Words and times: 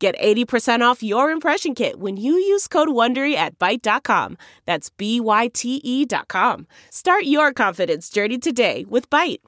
Get 0.00 0.18
80% 0.18 0.80
off 0.80 1.02
your 1.02 1.30
impression 1.30 1.74
kit 1.74 1.98
when 2.00 2.16
you 2.16 2.32
use 2.32 2.66
code 2.66 2.88
WONDERY 2.88 3.34
at 3.34 3.58
Byte.com. 3.58 4.38
That's 4.64 4.88
B-Y-T-E 4.88 6.06
dot 6.06 6.26
com. 6.26 6.66
Start 6.88 7.24
your 7.24 7.52
confidence 7.52 8.08
journey 8.08 8.38
today 8.38 8.86
with 8.88 9.10
Byte. 9.10 9.42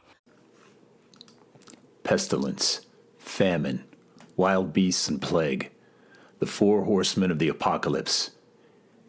Pestilence, 2.05 2.85
famine, 3.17 3.83
wild 4.37 4.75
beasts, 4.75 5.09
and 5.09 5.23
plague. 5.23 5.71
The 6.39 6.47
four 6.47 6.85
horsemen 6.85 7.31
of 7.31 7.39
the 7.39 7.49
apocalypse. 7.49 8.33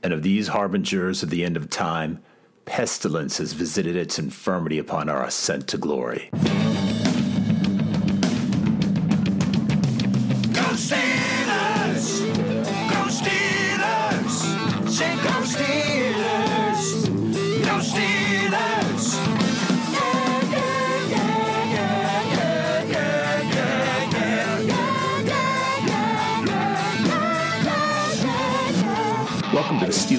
And 0.02 0.14
of 0.14 0.24
these 0.24 0.48
harbingers 0.48 1.24
of 1.24 1.30
the 1.30 1.44
end 1.44 1.58
of 1.58 1.70
time, 1.70 2.24
pestilence 2.64 3.40
has 3.40 3.52
visited 3.52 3.98
its 3.98 4.18
infirmity 4.18 4.78
upon 4.80 5.10
our 5.10 5.26
ascent 5.26 5.68
to 5.70 5.78
glory. 5.78 6.30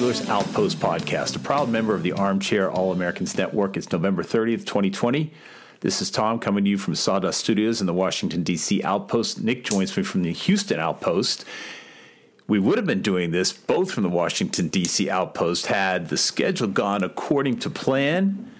Steelers 0.05 0.29
Outpost 0.29 0.79
podcast, 0.79 1.35
a 1.35 1.39
proud 1.39 1.67
member 1.67 1.95
of 1.95 2.03
the 2.03 2.11
Armchair 2.11 2.69
All 2.69 2.91
Americans 2.91 3.35
Network. 3.35 3.75
It's 3.75 3.91
November 3.91 4.21
30th, 4.21 4.59
2020. 4.59 5.33
This 5.79 5.99
is 5.99 6.11
Tom 6.11 6.37
coming 6.37 6.63
to 6.63 6.69
you 6.69 6.77
from 6.77 6.93
Sawdust 6.93 7.39
Studios 7.39 7.81
in 7.81 7.87
the 7.87 7.93
Washington, 7.93 8.43
D.C. 8.43 8.83
Outpost. 8.83 9.41
Nick 9.41 9.63
joins 9.63 9.97
me 9.97 10.03
from 10.03 10.21
the 10.21 10.31
Houston 10.31 10.79
Outpost. 10.79 11.43
We 12.47 12.59
would 12.59 12.77
have 12.77 12.85
been 12.85 13.01
doing 13.01 13.31
this 13.31 13.51
both 13.51 13.91
from 13.91 14.03
the 14.03 14.09
Washington, 14.09 14.67
D.C. 14.67 15.09
Outpost 15.09 15.65
had 15.65 16.09
the 16.09 16.17
schedule 16.17 16.67
gone 16.67 17.03
according 17.03 17.57
to 17.61 17.71
plan, 17.71 18.51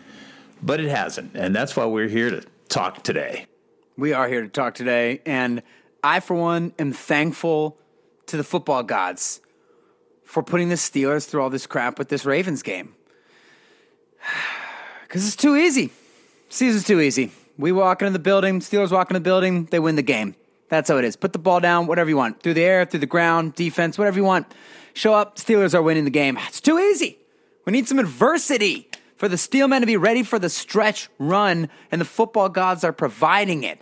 but 0.64 0.80
it 0.80 0.90
hasn't. 0.90 1.36
And 1.36 1.56
that's 1.56 1.76
why 1.76 1.86
we're 1.86 2.08
here 2.08 2.32
to 2.32 2.44
talk 2.70 3.04
today. 3.04 3.46
We 3.96 4.14
are 4.14 4.28
here 4.28 4.42
to 4.42 4.50
talk 4.50 4.74
today, 4.74 5.22
and 5.28 5.62
I, 6.04 6.22
for 6.22 6.34
one, 6.34 6.74
am 6.80 6.92
thankful 6.92 7.78
to 8.26 8.36
the 8.36 8.44
football 8.44 8.82
gods 8.82 9.42
for 10.36 10.44
putting 10.44 10.68
the 10.68 10.76
Steelers 10.76 11.26
through 11.26 11.42
all 11.42 11.50
this 11.50 11.66
crap 11.66 11.98
with 11.98 12.10
this 12.10 12.26
Ravens 12.26 12.62
game. 12.62 12.94
Because 15.04 15.26
it's 15.28 15.38
too 15.38 15.56
easy. 15.56 15.92
Season's 16.50 16.84
too 16.84 17.00
easy. 17.00 17.32
We 17.58 17.72
walk 17.72 18.02
into 18.02 18.12
the 18.12 18.20
building, 18.20 18.60
Steelers 18.60 18.92
walk 18.92 19.10
into 19.10 19.20
the 19.20 19.24
building, 19.24 19.66
they 19.66 19.80
win 19.80 19.96
the 19.96 20.02
game. 20.02 20.36
That's 20.68 20.90
how 20.90 20.98
it 20.98 21.06
is. 21.06 21.16
Put 21.16 21.32
the 21.32 21.40
ball 21.40 21.62
down, 21.62 21.88
whatever 21.88 22.10
you 22.10 22.18
want. 22.18 22.44
Through 22.44 22.56
the 22.56 22.64
air, 22.64 22.84
through 22.84 23.00
the 23.00 23.06
ground, 23.06 23.54
defense, 23.54 23.98
whatever 23.98 24.18
you 24.18 24.26
want. 24.26 24.54
Show 24.94 25.14
up, 25.14 25.38
Steelers 25.38 25.74
are 25.74 25.82
winning 25.82 26.04
the 26.04 26.10
game. 26.10 26.38
It's 26.48 26.60
too 26.60 26.78
easy. 26.80 27.18
We 27.66 27.72
need 27.72 27.88
some 27.88 28.00
adversity 28.00 28.90
for 29.16 29.30
the 29.30 29.38
Steelmen 29.38 29.80
to 29.80 29.86
be 29.86 29.96
ready 29.96 30.24
for 30.24 30.38
the 30.38 30.50
stretch 30.50 31.08
run, 31.18 31.70
and 31.92 32.02
the 32.02 32.06
football 32.06 32.50
gods 32.50 32.84
are 32.84 32.92
providing 32.92 33.64
it. 33.64 33.80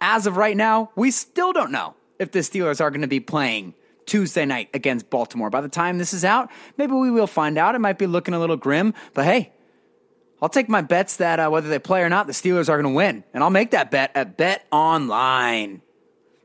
As 0.00 0.28
of 0.28 0.36
right 0.36 0.56
now, 0.56 0.90
we 0.94 1.10
still 1.10 1.52
don't 1.52 1.72
know 1.72 1.96
if 2.20 2.30
the 2.30 2.40
Steelers 2.40 2.80
are 2.80 2.90
going 2.90 3.00
to 3.00 3.08
be 3.08 3.18
playing 3.18 3.74
Tuesday 4.06 4.46
night 4.46 4.70
against 4.72 5.10
Baltimore. 5.10 5.50
By 5.50 5.60
the 5.60 5.68
time 5.68 5.98
this 5.98 6.14
is 6.14 6.24
out, 6.24 6.50
maybe 6.78 6.92
we 6.92 7.10
will 7.10 7.26
find 7.26 7.58
out. 7.58 7.74
It 7.74 7.80
might 7.80 7.98
be 7.98 8.06
looking 8.06 8.34
a 8.34 8.40
little 8.40 8.56
grim, 8.56 8.94
but 9.12 9.24
hey, 9.24 9.52
I'll 10.40 10.48
take 10.48 10.68
my 10.68 10.82
bets 10.82 11.16
that 11.16 11.40
uh, 11.40 11.48
whether 11.48 11.68
they 11.68 11.78
play 11.78 12.02
or 12.02 12.08
not, 12.08 12.26
the 12.26 12.32
Steelers 12.32 12.68
are 12.68 12.80
going 12.80 12.92
to 12.92 12.96
win. 12.96 13.24
And 13.34 13.42
I'll 13.42 13.50
make 13.50 13.70
that 13.72 13.90
bet 13.90 14.12
at 14.14 14.36
Bet 14.36 14.66
Online. 14.70 15.82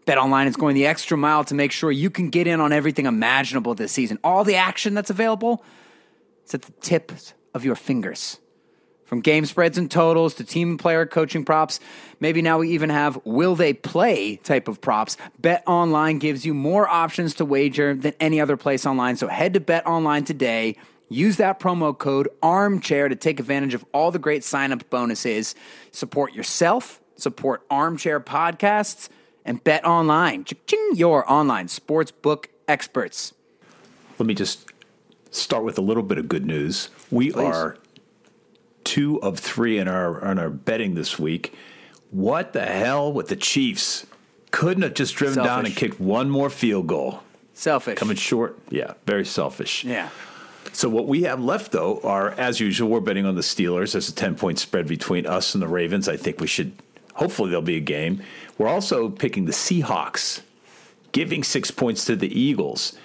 Bet 0.06 0.18
Online 0.18 0.48
is 0.48 0.56
going 0.56 0.76
the 0.76 0.88
extra 0.88 1.18
mile 1.18 1.44
to 1.46 1.54
make 1.54 1.72
sure 1.72 1.92
you 1.92 2.10
can 2.10 2.30
get 2.30 2.48
in 2.48 2.60
on 2.60 2.72
everything 2.72 3.06
imaginable 3.06 3.76
this 3.76 3.92
season. 3.92 4.18
All 4.24 4.44
the 4.44 4.56
action 4.56 4.94
that's 4.94 5.10
available 5.10 5.64
is 6.46 6.54
at 6.54 6.64
the 6.64 6.72
tips 6.82 7.34
of 7.54 7.64
your 7.66 7.76
fingers. 7.76 8.41
From 9.12 9.20
game 9.20 9.46
spreads 9.46 9.78
and 9.78 9.92
totals 9.92 10.36
to 10.36 10.46
team 10.46 10.70
and 10.70 10.80
player 10.80 11.06
coaching 11.06 11.44
props, 11.44 11.82
maybe 12.22 12.42
now 12.42 12.60
we 12.60 12.70
even 12.70 12.90
have 12.90 13.20
will 13.26 13.58
they 13.58 13.74
play 13.74 14.38
type 14.38 14.70
of 14.70 14.80
props. 14.80 15.18
Bet 15.38 15.64
Online 15.68 16.18
gives 16.18 16.46
you 16.46 16.54
more 16.54 16.88
options 16.88 17.34
to 17.34 17.44
wager 17.44 17.94
than 17.94 18.14
any 18.22 18.40
other 18.40 18.56
place 18.56 18.86
online. 18.86 19.18
So 19.18 19.28
head 19.28 19.54
to 19.56 19.60
Bet 19.60 19.86
Online 19.86 20.24
today. 20.24 20.78
Use 21.10 21.36
that 21.36 21.60
promo 21.60 21.98
code 21.98 22.30
armchair 22.42 23.10
to 23.10 23.16
take 23.18 23.42
advantage 23.42 23.74
of 23.74 23.84
all 23.94 24.12
the 24.12 24.18
great 24.18 24.46
sign 24.46 24.72
up 24.72 24.90
bonuses. 24.90 25.56
Support 25.92 26.34
yourself, 26.34 27.02
support 27.18 27.66
armchair 27.70 28.22
podcasts, 28.22 29.10
and 29.44 29.62
bet 29.62 29.84
online. 29.84 30.46
Your 30.94 31.30
online 31.30 31.68
sports 31.68 32.12
book 32.12 32.48
experts. 32.66 33.34
Let 34.20 34.26
me 34.26 34.36
just 34.36 34.72
start 35.32 35.66
with 35.66 35.78
a 35.78 35.82
little 35.82 36.04
bit 36.04 36.18
of 36.18 36.30
good 36.30 36.46
news. 36.46 36.88
We 37.10 37.32
Please. 37.34 37.44
are 37.44 37.78
two 38.84 39.22
of 39.22 39.40
three 39.40 39.78
in 39.78 39.88
our 39.88 40.32
in 40.32 40.40
our 40.40 40.50
betting 40.50 40.96
this 40.96 41.20
week. 41.20 41.54
What 42.12 42.54
the 42.54 42.66
hell 42.66 43.12
with 43.12 43.28
the 43.30 43.36
Chiefs? 43.36 44.06
Couldn't 44.52 44.84
have 44.84 44.94
just 44.94 45.16
driven 45.16 45.44
down 45.44 45.66
and 45.66 45.76
kicked 45.76 46.00
one 46.00 46.30
more 46.30 46.50
field 46.50 46.88
goal. 46.88 47.24
Selfish. 47.54 47.98
Coming 47.98 48.18
short. 48.18 48.60
Yeah, 48.70 48.94
very 49.06 49.26
selfish. 49.26 49.86
Yeah. 49.86 50.10
So 50.74 50.90
what 50.90 51.08
we 51.08 51.24
have 51.24 51.42
left 51.42 51.72
though 51.72 52.00
are 52.04 52.32
as 52.32 52.60
usual 52.60 52.90
we're 52.90 53.00
betting 53.00 53.26
on 53.26 53.36
the 53.36 53.42
Steelers. 53.42 53.94
There's 53.94 54.10
a 54.10 54.16
10 54.16 54.36
point 54.36 54.60
spread 54.60 54.88
between 54.88 55.26
us 55.26 55.54
and 55.54 55.62
the 55.62 55.68
Ravens. 55.68 56.10
I 56.10 56.18
think 56.18 56.40
we 56.40 56.48
should 56.48 56.74
hopefully 57.14 57.50
there'll 57.50 57.62
be 57.62 57.78
a 57.78 57.82
game. 57.82 58.22
We're 58.58 58.68
also 58.68 59.10
picking 59.10 59.46
the 59.46 59.52
Seahawks, 59.52 60.42
giving 61.12 61.44
6 61.44 61.72
points 61.72 62.06
to 62.06 62.16
the 62.16 62.40
Eagles. 62.40 62.98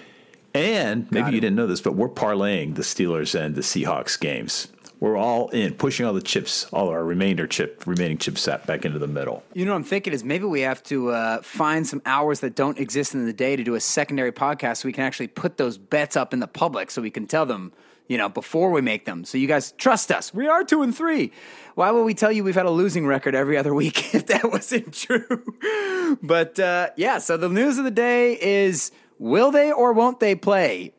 And 0.54 1.10
maybe 1.12 1.32
you 1.32 1.40
didn't 1.40 1.56
know 1.56 1.66
this, 1.66 1.82
but 1.82 1.96
we're 1.96 2.08
parlaying 2.08 2.76
the 2.76 2.82
Steelers 2.82 3.38
and 3.38 3.54
the 3.54 3.60
Seahawks 3.60 4.18
games. 4.18 4.68
We're 4.98 5.16
all 5.16 5.48
in, 5.50 5.74
pushing 5.74 6.06
all 6.06 6.14
the 6.14 6.22
chips, 6.22 6.64
all 6.72 6.88
our 6.88 7.04
remainder 7.04 7.46
chip, 7.46 7.86
remaining 7.86 8.16
chip 8.16 8.38
set 8.38 8.66
back 8.66 8.84
into 8.84 8.98
the 8.98 9.06
middle. 9.06 9.42
You 9.52 9.66
know 9.66 9.72
what 9.72 9.76
I'm 9.76 9.84
thinking 9.84 10.12
is 10.12 10.24
maybe 10.24 10.46
we 10.46 10.62
have 10.62 10.82
to 10.84 11.10
uh, 11.10 11.42
find 11.42 11.86
some 11.86 12.00
hours 12.06 12.40
that 12.40 12.54
don't 12.54 12.78
exist 12.78 13.12
in 13.14 13.26
the 13.26 13.32
day 13.32 13.56
to 13.56 13.62
do 13.62 13.74
a 13.74 13.80
secondary 13.80 14.32
podcast 14.32 14.78
so 14.78 14.88
we 14.88 14.92
can 14.92 15.04
actually 15.04 15.28
put 15.28 15.58
those 15.58 15.76
bets 15.76 16.16
up 16.16 16.32
in 16.32 16.40
the 16.40 16.46
public 16.46 16.90
so 16.90 17.02
we 17.02 17.10
can 17.10 17.26
tell 17.26 17.44
them, 17.44 17.72
you 18.08 18.16
know, 18.16 18.30
before 18.30 18.70
we 18.70 18.80
make 18.80 19.04
them. 19.04 19.24
So 19.24 19.36
you 19.36 19.46
guys 19.46 19.72
trust 19.72 20.10
us. 20.10 20.32
We 20.32 20.48
are 20.48 20.64
two 20.64 20.80
and 20.80 20.96
three. 20.96 21.30
Why 21.74 21.90
would 21.90 22.04
we 22.04 22.14
tell 22.14 22.32
you 22.32 22.42
we've 22.42 22.54
had 22.54 22.64
a 22.64 22.70
losing 22.70 23.06
record 23.06 23.34
every 23.34 23.58
other 23.58 23.74
week 23.74 24.14
if 24.14 24.26
that 24.26 24.50
wasn't 24.50 24.94
true? 24.94 26.16
but 26.22 26.58
uh, 26.58 26.88
yeah, 26.96 27.18
so 27.18 27.36
the 27.36 27.50
news 27.50 27.76
of 27.76 27.84
the 27.84 27.90
day 27.90 28.38
is 28.40 28.92
will 29.18 29.50
they 29.50 29.70
or 29.72 29.92
won't 29.92 30.20
they 30.20 30.34
play? 30.34 30.94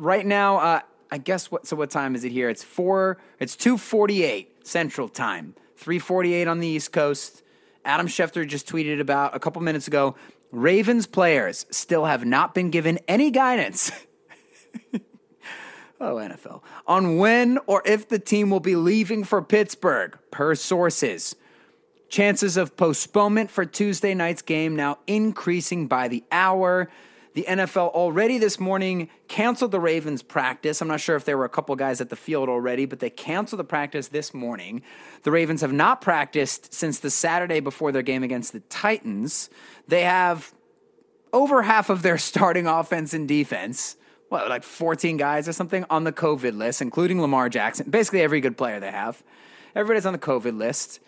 right 0.00 0.26
now, 0.26 0.56
uh, 0.56 0.80
I 1.10 1.18
guess 1.18 1.50
what? 1.50 1.66
So 1.66 1.76
what 1.76 1.90
time 1.90 2.14
is 2.14 2.24
it 2.24 2.32
here? 2.32 2.48
It's 2.48 2.62
four. 2.62 3.18
It's 3.38 3.56
two 3.56 3.76
forty 3.76 4.22
eight 4.22 4.66
Central 4.66 5.08
Time, 5.08 5.54
three 5.76 5.98
forty 5.98 6.32
eight 6.34 6.48
on 6.48 6.60
the 6.60 6.68
East 6.68 6.92
Coast. 6.92 7.42
Adam 7.84 8.06
Schefter 8.06 8.46
just 8.46 8.68
tweeted 8.68 9.00
about 9.00 9.34
a 9.34 9.40
couple 9.40 9.62
minutes 9.62 9.86
ago. 9.88 10.14
Ravens 10.52 11.06
players 11.06 11.66
still 11.70 12.04
have 12.06 12.24
not 12.24 12.54
been 12.54 12.70
given 12.70 12.98
any 13.06 13.30
guidance. 13.30 13.92
oh, 16.00 16.16
NFL 16.16 16.62
on 16.86 17.18
when 17.18 17.58
or 17.66 17.82
if 17.84 18.08
the 18.08 18.18
team 18.18 18.50
will 18.50 18.60
be 18.60 18.76
leaving 18.76 19.24
for 19.24 19.42
Pittsburgh, 19.42 20.18
per 20.30 20.54
sources. 20.54 21.36
Chances 22.08 22.56
of 22.56 22.76
postponement 22.76 23.52
for 23.52 23.64
Tuesday 23.64 24.14
night's 24.14 24.42
game 24.42 24.74
now 24.74 24.98
increasing 25.06 25.86
by 25.86 26.08
the 26.08 26.24
hour. 26.32 26.90
The 27.34 27.44
NFL 27.48 27.90
already 27.90 28.38
this 28.38 28.58
morning 28.58 29.08
canceled 29.28 29.70
the 29.70 29.78
Ravens 29.78 30.20
practice. 30.22 30.80
I'm 30.80 30.88
not 30.88 31.00
sure 31.00 31.14
if 31.14 31.24
there 31.24 31.38
were 31.38 31.44
a 31.44 31.50
couple 31.50 31.76
guys 31.76 32.00
at 32.00 32.10
the 32.10 32.16
field 32.16 32.48
already, 32.48 32.86
but 32.86 32.98
they 32.98 33.10
canceled 33.10 33.60
the 33.60 33.64
practice 33.64 34.08
this 34.08 34.34
morning. 34.34 34.82
The 35.22 35.30
Ravens 35.30 35.60
have 35.60 35.72
not 35.72 36.00
practiced 36.00 36.74
since 36.74 36.98
the 36.98 37.10
Saturday 37.10 37.60
before 37.60 37.92
their 37.92 38.02
game 38.02 38.24
against 38.24 38.52
the 38.52 38.60
Titans. 38.60 39.48
They 39.86 40.02
have 40.02 40.52
over 41.32 41.62
half 41.62 41.88
of 41.88 42.02
their 42.02 42.18
starting 42.30 42.66
offense 42.66 43.14
and 43.14 43.28
defense, 43.28 43.96
what, 44.28 44.48
like 44.48 44.64
14 44.64 45.16
guys 45.16 45.48
or 45.48 45.52
something 45.52 45.84
on 45.88 46.02
the 46.02 46.12
COVID 46.12 46.56
list, 46.56 46.82
including 46.82 47.20
Lamar 47.20 47.48
Jackson. 47.48 47.90
Basically, 47.90 48.22
every 48.22 48.40
good 48.40 48.56
player 48.56 48.80
they 48.80 48.90
have. 48.90 49.22
Everybody's 49.76 50.06
on 50.06 50.12
the 50.12 50.18
COVID 50.18 50.58
list. 50.58 50.98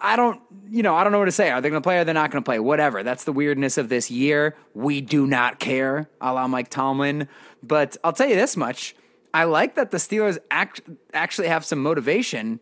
I 0.00 0.16
don't, 0.16 0.40
you 0.68 0.82
know, 0.82 0.94
I 0.94 1.04
don't 1.04 1.12
know 1.12 1.18
what 1.18 1.26
to 1.26 1.32
say. 1.32 1.50
Are 1.50 1.60
they 1.60 1.68
going 1.68 1.80
to 1.80 1.86
play? 1.86 1.96
Or 1.96 2.00
are 2.00 2.04
they 2.04 2.12
not 2.12 2.30
going 2.30 2.42
to 2.42 2.46
play? 2.46 2.58
Whatever. 2.58 3.02
That's 3.02 3.24
the 3.24 3.32
weirdness 3.32 3.78
of 3.78 3.88
this 3.88 4.10
year. 4.10 4.56
We 4.74 5.00
do 5.00 5.26
not 5.26 5.58
care, 5.58 6.08
a 6.20 6.32
la 6.32 6.48
Mike 6.48 6.70
Tomlin. 6.70 7.28
But 7.62 7.96
I'll 8.02 8.12
tell 8.12 8.28
you 8.28 8.36
this 8.36 8.56
much: 8.56 8.96
I 9.32 9.44
like 9.44 9.74
that 9.76 9.90
the 9.90 9.98
Steelers 9.98 10.38
act, 10.50 10.80
actually 11.12 11.48
have 11.48 11.64
some 11.64 11.82
motivation 11.82 12.60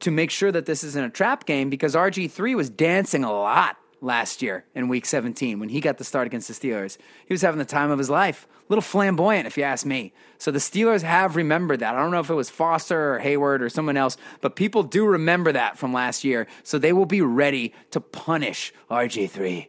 to 0.00 0.10
make 0.10 0.30
sure 0.30 0.50
that 0.50 0.66
this 0.66 0.82
isn't 0.82 1.04
a 1.04 1.10
trap 1.10 1.46
game 1.46 1.70
because 1.70 1.94
RG 1.94 2.30
three 2.30 2.54
was 2.54 2.68
dancing 2.68 3.22
a 3.24 3.32
lot 3.32 3.76
last 4.02 4.42
year 4.42 4.64
in 4.74 4.88
Week 4.88 5.06
17 5.06 5.60
when 5.60 5.68
he 5.68 5.80
got 5.80 5.98
the 5.98 6.04
start 6.04 6.26
against 6.26 6.48
the 6.48 6.54
Steelers. 6.54 6.98
He 7.26 7.32
was 7.32 7.42
having 7.42 7.58
the 7.58 7.64
time 7.64 7.90
of 7.90 7.98
his 7.98 8.10
life. 8.10 8.46
A 8.60 8.72
little 8.72 8.82
flamboyant, 8.82 9.46
if 9.46 9.56
you 9.56 9.62
ask 9.62 9.86
me. 9.86 10.12
So 10.38 10.50
the 10.50 10.58
Steelers 10.58 11.02
have 11.02 11.36
remembered 11.36 11.80
that. 11.80 11.94
I 11.94 11.98
don't 11.98 12.10
know 12.10 12.20
if 12.20 12.30
it 12.30 12.34
was 12.34 12.50
Foster 12.50 13.14
or 13.14 13.18
Hayward 13.20 13.62
or 13.62 13.68
someone 13.68 13.96
else, 13.96 14.16
but 14.40 14.56
people 14.56 14.82
do 14.82 15.06
remember 15.06 15.52
that 15.52 15.78
from 15.78 15.92
last 15.92 16.24
year. 16.24 16.46
So 16.64 16.78
they 16.78 16.92
will 16.92 17.06
be 17.06 17.22
ready 17.22 17.72
to 17.92 18.00
punish 18.00 18.72
RG3 18.90 19.68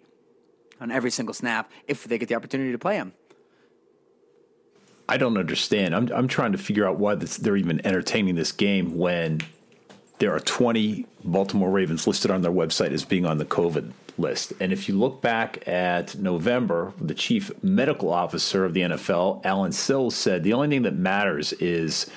on 0.81 0.91
every 0.91 1.11
single 1.11 1.33
snap 1.33 1.71
if 1.87 2.03
they 2.05 2.17
get 2.17 2.27
the 2.27 2.35
opportunity 2.35 2.71
to 2.71 2.79
play 2.79 2.95
him. 2.95 3.13
I 5.07 5.17
don't 5.17 5.37
understand. 5.37 5.93
I'm 5.93 6.09
I'm 6.13 6.27
trying 6.29 6.53
to 6.53 6.57
figure 6.57 6.87
out 6.87 6.97
why 6.97 7.15
this, 7.15 7.35
they're 7.37 7.57
even 7.57 7.85
entertaining 7.85 8.35
this 8.35 8.53
game 8.53 8.97
when 8.97 9.41
there 10.19 10.33
are 10.33 10.39
20 10.39 11.05
Baltimore 11.25 11.69
Ravens 11.69 12.07
listed 12.07 12.31
on 12.31 12.41
their 12.41 12.51
website 12.51 12.91
as 12.91 13.03
being 13.03 13.25
on 13.25 13.37
the 13.37 13.45
COVID 13.45 13.91
list. 14.17 14.53
And 14.59 14.71
if 14.71 14.87
you 14.87 14.97
look 14.97 15.21
back 15.21 15.67
at 15.67 16.15
November, 16.15 16.93
the 16.99 17.13
chief 17.13 17.51
medical 17.63 18.11
officer 18.11 18.65
of 18.65 18.73
the 18.73 18.81
NFL, 18.81 19.45
Allen 19.45 19.71
Sills, 19.71 20.15
said 20.15 20.43
the 20.43 20.53
only 20.53 20.69
thing 20.69 20.83
that 20.83 20.95
matters 20.95 21.53
is 21.53 22.09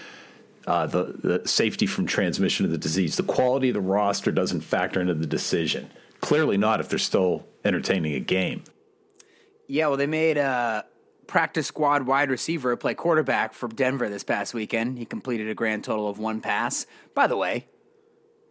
uh, 0.67 0.87
the, 0.87 1.05
the 1.23 1.49
safety 1.49 1.87
from 1.87 2.07
transmission 2.07 2.67
of 2.67 2.73
the 2.73 2.79
disease. 2.79 3.17
The 3.17 3.23
quality 3.23 3.69
of 3.69 3.75
the 3.75 3.81
roster 3.81 4.33
doesn't 4.33 4.63
factor 4.63 5.01
into 5.01 5.15
the 5.15 5.27
decision. 5.27 5.91
Clearly 6.21 6.57
not 6.57 6.81
if 6.81 6.89
they're 6.89 6.99
still 6.99 7.47
entertaining 7.65 8.15
a 8.15 8.21
game. 8.21 8.65
Yeah, 9.69 9.89
well, 9.89 9.97
they 9.97 10.07
made 10.07 10.39
a 10.39 10.85
practice 11.27 11.67
squad 11.67 12.07
wide 12.07 12.31
receiver 12.31 12.77
play 12.77 12.95
quarterback 12.95 13.53
for 13.53 13.69
Denver 13.69 14.09
this 14.09 14.25
past 14.25 14.55
weekend. 14.55 14.99
He 14.99 15.05
completed 15.05 15.49
a 15.49 15.55
grand 15.55 15.85
total 15.85 16.09
of 16.09 16.19
one 16.19 16.41
pass. 16.41 16.87
By 17.15 17.27
the 17.27 17.37
way, 17.37 17.67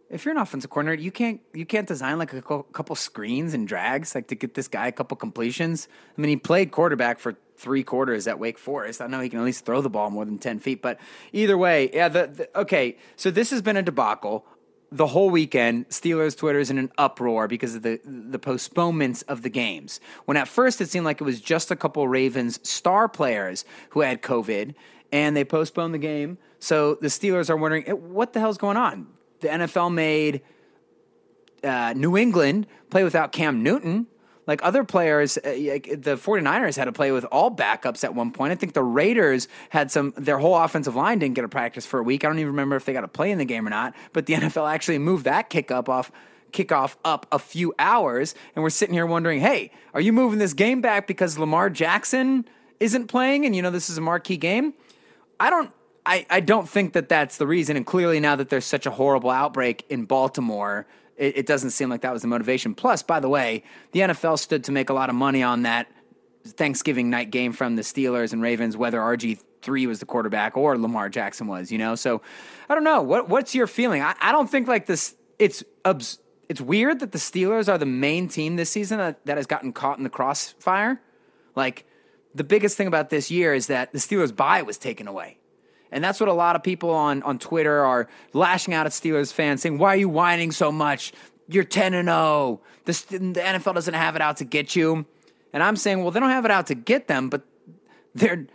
if 0.08 0.24
you're 0.24 0.34
an 0.34 0.40
offensive 0.40 0.70
coordinator, 0.70 1.02
you 1.02 1.10
can't 1.10 1.40
you 1.52 1.66
can't 1.66 1.88
design 1.88 2.18
like 2.18 2.32
a 2.32 2.42
couple 2.42 2.94
screens 2.94 3.54
and 3.54 3.66
drags 3.66 4.14
like 4.14 4.28
to 4.28 4.34
get 4.34 4.54
this 4.54 4.68
guy 4.68 4.86
a 4.86 4.92
couple 4.92 5.16
completions. 5.16 5.88
I 6.16 6.20
mean, 6.20 6.28
he 6.28 6.36
played 6.36 6.70
quarterback 6.70 7.18
for 7.18 7.36
three 7.56 7.82
quarters 7.82 8.26
at 8.26 8.38
Wake 8.38 8.58
Forest. 8.58 9.00
I 9.00 9.06
know 9.08 9.20
he 9.20 9.28
can 9.28 9.40
at 9.40 9.44
least 9.44 9.64
throw 9.64 9.80
the 9.80 9.90
ball 9.90 10.10
more 10.10 10.24
than 10.24 10.38
ten 10.38 10.60
feet, 10.60 10.80
but 10.80 11.00
either 11.32 11.58
way, 11.58 11.90
yeah. 11.92 12.08
The, 12.08 12.26
the, 12.28 12.60
okay, 12.60 12.96
so 13.16 13.30
this 13.30 13.50
has 13.50 13.62
been 13.62 13.76
a 13.76 13.82
debacle 13.82 14.46
the 14.92 15.08
whole 15.08 15.30
weekend. 15.30 15.88
Steelers 15.88 16.36
Twitter 16.36 16.60
is 16.60 16.70
in 16.70 16.78
an 16.78 16.92
uproar 16.96 17.48
because 17.48 17.74
of 17.74 17.82
the 17.82 18.00
the 18.04 18.38
postponements 18.38 19.22
of 19.22 19.42
the 19.42 19.50
games. 19.50 19.98
When 20.26 20.36
at 20.36 20.46
first 20.46 20.80
it 20.80 20.88
seemed 20.88 21.04
like 21.04 21.20
it 21.20 21.24
was 21.24 21.40
just 21.40 21.72
a 21.72 21.76
couple 21.76 22.06
Ravens 22.06 22.60
star 22.68 23.08
players 23.08 23.64
who 23.90 24.02
had 24.02 24.22
COVID, 24.22 24.74
and 25.10 25.36
they 25.36 25.44
postponed 25.44 25.94
the 25.94 25.98
game. 25.98 26.38
So 26.60 26.94
the 26.94 27.08
Steelers 27.08 27.50
are 27.50 27.56
wondering 27.56 27.88
eh, 27.88 27.92
what 27.92 28.34
the 28.34 28.40
hell's 28.40 28.58
going 28.58 28.76
on 28.76 29.08
the 29.40 29.48
NFL 29.48 29.92
made 29.92 30.42
uh, 31.62 31.92
New 31.96 32.16
England 32.16 32.66
play 32.90 33.04
without 33.04 33.32
Cam 33.32 33.62
Newton. 33.62 34.06
Like 34.46 34.60
other 34.62 34.84
players, 34.84 35.36
uh, 35.38 35.42
the 35.42 36.16
49ers 36.16 36.76
had 36.76 36.84
to 36.84 36.92
play 36.92 37.10
with 37.10 37.24
all 37.26 37.50
backups 37.50 38.04
at 38.04 38.14
one 38.14 38.30
point. 38.30 38.52
I 38.52 38.54
think 38.54 38.74
the 38.74 38.82
Raiders 38.82 39.48
had 39.70 39.90
some, 39.90 40.14
their 40.16 40.38
whole 40.38 40.56
offensive 40.56 40.94
line 40.94 41.18
didn't 41.18 41.34
get 41.34 41.44
a 41.44 41.48
practice 41.48 41.84
for 41.84 41.98
a 41.98 42.02
week. 42.02 42.24
I 42.24 42.28
don't 42.28 42.38
even 42.38 42.52
remember 42.52 42.76
if 42.76 42.84
they 42.84 42.92
got 42.92 43.00
to 43.00 43.08
play 43.08 43.32
in 43.32 43.38
the 43.38 43.44
game 43.44 43.66
or 43.66 43.70
not, 43.70 43.94
but 44.12 44.26
the 44.26 44.34
NFL 44.36 44.72
actually 44.72 44.98
moved 44.98 45.24
that 45.24 45.50
kick 45.50 45.70
up 45.72 45.88
off 45.88 46.12
kickoff 46.52 46.96
up 47.04 47.26
a 47.32 47.38
few 47.38 47.74
hours. 47.78 48.34
And 48.54 48.62
we're 48.62 48.70
sitting 48.70 48.94
here 48.94 49.06
wondering, 49.06 49.40
hey, 49.40 49.72
are 49.94 50.00
you 50.00 50.12
moving 50.12 50.38
this 50.38 50.54
game 50.54 50.80
back 50.80 51.06
because 51.06 51.38
Lamar 51.38 51.68
Jackson 51.68 52.46
isn't 52.80 53.08
playing? 53.08 53.44
And 53.46 53.54
you 53.54 53.62
know, 53.62 53.70
this 53.70 53.90
is 53.90 53.98
a 53.98 54.00
marquee 54.00 54.36
game. 54.36 54.74
I 55.38 55.50
don't, 55.50 55.70
I, 56.06 56.24
I 56.30 56.40
don't 56.40 56.68
think 56.68 56.92
that 56.92 57.08
that's 57.08 57.36
the 57.36 57.46
reason. 57.46 57.76
And 57.76 57.84
clearly, 57.84 58.20
now 58.20 58.36
that 58.36 58.48
there's 58.48 58.64
such 58.64 58.86
a 58.86 58.90
horrible 58.90 59.30
outbreak 59.30 59.84
in 59.88 60.04
Baltimore, 60.04 60.86
it, 61.16 61.38
it, 61.38 61.46
doesn't 61.46 61.70
seem 61.70 61.90
like 61.90 62.02
that 62.02 62.12
was 62.12 62.22
the 62.22 62.28
motivation. 62.28 62.74
Plus, 62.74 63.02
by 63.02 63.20
the 63.20 63.28
way, 63.28 63.64
the 63.92 64.00
NFL 64.00 64.38
stood 64.38 64.64
to 64.64 64.72
make 64.72 64.88
a 64.88 64.92
lot 64.92 65.10
of 65.10 65.16
money 65.16 65.42
on 65.42 65.62
that 65.62 65.90
Thanksgiving 66.44 67.10
night 67.10 67.30
game 67.30 67.52
from 67.52 67.76
the 67.76 67.82
Steelers 67.82 68.32
and 68.32 68.40
Ravens, 68.40 68.76
whether 68.76 69.00
RG 69.00 69.40
three 69.62 69.86
was 69.86 69.98
the 69.98 70.06
quarterback 70.06 70.56
or 70.56 70.78
Lamar 70.78 71.08
Jackson 71.08 71.48
was. 71.48 71.72
You 71.72 71.78
know, 71.78 71.96
so 71.96 72.22
I 72.68 72.74
don't 72.74 72.84
know. 72.84 73.02
What 73.02 73.28
what's 73.28 73.54
your 73.54 73.66
feeling? 73.66 74.02
I, 74.02 74.14
I 74.20 74.32
don't 74.32 74.48
think 74.48 74.68
like 74.68 74.86
this. 74.86 75.16
It's 75.38 75.64
it's 76.48 76.60
weird 76.60 77.00
that 77.00 77.12
the 77.12 77.18
Steelers 77.18 77.68
are 77.68 77.78
the 77.78 77.86
main 77.86 78.28
team 78.28 78.56
this 78.56 78.70
season 78.70 78.98
that, 78.98 79.24
that 79.26 79.36
has 79.36 79.46
gotten 79.46 79.72
caught 79.72 79.98
in 79.98 80.04
the 80.04 80.10
crossfire. 80.10 81.00
Like 81.54 81.84
the 82.34 82.44
biggest 82.44 82.76
thing 82.76 82.86
about 82.86 83.10
this 83.10 83.30
year 83.30 83.54
is 83.54 83.66
that 83.66 83.92
the 83.92 83.98
Steelers' 83.98 84.34
bye 84.34 84.62
was 84.62 84.78
taken 84.78 85.08
away. 85.08 85.38
And 85.92 86.02
that's 86.02 86.20
what 86.20 86.28
a 86.28 86.32
lot 86.32 86.56
of 86.56 86.62
people 86.62 86.90
on, 86.90 87.22
on 87.22 87.38
Twitter 87.38 87.84
are 87.84 88.08
lashing 88.32 88.74
out 88.74 88.86
at 88.86 88.92
Steelers 88.92 89.32
fans 89.32 89.62
saying, 89.62 89.78
Why 89.78 89.94
are 89.94 89.96
you 89.96 90.08
whining 90.08 90.52
so 90.52 90.72
much? 90.72 91.12
You're 91.48 91.64
10 91.64 91.94
and 91.94 92.08
0. 92.08 92.60
The, 92.84 92.92
NFL 92.92 93.74
doesn't 93.74 93.94
have 93.94 94.16
it 94.16 94.22
out 94.22 94.38
to 94.38 94.44
get 94.44 94.74
you. 94.74 95.06
And 95.52 95.62
I'm 95.62 95.76
saying, 95.76 96.02
Well, 96.02 96.10
they 96.10 96.20
don't 96.20 96.30
have 96.30 96.44
it 96.44 96.50
out 96.50 96.66
to 96.68 96.74
get 96.74 97.08
them, 97.08 97.28
but 97.28 97.42
their, 98.14 98.46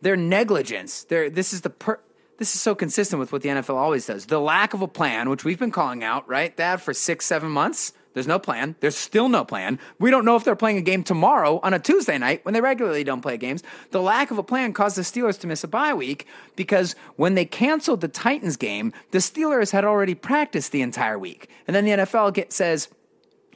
their 0.00 0.16
negligence, 0.16 1.04
their, 1.04 1.30
this 1.30 1.52
is 1.52 1.62
the 1.62 1.70
per, 1.70 2.00
this 2.38 2.54
is 2.54 2.60
so 2.60 2.74
consistent 2.74 3.18
with 3.18 3.32
what 3.32 3.42
the 3.42 3.48
NFL 3.48 3.76
always 3.76 4.06
does. 4.06 4.26
The 4.26 4.38
lack 4.38 4.74
of 4.74 4.82
a 4.82 4.88
plan, 4.88 5.30
which 5.30 5.44
we've 5.44 5.58
been 5.58 5.70
calling 5.70 6.04
out, 6.04 6.28
right, 6.28 6.54
Dad, 6.54 6.82
for 6.82 6.92
six, 6.92 7.24
seven 7.24 7.50
months. 7.50 7.92
There's 8.16 8.26
no 8.26 8.38
plan. 8.38 8.76
There's 8.80 8.96
still 8.96 9.28
no 9.28 9.44
plan. 9.44 9.78
We 9.98 10.10
don't 10.10 10.24
know 10.24 10.36
if 10.36 10.44
they're 10.44 10.56
playing 10.56 10.78
a 10.78 10.80
game 10.80 11.04
tomorrow 11.04 11.60
on 11.62 11.74
a 11.74 11.78
Tuesday 11.78 12.16
night 12.16 12.42
when 12.46 12.54
they 12.54 12.62
regularly 12.62 13.04
don't 13.04 13.20
play 13.20 13.36
games. 13.36 13.62
The 13.90 14.00
lack 14.00 14.30
of 14.30 14.38
a 14.38 14.42
plan 14.42 14.72
caused 14.72 14.96
the 14.96 15.02
Steelers 15.02 15.38
to 15.40 15.46
miss 15.46 15.62
a 15.62 15.68
bye 15.68 15.92
week 15.92 16.26
because 16.56 16.94
when 17.16 17.34
they 17.34 17.44
canceled 17.44 18.00
the 18.00 18.08
Titans 18.08 18.56
game, 18.56 18.94
the 19.10 19.18
Steelers 19.18 19.70
had 19.70 19.84
already 19.84 20.14
practiced 20.14 20.72
the 20.72 20.80
entire 20.80 21.18
week. 21.18 21.50
And 21.66 21.76
then 21.76 21.84
the 21.84 21.90
NFL 21.90 22.32
get, 22.32 22.54
says, 22.54 22.88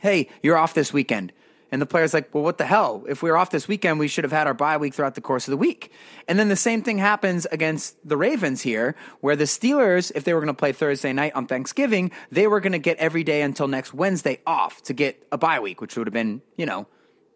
hey, 0.03 0.29
you're 0.43 0.59
off 0.59 0.75
this 0.75 0.93
weekend. 0.93 1.33
And 1.73 1.81
the 1.81 1.87
player's 1.87 2.13
like, 2.13 2.35
well, 2.35 2.43
what 2.43 2.59
the 2.59 2.67
hell? 2.67 3.05
If 3.09 3.23
we 3.23 3.31
were 3.31 3.37
off 3.37 3.51
this 3.51 3.69
weekend, 3.69 3.99
we 3.99 4.09
should 4.09 4.25
have 4.25 4.33
had 4.33 4.47
our 4.47 4.55
bye 4.55 4.77
week 4.77 4.95
throughout 4.95 5.15
the 5.15 5.21
course 5.21 5.47
of 5.47 5.53
the 5.53 5.57
week. 5.57 5.93
And 6.27 6.39
then 6.39 6.49
the 6.49 6.57
same 6.57 6.83
thing 6.83 6.99
happens 6.99 7.47
against 7.47 7.97
the 8.07 8.17
Ravens 8.17 8.63
here, 8.63 8.97
where 9.21 9.37
the 9.37 9.45
Steelers, 9.45 10.11
if 10.15 10.25
they 10.25 10.35
were 10.35 10.41
going 10.41 10.49
to 10.49 10.55
play 10.55 10.73
Thursday 10.73 11.13
night 11.13 11.33
on 11.35 11.47
Thanksgiving, 11.47 12.11
they 12.31 12.47
were 12.47 12.61
going 12.61 12.73
to 12.73 12.79
get 12.79 12.97
every 12.99 13.23
day 13.23 13.43
until 13.43 13.69
next 13.69 13.95
Wednesday 13.95 14.41
off 14.47 14.83
to 14.83 14.93
get 14.93 15.25
a 15.31 15.39
bye 15.39 15.61
week, 15.61 15.81
which 15.81 15.97
would 15.97 16.07
have 16.07 16.15
been, 16.15 16.43
you 16.57 16.67
know, 16.67 16.87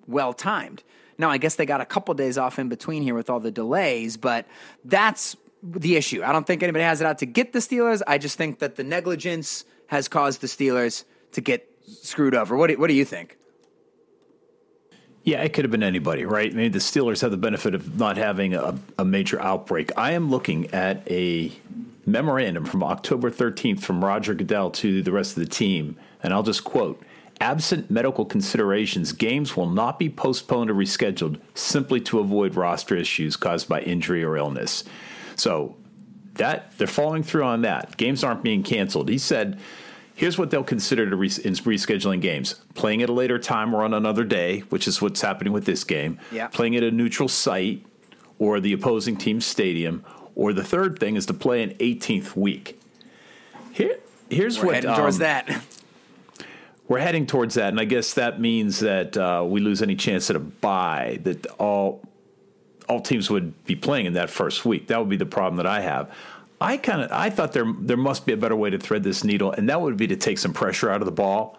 well 0.06 0.32
timed. 0.32 0.82
Now, 1.16 1.30
I 1.30 1.38
guess 1.38 1.54
they 1.54 1.66
got 1.66 1.80
a 1.80 1.86
couple 1.86 2.12
days 2.14 2.36
off 2.36 2.58
in 2.58 2.68
between 2.68 3.02
here 3.02 3.14
with 3.14 3.30
all 3.30 3.38
the 3.38 3.52
delays, 3.52 4.16
but 4.16 4.46
that's 4.84 5.36
the 5.62 5.96
issue. 5.96 6.22
I 6.24 6.32
don't 6.32 6.46
think 6.46 6.62
anybody 6.62 6.84
has 6.84 7.00
it 7.00 7.06
out 7.06 7.18
to 7.18 7.26
get 7.26 7.52
the 7.52 7.60
Steelers. 7.60 8.02
I 8.06 8.18
just 8.18 8.36
think 8.36 8.58
that 8.58 8.76
the 8.76 8.84
negligence 8.84 9.64
has 9.86 10.08
caused 10.08 10.40
the 10.40 10.48
Steelers 10.48 11.04
to 11.32 11.40
get 11.40 11.68
screwed 11.86 12.34
over. 12.34 12.56
What 12.56 12.68
do, 12.68 12.78
what 12.78 12.88
do 12.88 12.94
you 12.94 13.04
think? 13.04 13.38
Yeah, 15.24 15.42
it 15.42 15.54
could 15.54 15.64
have 15.64 15.72
been 15.72 15.82
anybody, 15.82 16.26
right? 16.26 16.52
Mean, 16.52 16.72
the 16.72 16.78
Steelers 16.78 17.22
have 17.22 17.30
the 17.30 17.38
benefit 17.38 17.74
of 17.74 17.98
not 17.98 18.18
having 18.18 18.54
a, 18.54 18.78
a 18.98 19.06
major 19.06 19.40
outbreak. 19.40 19.90
I 19.96 20.12
am 20.12 20.30
looking 20.30 20.72
at 20.74 21.10
a 21.10 21.50
memorandum 22.04 22.66
from 22.66 22.82
October 22.82 23.30
13th 23.30 23.80
from 23.80 24.04
Roger 24.04 24.34
Goodell 24.34 24.70
to 24.72 25.02
the 25.02 25.12
rest 25.12 25.36
of 25.36 25.42
the 25.42 25.48
team, 25.48 25.96
and 26.22 26.34
I'll 26.34 26.42
just 26.42 26.64
quote 26.64 27.02
Absent 27.40 27.90
medical 27.90 28.26
considerations, 28.26 29.12
games 29.12 29.56
will 29.56 29.68
not 29.68 29.98
be 29.98 30.08
postponed 30.08 30.70
or 30.70 30.74
rescheduled 30.74 31.40
simply 31.54 32.00
to 32.02 32.20
avoid 32.20 32.54
roster 32.54 32.94
issues 32.94 33.36
caused 33.36 33.68
by 33.68 33.80
injury 33.80 34.22
or 34.22 34.36
illness. 34.36 34.84
So 35.36 35.74
that 36.34 36.76
they're 36.78 36.86
following 36.86 37.22
through 37.22 37.44
on 37.44 37.62
that. 37.62 37.96
Games 37.96 38.22
aren't 38.22 38.42
being 38.42 38.62
canceled. 38.62 39.08
He 39.08 39.18
said 39.18 39.58
Here's 40.16 40.38
what 40.38 40.50
they'll 40.50 40.62
consider 40.62 41.08
to 41.10 41.16
re- 41.16 41.26
in 41.26 41.54
rescheduling 41.54 42.20
games: 42.20 42.60
playing 42.74 43.02
at 43.02 43.08
a 43.08 43.12
later 43.12 43.38
time 43.38 43.74
or 43.74 43.82
on 43.82 43.94
another 43.94 44.24
day, 44.24 44.60
which 44.70 44.86
is 44.86 45.02
what's 45.02 45.20
happening 45.20 45.52
with 45.52 45.64
this 45.64 45.84
game. 45.84 46.18
Yeah. 46.30 46.48
Playing 46.48 46.76
at 46.76 46.82
a 46.82 46.90
neutral 46.90 47.28
site 47.28 47.84
or 48.38 48.60
the 48.60 48.72
opposing 48.72 49.16
team's 49.16 49.44
stadium, 49.44 50.04
or 50.34 50.52
the 50.52 50.64
third 50.64 50.98
thing 50.98 51.16
is 51.16 51.26
to 51.26 51.34
play 51.34 51.62
an 51.62 51.70
18th 51.74 52.36
week. 52.36 52.80
Here, 53.72 53.98
here's 54.30 54.58
We're 54.58 54.66
what 54.66 54.74
heading 54.76 54.94
towards 54.94 55.16
um, 55.16 55.20
that. 55.20 55.62
We're 56.86 56.98
heading 56.98 57.26
towards 57.26 57.54
that, 57.54 57.68
and 57.68 57.80
I 57.80 57.84
guess 57.84 58.14
that 58.14 58.40
means 58.40 58.80
that 58.80 59.16
uh, 59.16 59.44
we 59.46 59.60
lose 59.60 59.82
any 59.82 59.96
chance 59.96 60.28
at 60.30 60.36
a 60.36 60.40
buy. 60.40 61.18
That 61.22 61.46
all 61.58 62.02
all 62.88 63.00
teams 63.00 63.30
would 63.30 63.64
be 63.64 63.74
playing 63.74 64.06
in 64.06 64.12
that 64.12 64.30
first 64.30 64.64
week. 64.64 64.88
That 64.88 64.98
would 64.98 65.08
be 65.08 65.16
the 65.16 65.26
problem 65.26 65.56
that 65.56 65.66
I 65.66 65.80
have. 65.80 66.14
I 66.60 66.76
kind 66.76 67.02
of 67.02 67.10
I 67.12 67.30
thought 67.30 67.52
there 67.52 67.70
there 67.80 67.96
must 67.96 68.26
be 68.26 68.32
a 68.32 68.36
better 68.36 68.56
way 68.56 68.70
to 68.70 68.78
thread 68.78 69.02
this 69.02 69.24
needle, 69.24 69.52
and 69.52 69.68
that 69.68 69.80
would 69.80 69.96
be 69.96 70.06
to 70.08 70.16
take 70.16 70.38
some 70.38 70.52
pressure 70.52 70.90
out 70.90 71.00
of 71.02 71.06
the 71.06 71.12
ball 71.12 71.58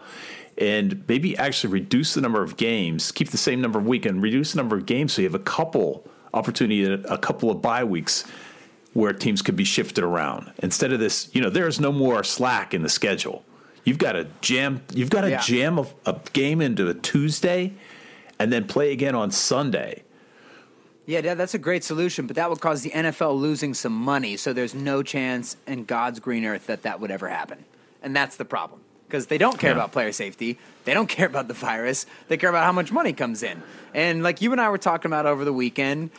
and 0.58 1.04
maybe 1.08 1.38
actually 1.38 1.74
reduce 1.74 2.14
the 2.14 2.22
number 2.22 2.42
of 2.42 2.56
games, 2.56 3.12
keep 3.12 3.30
the 3.30 3.38
same 3.38 3.60
number 3.62 3.78
of 3.78 3.86
weekend, 3.86 4.22
reduce 4.24 4.54
the 4.54 4.58
number 4.58 4.78
of 4.78 4.86
games 4.86 5.12
so 5.14 5.22
you 5.22 5.28
have 5.28 5.36
a 5.36 5.40
couple 5.40 6.08
opportunity, 6.34 6.86
a 6.86 7.18
couple 7.18 7.52
of 7.52 7.62
bye 7.62 7.84
weeks 7.84 8.24
where 8.94 9.12
teams 9.12 9.42
could 9.42 9.58
be 9.58 9.66
shifted 9.66 10.02
around 10.04 10.50
instead 10.60 10.94
of 10.94 11.00
this. 11.02 11.30
You 11.34 11.42
know, 11.42 11.50
there 11.50 11.68
is 11.68 11.82
no 11.82 11.92
more 11.92 12.24
slack 12.24 12.74
in 12.74 12.82
the 12.84 12.90
schedule. 12.90 13.44
You've 13.84 13.98
got 13.98 14.14
to 14.14 14.28
jam. 14.40 14.82
You've 14.94 15.10
got 15.10 15.22
to 15.22 15.30
Yeah. 15.32 15.42
jam 15.42 15.78
a, 15.78 15.86
a 16.06 16.18
game 16.32 16.62
into 16.62 16.88
a 16.88 16.94
Tuesday, 16.94 17.74
and 18.40 18.52
then 18.52 18.64
play 18.66 18.94
again 18.94 19.14
on 19.14 19.32
Sunday. 19.32 20.04
Yeah, 21.06 21.22
that- 21.22 21.38
that's 21.38 21.54
a 21.54 21.60
great 21.60 21.84
solution, 21.84 22.26
but 22.28 22.36
that 22.36 22.50
would 22.50 22.60
cause 22.60 22.82
the 22.82 22.92
NFL 22.92 23.40
losing 23.40 23.74
some 23.74 23.94
money. 23.94 24.38
So 24.38 24.54
there's 24.54 24.74
no 24.74 25.04
chance 25.04 25.56
in 25.68 25.86
God's 25.86 26.20
green 26.20 26.46
earth 26.46 26.68
that 26.68 26.82
that 26.84 27.00
would 27.00 27.12
ever 27.12 27.30
happen. 27.30 27.66
And 28.02 28.16
that's 28.16 28.36
the 28.38 28.46
problem. 28.46 28.82
Because 29.08 29.28
they 29.28 29.38
don't 29.38 29.60
care 29.60 29.70
Yeah. 29.72 29.76
about 29.78 29.92
player 29.92 30.12
safety. 30.12 30.58
They 30.84 30.94
don't 30.94 31.08
care 31.18 31.28
about 31.28 31.48
the 31.48 31.54
virus. 31.54 32.06
They 32.28 32.38
care 32.38 32.50
about 32.50 32.64
how 32.66 32.72
much 32.72 32.92
money 32.92 33.14
comes 33.14 33.44
in. 33.44 33.62
And 33.94 34.24
like 34.24 34.42
you 34.42 34.52
and 34.52 34.60
I 34.60 34.70
were 34.70 34.80
talking 34.80 35.10
about 35.10 35.26
over 35.28 35.46
the 35.46 35.54
weekend, 35.54 36.10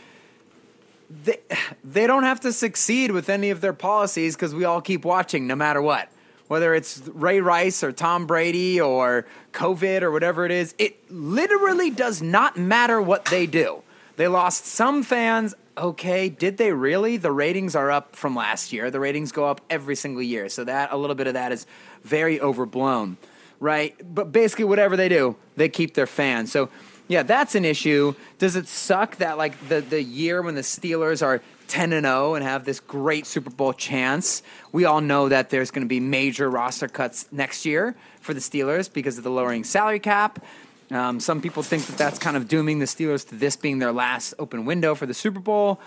they, 1.25 1.39
they 1.85 2.07
don't 2.07 2.23
have 2.25 2.41
to 2.41 2.53
succeed 2.53 3.11
with 3.11 3.29
any 3.29 3.51
of 3.51 3.61
their 3.61 3.73
policies 3.73 4.37
because 4.37 4.55
we 4.55 4.65
all 4.65 4.81
keep 4.81 5.05
watching 5.05 5.47
no 5.47 5.57
matter 5.57 5.83
what. 5.83 6.09
Whether 6.49 6.77
it's 6.77 7.03
Ray 7.13 7.41
Rice 7.41 7.83
or 7.83 7.91
Tom 7.91 8.27
Brady 8.29 8.81
or 8.81 9.27
COVID 9.53 10.03
or 10.03 10.13
whatever 10.13 10.45
it 10.47 10.53
is, 10.53 10.77
it 10.79 11.11
literally 11.11 11.91
does 11.91 12.23
not 12.23 12.57
matter 12.57 13.03
what 13.03 13.25
they 13.25 13.47
do. 13.47 13.83
They 14.17 14.29
lost 14.29 14.67
some 14.67 15.03
fans. 15.03 15.55
Okay, 15.79 16.29
did 16.29 16.57
they 16.57 16.73
really? 16.73 17.19
The 17.19 17.31
ratings 17.31 17.77
are 17.77 17.91
up 17.91 18.17
from 18.17 18.35
last 18.35 18.73
year. 18.73 18.91
The 18.91 19.01
ratings 19.01 19.31
go 19.31 19.45
up 19.45 19.61
every 19.69 19.95
single 19.95 20.23
year. 20.23 20.49
So 20.49 20.65
that 20.65 20.93
a 20.93 20.97
little 20.97 21.17
bit 21.17 21.27
of 21.27 21.35
that 21.35 21.53
is 21.53 21.67
very 22.03 22.41
overblown, 22.41 23.19
right? 23.61 23.95
But 24.03 24.33
basically 24.33 24.65
whatever 24.65 24.97
they 24.97 25.11
do, 25.11 25.37
they 25.57 25.69
keep 25.69 25.95
their 25.95 26.07
fans. 26.07 26.51
So 26.51 26.71
yeah, 27.09 27.23
that's 27.23 27.55
an 27.55 27.65
issue. 27.65 28.15
Does 28.39 28.57
it 28.57 28.67
suck 28.67 29.17
that 29.17 29.39
like 29.39 29.69
the 29.69 29.81
the 29.81 30.03
year 30.03 30.43
when 30.43 30.55
the 30.55 30.63
Steelers 30.63 31.25
are 31.25 31.43
10 31.69 31.93
and 31.93 32.07
0 32.07 32.35
and 32.35 32.45
have 32.45 32.65
this 32.65 32.81
great 32.81 33.27
Super 33.27 33.51
Bowl 33.51 33.73
chance, 33.73 34.43
we 34.73 34.85
all 34.85 35.01
know 35.01 35.29
that 35.29 35.51
there's 35.51 35.71
going 35.71 35.85
to 35.85 35.89
be 35.89 36.01
major 36.01 36.49
roster 36.49 36.89
cuts 36.89 37.29
next 37.31 37.65
year 37.65 37.95
for 38.21 38.35
the 38.35 38.41
Steelers 38.41 38.93
because 38.93 39.19
of 39.19 39.25
the 39.25 39.31
lowering 39.31 39.65
salary 39.65 40.01
cap. 40.01 40.45
Um, 40.91 41.19
some 41.19 41.41
people 41.41 41.63
think 41.63 41.87
that 41.87 41.99
that's 41.99 42.19
kind 42.19 42.37
of 42.37 42.47
dooming 42.47 42.79
the 42.79 42.85
Steelers 42.85 43.29
to 43.29 43.35
this 43.35 43.57
being 43.57 43.79
their 43.79 43.93
last 43.93 44.35
open 44.39 44.65
window 44.65 44.95
for 44.95 45.07
the 45.07 45.15
Super 45.15 45.41
Bowl. 45.41 45.81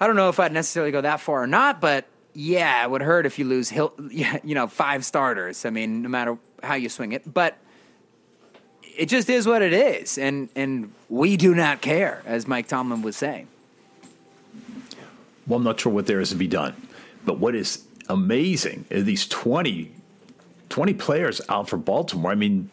I 0.00 0.06
don't 0.06 0.16
know 0.16 0.28
if 0.28 0.40
I'd 0.40 0.52
necessarily 0.52 0.92
go 0.92 1.00
that 1.00 1.20
far 1.20 1.42
or 1.42 1.46
not, 1.46 1.80
but 1.80 2.06
yeah, 2.34 2.84
it 2.84 2.90
would 2.90 3.02
hurt 3.02 3.26
if 3.26 3.38
you 3.38 3.44
lose, 3.44 3.72
you 4.10 4.54
know, 4.54 4.66
five 4.66 5.04
starters. 5.04 5.64
I 5.64 5.70
mean, 5.70 6.02
no 6.02 6.08
matter 6.08 6.38
how 6.62 6.74
you 6.74 6.88
swing 6.88 7.12
it, 7.12 7.32
but 7.32 7.58
it 8.96 9.06
just 9.06 9.28
is 9.28 9.46
what 9.46 9.62
it 9.62 9.72
is, 9.72 10.18
and 10.18 10.48
and 10.56 10.92
we 11.08 11.36
do 11.36 11.54
not 11.54 11.80
care, 11.80 12.22
as 12.24 12.46
Mike 12.46 12.68
Tomlin 12.68 13.02
would 13.02 13.14
say. 13.14 13.46
Well, 15.46 15.58
I'm 15.58 15.64
not 15.64 15.78
sure 15.78 15.92
what 15.92 16.06
there 16.06 16.20
is 16.20 16.30
to 16.30 16.36
be 16.36 16.48
done, 16.48 16.74
but 17.24 17.38
what 17.38 17.54
is 17.54 17.84
amazing 18.08 18.84
is 18.90 19.04
these 19.04 19.26
20, 19.28 19.92
20 20.70 20.94
players 20.94 21.40
out 21.48 21.68
for 21.68 21.76
Baltimore. 21.76 22.32
I 22.32 22.34
mean, 22.34 22.70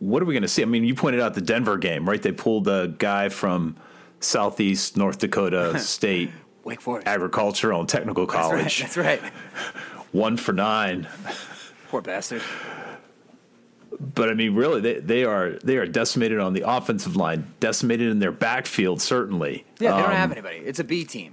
what 0.00 0.22
are 0.22 0.26
we 0.26 0.34
going 0.34 0.42
to 0.42 0.48
see? 0.48 0.62
I 0.62 0.66
mean, 0.66 0.84
you 0.84 0.94
pointed 0.94 1.20
out 1.20 1.34
the 1.34 1.40
Denver 1.40 1.76
game, 1.76 2.08
right? 2.08 2.20
They 2.22 2.32
pulled 2.32 2.68
a 2.68 2.88
guy 2.88 3.28
from 3.28 3.76
Southeast 4.20 4.96
North 4.96 5.18
Dakota 5.18 5.78
State 5.80 6.30
Wake 6.64 6.80
Forest. 6.80 7.06
Agricultural 7.06 7.80
and 7.80 7.88
Technical 7.88 8.26
That's 8.26 8.36
right. 8.36 8.50
College, 8.58 8.80
That's 8.80 8.96
right. 8.96 9.20
one 10.12 10.36
for 10.36 10.52
nine. 10.52 11.06
Poor 11.88 12.02
bastard. 12.02 12.42
But 14.14 14.28
I 14.28 14.34
mean, 14.34 14.54
really, 14.54 14.80
they, 14.80 15.00
they 15.00 15.24
are 15.24 15.52
they 15.64 15.76
are 15.78 15.86
decimated 15.86 16.38
on 16.38 16.52
the 16.52 16.62
offensive 16.68 17.16
line, 17.16 17.52
decimated 17.58 18.08
in 18.10 18.18
their 18.20 18.30
backfield, 18.32 19.00
certainly. 19.00 19.64
Yeah, 19.80 19.92
they 19.96 20.02
don't 20.02 20.10
Um, 20.10 20.16
have 20.16 20.32
anybody. 20.32 20.58
It's 20.58 20.78
a 20.78 20.84
B 20.84 21.04
team. 21.04 21.32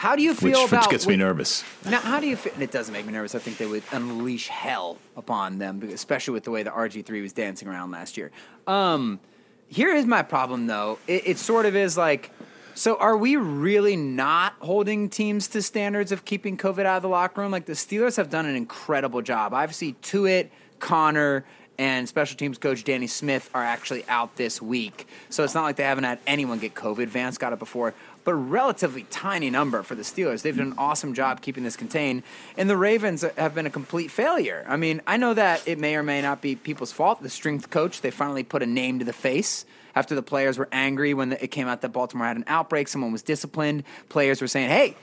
How 0.00 0.16
do 0.16 0.22
you 0.22 0.30
which, 0.30 0.40
feel 0.40 0.62
which 0.62 0.72
about 0.72 0.88
gets 0.88 1.06
me 1.06 1.14
nervous. 1.16 1.62
Now, 1.84 2.00
how 2.00 2.20
do 2.20 2.26
you 2.26 2.34
feel? 2.34 2.54
and 2.54 2.62
It 2.62 2.70
doesn't 2.70 2.90
make 2.90 3.04
me 3.04 3.12
nervous. 3.12 3.34
I 3.34 3.38
think 3.38 3.58
they 3.58 3.66
would 3.66 3.82
unleash 3.92 4.48
hell 4.48 4.96
upon 5.14 5.58
them, 5.58 5.82
especially 5.92 6.32
with 6.32 6.44
the 6.44 6.50
way 6.50 6.62
the 6.62 6.70
RG3 6.70 7.20
was 7.20 7.34
dancing 7.34 7.68
around 7.68 7.90
last 7.90 8.16
year. 8.16 8.30
Um, 8.66 9.20
here 9.68 9.94
is 9.94 10.06
my 10.06 10.22
problem, 10.22 10.68
though. 10.68 10.98
It, 11.06 11.24
it 11.26 11.38
sort 11.38 11.66
of 11.66 11.76
is 11.76 11.98
like, 11.98 12.30
so 12.72 12.96
are 12.96 13.14
we 13.14 13.36
really 13.36 13.94
not 13.94 14.54
holding 14.60 15.10
teams 15.10 15.48
to 15.48 15.60
standards 15.60 16.12
of 16.12 16.24
keeping 16.24 16.56
COVID 16.56 16.86
out 16.86 16.96
of 16.96 17.02
the 17.02 17.10
locker 17.10 17.42
room? 17.42 17.50
Like 17.50 17.66
the 17.66 17.74
Steelers 17.74 18.16
have 18.16 18.30
done 18.30 18.46
an 18.46 18.56
incredible 18.56 19.20
job. 19.20 19.52
Obviously, 19.52 19.96
Tuitt, 20.00 20.48
Connor, 20.78 21.44
and 21.80 22.06
special 22.06 22.36
teams 22.36 22.58
coach 22.58 22.84
Danny 22.84 23.06
Smith 23.06 23.48
are 23.54 23.64
actually 23.64 24.06
out 24.06 24.36
this 24.36 24.60
week. 24.60 25.08
So 25.30 25.44
it's 25.44 25.54
not 25.54 25.62
like 25.62 25.76
they 25.76 25.84
haven't 25.84 26.04
had 26.04 26.18
anyone 26.26 26.58
get 26.58 26.74
COVID. 26.74 27.06
Vance 27.06 27.38
got 27.38 27.54
it 27.54 27.58
before, 27.58 27.94
but 28.30 28.34
a 28.34 28.36
relatively 28.36 29.02
tiny 29.10 29.50
number 29.50 29.82
for 29.82 29.96
the 29.96 30.02
Steelers. 30.02 30.42
They've 30.42 30.56
done 30.56 30.68
an 30.68 30.78
awesome 30.78 31.14
job 31.14 31.40
keeping 31.40 31.64
this 31.64 31.76
contained. 31.76 32.22
And 32.56 32.70
the 32.70 32.76
Ravens 32.76 33.24
have 33.36 33.56
been 33.56 33.66
a 33.66 33.70
complete 33.70 34.08
failure. 34.08 34.64
I 34.68 34.76
mean, 34.76 35.02
I 35.04 35.16
know 35.16 35.34
that 35.34 35.66
it 35.66 35.80
may 35.80 35.96
or 35.96 36.04
may 36.04 36.22
not 36.22 36.40
be 36.40 36.54
people's 36.54 36.92
fault. 36.92 37.20
The 37.24 37.28
strength 37.28 37.70
coach, 37.70 38.02
they 38.02 38.12
finally 38.12 38.44
put 38.44 38.62
a 38.62 38.66
name 38.66 39.00
to 39.00 39.04
the 39.04 39.12
face. 39.12 39.64
After 39.96 40.14
the 40.14 40.22
players 40.22 40.58
were 40.58 40.68
angry 40.70 41.12
when 41.12 41.32
it 41.32 41.48
came 41.48 41.66
out 41.66 41.80
that 41.80 41.88
Baltimore 41.88 42.28
had 42.28 42.36
an 42.36 42.44
outbreak, 42.46 42.86
someone 42.86 43.10
was 43.10 43.24
disciplined. 43.24 43.82
Players 44.08 44.40
were 44.40 44.46
saying, 44.46 44.68
hey, 44.68 44.94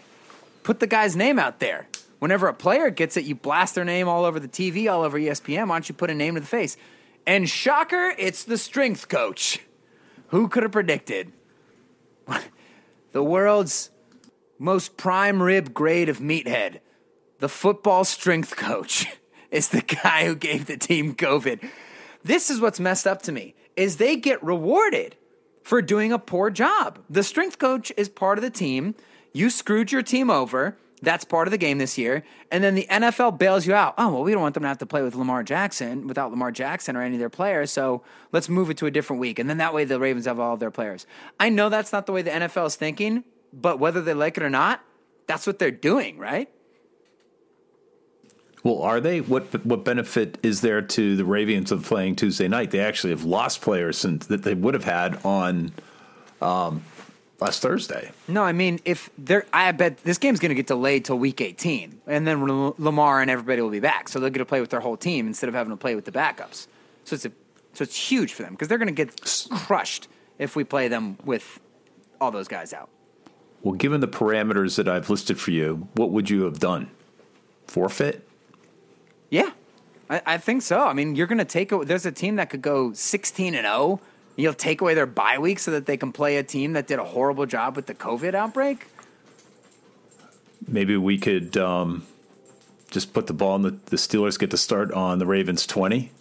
put 0.63 0.79
the 0.79 0.88
guy's 0.88 1.17
name 1.17 1.38
out 1.38 1.60
there. 1.60 1.89
Whenever 2.19 2.48
a 2.48 2.53
player 2.53 2.89
gets 2.89 3.17
it, 3.17 3.25
you 3.25 3.36
blast 3.36 3.75
their 3.75 3.84
name 3.84 4.07
all 4.07 4.24
over 4.24 4.39
the 4.39 4.48
TV, 4.48 4.89
all 4.89 5.03
over 5.03 5.19
ESPN. 5.19 5.67
Why 5.67 5.75
don't 5.75 5.89
you 5.89 5.96
put 5.96 6.10
a 6.10 6.15
name 6.15 6.36
to 6.36 6.39
the 6.39 6.48
face? 6.48 6.77
And 7.25 7.50
shocker, 7.50 8.13
it's 8.17 8.46
the 8.46 8.57
strength 8.57 9.10
coach. 9.10 9.60
Who 10.29 10.48
could 10.48 10.63
have 10.63 10.72
predicted? 10.72 11.34
the 13.11 13.23
world's 13.23 13.91
most 14.59 14.97
prime 14.97 15.41
rib 15.41 15.73
grade 15.73 16.09
of 16.09 16.19
meathead, 16.19 16.79
the 17.39 17.49
football 17.49 18.03
strength 18.03 18.55
coach, 18.55 19.07
is 19.51 19.69
the 19.69 19.81
guy 19.81 20.25
who 20.25 20.35
gave 20.35 20.65
the 20.65 20.77
team 20.77 21.15
COVID. 21.15 21.69
This 22.23 22.49
is 22.49 22.59
what's 22.59 22.79
messed 22.79 23.07
up 23.07 23.21
to 23.23 23.31
me 23.31 23.55
is 23.75 23.97
they 23.97 24.15
get 24.15 24.43
rewarded 24.43 25.15
for 25.63 25.81
doing 25.81 26.11
a 26.11 26.19
poor 26.19 26.49
job. 26.49 26.99
The 27.09 27.23
strength 27.23 27.59
coach 27.59 27.91
is 27.95 28.09
part 28.09 28.37
of 28.37 28.41
the 28.41 28.49
team. 28.49 28.95
You 29.33 29.49
screwed 29.49 29.91
your 29.91 30.01
team 30.01 30.29
over. 30.29 30.77
That's 31.01 31.23
part 31.23 31.47
of 31.47 31.51
the 31.51 31.57
game 31.59 31.77
this 31.77 31.97
year. 31.97 32.23
And 32.51 32.63
then 32.63 32.73
the 32.73 32.87
NFL 32.89 33.37
bails 33.37 33.67
you 33.67 33.75
out. 33.75 33.93
Oh, 33.97 34.13
well, 34.13 34.23
we 34.23 34.31
don't 34.31 34.41
want 34.41 34.55
them 34.55 34.63
to 34.63 34.69
have 34.69 34.79
to 34.79 34.85
play 34.87 35.03
with 35.03 35.13
Lamar 35.13 35.43
Jackson, 35.43 36.07
without 36.07 36.31
Lamar 36.31 36.51
Jackson 36.51 36.95
or 36.95 37.03
any 37.03 37.15
of 37.15 37.19
their 37.19 37.29
players. 37.29 37.71
So 37.71 38.01
let's 38.31 38.49
move 38.49 38.71
it 38.71 38.77
to 38.77 38.87
a 38.87 38.91
different 38.91 39.19
week. 39.19 39.37
And 39.37 39.47
then 39.47 39.57
that 39.57 39.73
way 39.73 39.85
the 39.85 39.99
Ravens 39.99 40.25
have 40.25 40.39
all 40.39 40.55
of 40.55 40.59
their 40.59 40.71
players. 40.71 41.05
I 41.39 41.49
know 41.49 41.69
that's 41.69 41.93
not 41.93 42.07
the 42.07 42.13
way 42.13 42.23
the 42.23 42.31
NFL 42.31 42.67
is 42.67 42.75
thinking, 42.75 43.23
but 43.53 43.79
whether 43.79 44.01
they 44.01 44.15
like 44.15 44.37
it 44.37 44.43
or 44.43 44.49
not, 44.49 44.81
that's 45.27 45.45
what 45.45 45.59
they're 45.59 45.69
doing, 45.69 46.17
right? 46.17 46.49
Well, 48.63 48.81
are 48.81 48.99
they? 48.99 49.21
What 49.21 49.65
what 49.65 49.85
benefit 49.85 50.39
is 50.43 50.61
there 50.61 50.81
to 50.81 51.15
the 51.15 51.23
Ravens 51.23 51.71
of 51.71 51.85
playing 51.85 52.15
Tuesday 52.15 52.47
night? 52.47 52.71
They 52.71 52.79
actually 52.79 53.11
have 53.11 53.23
lost 53.23 53.61
players 53.61 53.97
since 53.97 54.25
that 54.27 54.43
they 54.43 54.55
would 54.55 54.73
have 54.73 54.83
had 54.83 55.23
on 55.23 55.71
um, 56.41 56.83
last 57.39 57.62
Thursday. 57.62 58.12
No, 58.27 58.44
I 58.44 58.51
mean, 58.51 58.79
if 58.86 59.10
they're, 59.17 59.46
I 59.53 59.72
bet 59.72 59.98
this 60.03 60.17
game's 60.17 60.39
going 60.39 60.50
to 60.50 60.56
get 60.56 60.67
delayed 60.67 61.06
till 61.06 61.20
week 61.20 61.41
18, 61.41 62.01
and 62.08 62.27
then 62.27 62.50
L- 62.50 62.75
Lamar 62.77 63.22
and 63.22 63.29
everybody 63.29 63.62
will 63.62 63.70
be 63.70 63.79
back, 63.79 64.10
so 64.10 64.20
they'll 64.20 64.29
get 64.29 64.39
to 64.39 64.46
play 64.46 64.62
with 64.62 64.70
their 64.70 64.79
whole 64.79 64.98
team 64.98 65.27
instead 65.27 65.48
of 65.48 65.56
having 65.56 65.72
to 65.72 65.77
play 65.77 65.96
with 65.96 66.06
the 66.06 66.12
backups. 66.12 66.67
So 67.06 67.13
it's 67.15 67.25
a, 67.25 67.32
so 67.74 67.84
it's 67.84 67.96
huge 67.96 68.34
for 68.34 68.44
them 68.44 68.53
because 68.53 68.67
they're 68.67 68.77
going 68.77 68.94
to 68.94 69.06
get 69.06 69.22
crushed 69.51 70.08
if 70.39 70.56
we 70.56 70.63
play 70.63 70.88
them 70.88 71.17
with 71.24 71.60
all 72.20 72.32
those 72.32 72.48
guys 72.48 72.74
out. 72.74 72.89
Well, 73.62 73.75
given 73.75 74.01
the 74.01 74.08
parameters 74.08 74.75
that 74.77 74.88
I've 74.88 75.10
listed 75.10 75.39
for 75.39 75.51
you, 75.51 75.88
what 75.94 76.12
would 76.12 76.29
you 76.29 76.44
have 76.44 76.60
done? 76.60 76.89
Forfeit? 77.65 78.27
Yeah, 79.29 79.51
I, 80.10 80.22
I 80.25 80.38
think 80.38 80.62
so. 80.62 80.79
I 80.86 80.94
mean, 80.94 81.15
you're 81.15 81.27
going 81.27 81.38
to 81.38 81.46
take. 81.46 81.72
A, 81.72 81.84
there's 81.84 82.06
a 82.06 82.12
team 82.12 82.38
that 82.38 82.50
could 82.50 82.62
go 82.62 82.94
16 82.94 83.56
and 83.56 83.65
0. 83.65 84.00
You'll 84.38 84.53
take 84.53 84.82
away 84.82 84.94
their 84.94 85.08
bye 85.08 85.39
week 85.39 85.58
so 85.58 85.72
that 85.72 85.88
they 85.88 85.98
can 85.98 86.13
play 86.13 86.38
a 86.38 86.44
team 86.44 86.74
that 86.74 86.86
did 86.86 87.00
a 87.00 87.03
horrible 87.03 87.48
job 87.48 87.75
with 87.75 87.88
the 87.88 87.96
COVID 87.96 88.36
outbreak. 88.36 88.86
Maybe 90.67 90.96
we 90.96 91.17
could 91.17 91.58
um, 91.58 92.06
just 92.91 93.13
put 93.13 93.25
the 93.25 93.34
ball 93.34 93.56
in 93.56 93.63
the, 93.63 93.72
the 93.88 93.98
Steelers 93.98 94.38
get 94.38 94.51
to 94.51 94.58
start 94.58 94.91
on 94.91 95.17
the 95.17 95.25
Ravens 95.25 95.65
20, 95.65 96.12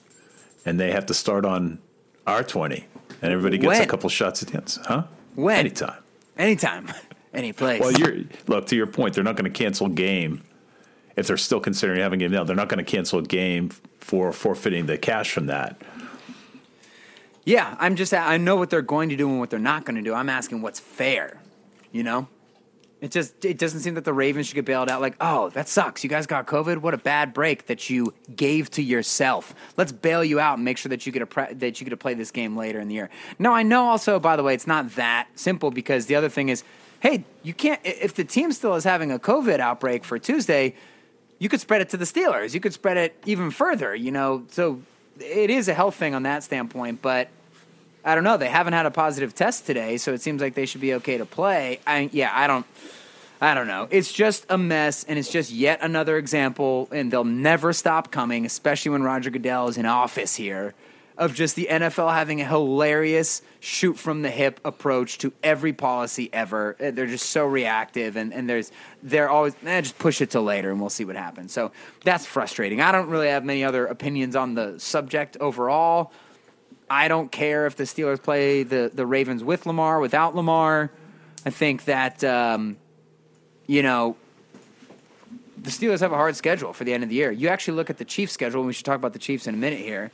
and 0.64 0.80
they 0.80 0.92
have 0.92 1.06
to 1.06 1.14
start 1.14 1.44
on 1.44 1.78
our 2.26 2.42
20, 2.42 2.86
and 3.20 3.32
everybody 3.32 3.58
gets 3.58 3.80
a 3.80 3.86
couple 3.86 4.08
shots 4.08 4.42
at 4.42 4.48
the 4.48 4.56
end. 4.56 4.78
Huh? 4.84 5.04
When? 5.34 5.58
Anytime. 5.58 6.02
Anytime, 6.38 6.88
any 7.34 7.52
place. 7.52 7.80
Well, 7.80 7.92
you're 7.92 8.24
look 8.46 8.66
to 8.68 8.76
your 8.76 8.86
point. 8.86 9.14
They're 9.14 9.24
not 9.24 9.36
going 9.36 9.50
to 9.50 9.58
cancel 9.58 9.88
game 9.88 10.42
if 11.16 11.26
they're 11.26 11.36
still 11.36 11.60
considering 11.60 12.00
having 12.00 12.22
a 12.22 12.24
game 12.24 12.32
now. 12.32 12.44
They're 12.44 12.56
not 12.56 12.68
going 12.68 12.82
to 12.82 12.90
cancel 12.90 13.18
a 13.18 13.22
game 13.22 13.70
for 14.00 14.32
forfeiting 14.32 14.86
the 14.86 14.96
cash 14.96 15.32
from 15.32 15.46
that. 15.46 15.80
Yeah, 17.46 17.76
I'm 17.78 17.94
just 17.94 18.12
I 18.12 18.36
know 18.36 18.56
what 18.56 18.70
they're 18.70 18.82
going 18.82 19.08
to 19.08 19.16
do 19.16 19.30
and 19.30 19.38
what 19.38 19.50
they're 19.50 19.58
not 19.58 19.86
going 19.86 19.96
to 19.96 20.02
do. 20.02 20.12
I'm 20.12 20.28
asking 20.28 20.62
what's 20.62 20.80
fair. 20.80 21.40
You 21.92 22.02
know? 22.02 22.28
It 23.00 23.10
just 23.10 23.44
it 23.44 23.58
doesn't 23.58 23.80
seem 23.80 23.94
that 23.94 24.04
the 24.04 24.12
Ravens 24.12 24.46
should 24.46 24.54
get 24.54 24.64
bailed 24.64 24.90
out 24.90 25.02
like, 25.02 25.16
"Oh, 25.20 25.50
that 25.50 25.68
sucks. 25.68 26.02
You 26.02 26.08
guys 26.10 26.26
got 26.26 26.46
COVID. 26.46 26.78
What 26.78 26.94
a 26.94 26.98
bad 26.98 27.34
break 27.34 27.66
that 27.66 27.88
you 27.88 28.14
gave 28.34 28.70
to 28.70 28.82
yourself. 28.82 29.54
Let's 29.76 29.92
bail 29.92 30.24
you 30.24 30.40
out 30.40 30.54
and 30.54 30.64
make 30.64 30.78
sure 30.78 30.88
that 30.88 31.06
you 31.06 31.12
get 31.12 31.22
a 31.22 31.26
pre- 31.26 31.52
that 31.52 31.78
you 31.78 31.84
get 31.84 31.90
to 31.90 31.96
play 31.96 32.14
this 32.14 32.30
game 32.30 32.56
later 32.56 32.80
in 32.80 32.88
the 32.88 32.94
year." 32.94 33.10
No, 33.38 33.52
I 33.52 33.62
know 33.62 33.84
also 33.84 34.18
by 34.18 34.34
the 34.34 34.42
way, 34.42 34.54
it's 34.54 34.66
not 34.66 34.94
that 34.96 35.28
simple 35.34 35.70
because 35.70 36.06
the 36.06 36.14
other 36.14 36.30
thing 36.30 36.48
is, 36.48 36.64
hey, 37.00 37.24
you 37.42 37.52
can't 37.52 37.80
if 37.84 38.14
the 38.14 38.24
team 38.24 38.50
still 38.50 38.74
is 38.74 38.84
having 38.84 39.12
a 39.12 39.18
COVID 39.18 39.60
outbreak 39.60 40.02
for 40.02 40.18
Tuesday, 40.18 40.74
you 41.38 41.50
could 41.50 41.60
spread 41.60 41.82
it 41.82 41.90
to 41.90 41.98
the 41.98 42.06
Steelers. 42.06 42.54
You 42.54 42.60
could 42.60 42.72
spread 42.72 42.96
it 42.96 43.14
even 43.26 43.50
further, 43.50 43.94
you 43.94 44.10
know. 44.10 44.46
So 44.50 44.80
it 45.20 45.50
is 45.50 45.68
a 45.68 45.74
health 45.74 45.96
thing 45.96 46.14
on 46.14 46.22
that 46.22 46.44
standpoint, 46.44 47.02
but 47.02 47.28
I 48.06 48.14
don't 48.14 48.22
know. 48.22 48.36
They 48.36 48.48
haven't 48.48 48.72
had 48.72 48.86
a 48.86 48.90
positive 48.92 49.34
test 49.34 49.66
today, 49.66 49.96
so 49.96 50.14
it 50.14 50.22
seems 50.22 50.40
like 50.40 50.54
they 50.54 50.64
should 50.64 50.80
be 50.80 50.94
okay 50.94 51.18
to 51.18 51.26
play. 51.26 51.80
I 51.86 52.08
yeah, 52.12 52.30
I 52.32 52.46
don't 52.46 52.64
I 53.40 53.54
don't 53.54 53.66
know. 53.66 53.88
It's 53.90 54.12
just 54.12 54.46
a 54.48 54.56
mess, 54.56 55.04
and 55.04 55.18
it's 55.18 55.30
just 55.30 55.50
yet 55.50 55.80
another 55.82 56.16
example, 56.16 56.88
and 56.92 57.12
they'll 57.12 57.24
never 57.24 57.72
stop 57.72 58.12
coming, 58.12 58.46
especially 58.46 58.92
when 58.92 59.02
Roger 59.02 59.30
Goodell 59.30 59.66
is 59.68 59.76
in 59.76 59.86
office 59.86 60.36
here, 60.36 60.74
of 61.18 61.34
just 61.34 61.56
the 61.56 61.66
NFL 61.68 62.14
having 62.14 62.40
a 62.40 62.46
hilarious 62.46 63.42
shoot 63.58 63.98
from 63.98 64.22
the 64.22 64.30
hip 64.30 64.60
approach 64.64 65.18
to 65.18 65.32
every 65.42 65.72
policy 65.72 66.30
ever. 66.32 66.76
Uh, 66.80 66.92
They're 66.92 67.06
just 67.06 67.30
so 67.30 67.44
reactive, 67.44 68.16
and, 68.16 68.32
and 68.32 68.48
there's 68.48 68.70
they're 69.02 69.28
always 69.28 69.54
eh, 69.66 69.80
just 69.80 69.98
push 69.98 70.20
it 70.20 70.30
to 70.30 70.40
later, 70.40 70.70
and 70.70 70.80
we'll 70.80 70.90
see 70.90 71.04
what 71.04 71.16
happens. 71.16 71.52
So 71.52 71.72
that's 72.04 72.24
frustrating. 72.24 72.80
I 72.80 72.92
don't 72.92 73.08
really 73.08 73.28
have 73.28 73.44
many 73.44 73.64
other 73.64 73.84
opinions 73.86 74.36
on 74.36 74.54
the 74.54 74.78
subject 74.78 75.36
overall. 75.40 76.12
I 76.88 77.08
don't 77.08 77.32
care 77.32 77.66
if 77.66 77.76
the 77.76 77.84
Steelers 77.84 78.22
play 78.22 78.62
the, 78.62 78.90
the 78.92 79.06
Ravens 79.06 79.42
with 79.42 79.66
Lamar, 79.66 79.98
without 80.00 80.36
Lamar. 80.36 80.90
I 81.44 81.50
think 81.50 81.84
that, 81.84 82.22
um, 82.22 82.76
you 83.66 83.82
know, 83.82 84.16
the 85.60 85.70
Steelers 85.70 86.00
have 86.00 86.12
a 86.12 86.16
hard 86.16 86.36
schedule 86.36 86.72
for 86.72 86.84
the 86.84 86.92
end 86.92 87.02
of 87.02 87.08
the 87.08 87.16
year. 87.16 87.32
You 87.32 87.48
actually 87.48 87.74
look 87.76 87.90
at 87.90 87.98
the 87.98 88.04
Chiefs' 88.04 88.32
schedule, 88.32 88.60
and 88.60 88.68
we 88.68 88.72
should 88.72 88.84
talk 88.84 88.96
about 88.96 89.12
the 89.12 89.18
Chiefs 89.18 89.46
in 89.46 89.54
a 89.54 89.58
minute 89.58 89.80
here. 89.80 90.12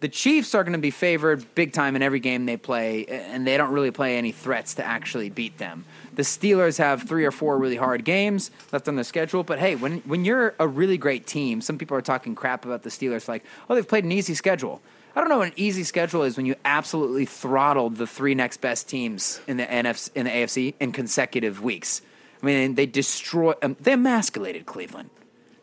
The 0.00 0.08
Chiefs 0.08 0.54
are 0.54 0.62
going 0.62 0.74
to 0.74 0.78
be 0.78 0.92
favored 0.92 1.54
big 1.56 1.72
time 1.72 1.96
in 1.96 2.02
every 2.02 2.20
game 2.20 2.46
they 2.46 2.56
play, 2.56 3.04
and 3.06 3.44
they 3.44 3.56
don't 3.56 3.72
really 3.72 3.90
play 3.90 4.16
any 4.16 4.30
threats 4.30 4.74
to 4.74 4.84
actually 4.84 5.30
beat 5.30 5.58
them. 5.58 5.84
The 6.14 6.22
Steelers 6.22 6.78
have 6.78 7.02
three 7.02 7.24
or 7.24 7.32
four 7.32 7.58
really 7.58 7.76
hard 7.76 8.04
games 8.04 8.52
left 8.72 8.86
on 8.86 8.94
their 8.94 9.04
schedule, 9.04 9.42
but 9.42 9.58
hey, 9.58 9.74
when 9.74 9.98
when 10.00 10.24
you're 10.24 10.54
a 10.60 10.68
really 10.68 10.98
great 10.98 11.26
team, 11.26 11.60
some 11.60 11.78
people 11.78 11.96
are 11.96 12.02
talking 12.02 12.36
crap 12.36 12.64
about 12.64 12.84
the 12.84 12.90
Steelers, 12.90 13.26
like, 13.26 13.44
oh, 13.68 13.74
they've 13.74 13.88
played 13.88 14.04
an 14.04 14.12
easy 14.12 14.34
schedule. 14.34 14.80
I 15.18 15.20
don't 15.20 15.30
know 15.30 15.38
what 15.38 15.48
an 15.48 15.54
easy 15.56 15.82
schedule 15.82 16.22
is 16.22 16.36
when 16.36 16.46
you 16.46 16.54
absolutely 16.64 17.24
throttled 17.24 17.96
the 17.96 18.06
three 18.06 18.36
next 18.36 18.60
best 18.60 18.88
teams 18.88 19.40
in 19.48 19.56
the 19.56 19.66
NFC 19.66 20.14
in 20.14 20.26
the 20.26 20.30
AFC 20.30 20.74
in 20.78 20.92
consecutive 20.92 21.60
weeks. 21.60 22.02
I 22.40 22.46
mean, 22.46 22.76
they 22.76 22.86
destroy, 22.86 23.54
um, 23.60 23.76
they 23.80 23.94
emasculated 23.94 24.66
Cleveland. 24.66 25.10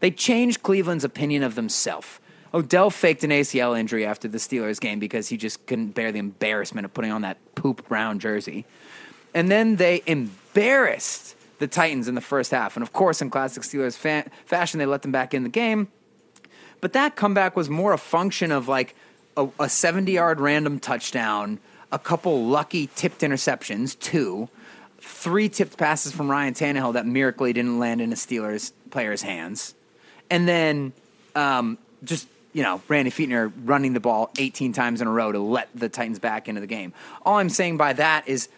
They 0.02 0.12
changed 0.12 0.62
Cleveland's 0.62 1.06
opinion 1.06 1.42
of 1.42 1.56
themselves. 1.56 2.20
Odell 2.54 2.90
faked 2.90 3.24
an 3.24 3.30
ACL 3.30 3.80
injury 3.80 4.06
after 4.06 4.28
the 4.28 4.40
Steelers 4.40 4.78
game 4.78 5.00
because 5.00 5.30
he 5.30 5.38
just 5.38 5.66
couldn't 5.68 5.92
bear 5.92 6.12
the 6.12 6.20
embarrassment 6.20 6.84
of 6.84 6.94
putting 6.94 7.12
on 7.12 7.22
that 7.22 7.38
poop 7.56 7.88
brown 7.88 8.20
jersey. 8.20 8.66
And 9.34 9.50
then 9.50 9.78
they 9.78 10.04
embarrassed 10.06 11.38
the 11.60 11.68
Titans 11.68 12.10
in 12.10 12.16
the 12.16 12.20
first 12.20 12.52
half. 12.52 12.76
And 12.76 12.84
of 12.84 12.92
course, 12.92 13.22
in 13.22 13.30
classic 13.30 13.64
Steelers 13.64 13.96
fa- 13.96 14.30
fashion, 14.46 14.80
they 14.80 14.86
let 14.86 15.02
them 15.02 15.14
back 15.14 15.34
in 15.34 15.44
the 15.44 15.50
game. 15.50 15.88
But 16.82 16.92
that 16.92 17.16
comeback 17.16 17.56
was 17.56 17.70
more 17.70 17.94
a 17.94 17.98
function 17.98 18.52
of 18.52 18.68
like 18.68 18.96
a, 19.38 19.48
a 19.60 19.70
70 19.70 20.12
yard 20.12 20.40
random 20.40 20.80
touchdown, 20.80 21.60
a 21.92 22.00
couple 22.00 22.46
lucky 22.46 22.88
tipped 22.96 23.22
interceptions, 23.22 23.98
two, 24.00 24.50
three 25.00 25.50
tipped 25.50 25.78
passes 25.78 26.12
from 26.12 26.30
Ryan 26.30 26.54
Tannehill 26.54 26.94
that 26.94 27.06
miraculously 27.06 27.54
didn't 27.54 27.80
land 27.80 28.02
in 28.02 28.12
a 28.12 28.16
Steelers 28.16 28.72
player's 28.90 29.22
hands, 29.22 29.76
and 30.30 30.48
then 30.48 30.94
um, 31.36 31.78
just 32.04 32.28
you 32.54 32.64
know 32.64 32.82
Randy 32.88 33.12
Fichtner 33.12 33.52
running 33.64 33.94
the 33.94 34.00
ball 34.00 34.32
18 34.38 34.74
times 34.74 35.02
in 35.02 35.08
a 35.08 35.12
row 35.12 35.32
to 35.32 35.40
let 35.40 35.70
the 35.76 35.90
Titans 35.90 36.20
back 36.20 36.48
into 36.48 36.62
the 36.62 36.68
game. 36.68 36.94
All 37.24 37.38
I'm 37.38 37.50
saying 37.50 37.78
by 37.78 37.94
that 37.94 38.28
is. 38.28 38.50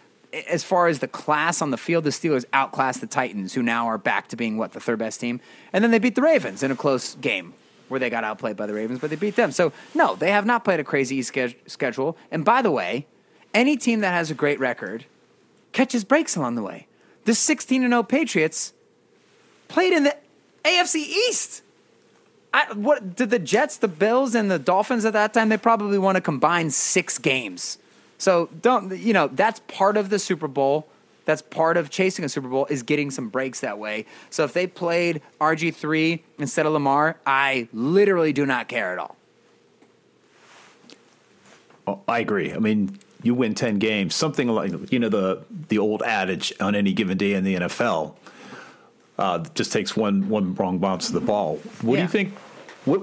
As 0.46 0.62
far 0.62 0.88
as 0.88 0.98
the 0.98 1.08
class 1.08 1.62
on 1.62 1.70
the 1.70 1.78
field, 1.78 2.04
the 2.04 2.10
Steelers 2.10 2.44
outclassed 2.52 3.00
the 3.00 3.06
Titans, 3.06 3.54
who 3.54 3.62
now 3.62 3.86
are 3.86 3.96
back 3.96 4.28
to 4.28 4.36
being 4.36 4.58
what 4.58 4.72
the 4.72 4.78
third 4.78 4.98
best 4.98 5.20
team, 5.20 5.40
and 5.72 5.82
then 5.82 5.90
they 5.90 5.98
beat 5.98 6.16
the 6.16 6.20
Ravens 6.20 6.62
in 6.62 6.70
a 6.70 6.76
close 6.76 7.14
game 7.14 7.54
where 7.88 8.00
they 8.00 8.10
got 8.10 8.24
outplayed 8.24 8.56
by 8.56 8.66
the 8.66 8.74
Ravens, 8.74 9.00
but 9.00 9.10
they 9.10 9.16
beat 9.16 9.36
them. 9.36 9.52
So 9.52 9.72
no, 9.94 10.16
they 10.16 10.30
have 10.30 10.46
not 10.46 10.64
played 10.64 10.80
a 10.80 10.84
crazy 10.84 11.22
schedule. 11.22 12.16
And 12.30 12.44
by 12.44 12.62
the 12.62 12.70
way, 12.70 13.06
any 13.54 13.76
team 13.76 14.00
that 14.00 14.12
has 14.12 14.30
a 14.30 14.34
great 14.34 14.60
record 14.60 15.04
catches 15.72 16.04
breaks 16.04 16.36
along 16.36 16.54
the 16.54 16.62
way. 16.62 16.86
The 17.24 17.34
16 17.34 17.82
0 17.82 18.02
Patriots 18.04 18.72
played 19.68 19.92
in 19.92 20.04
the 20.04 20.16
AFC 20.64 20.96
East. 20.96 21.62
I, 22.52 22.72
what 22.72 23.16
did 23.16 23.30
the 23.30 23.38
Jets, 23.38 23.76
the 23.76 23.88
Bills, 23.88 24.34
and 24.34 24.50
the 24.50 24.58
Dolphins 24.58 25.04
at 25.04 25.12
that 25.12 25.34
time? 25.34 25.50
They 25.50 25.58
probably 25.58 25.98
want 25.98 26.16
to 26.16 26.22
combine 26.22 26.70
six 26.70 27.18
games. 27.18 27.78
So 28.16 28.48
don't 28.62 28.96
you 28.96 29.12
know 29.12 29.28
that's 29.28 29.60
part 29.68 29.96
of 29.96 30.10
the 30.10 30.18
Super 30.18 30.48
Bowl. 30.48 30.88
That's 31.28 31.42
part 31.42 31.76
of 31.76 31.90
chasing 31.90 32.24
a 32.24 32.28
Super 32.30 32.48
Bowl 32.48 32.64
is 32.70 32.82
getting 32.82 33.10
some 33.10 33.28
breaks 33.28 33.60
that 33.60 33.78
way. 33.78 34.06
So 34.30 34.44
if 34.44 34.54
they 34.54 34.66
played 34.66 35.20
RG 35.42 35.74
three 35.74 36.24
instead 36.38 36.64
of 36.64 36.72
Lamar, 36.72 37.18
I 37.26 37.68
literally 37.74 38.32
do 38.32 38.46
not 38.46 38.66
care 38.66 38.94
at 38.94 38.98
all. 38.98 39.14
Well, 41.86 42.02
I 42.08 42.20
agree. 42.20 42.54
I 42.54 42.56
mean, 42.56 42.98
you 43.22 43.34
win 43.34 43.54
ten 43.54 43.78
games, 43.78 44.14
something 44.14 44.48
like 44.48 44.90
you 44.90 44.98
know 44.98 45.10
the 45.10 45.44
the 45.68 45.76
old 45.76 46.02
adage 46.02 46.54
on 46.60 46.74
any 46.74 46.94
given 46.94 47.18
day 47.18 47.34
in 47.34 47.44
the 47.44 47.56
NFL. 47.56 48.14
Uh, 49.18 49.40
just 49.54 49.70
takes 49.70 49.94
one 49.94 50.30
one 50.30 50.54
wrong 50.54 50.78
bounce 50.78 51.08
of 51.08 51.12
the 51.12 51.20
ball. 51.20 51.56
What 51.82 51.96
do 51.96 52.00
you 52.00 52.08
think? 52.08 52.32
What 52.86 53.02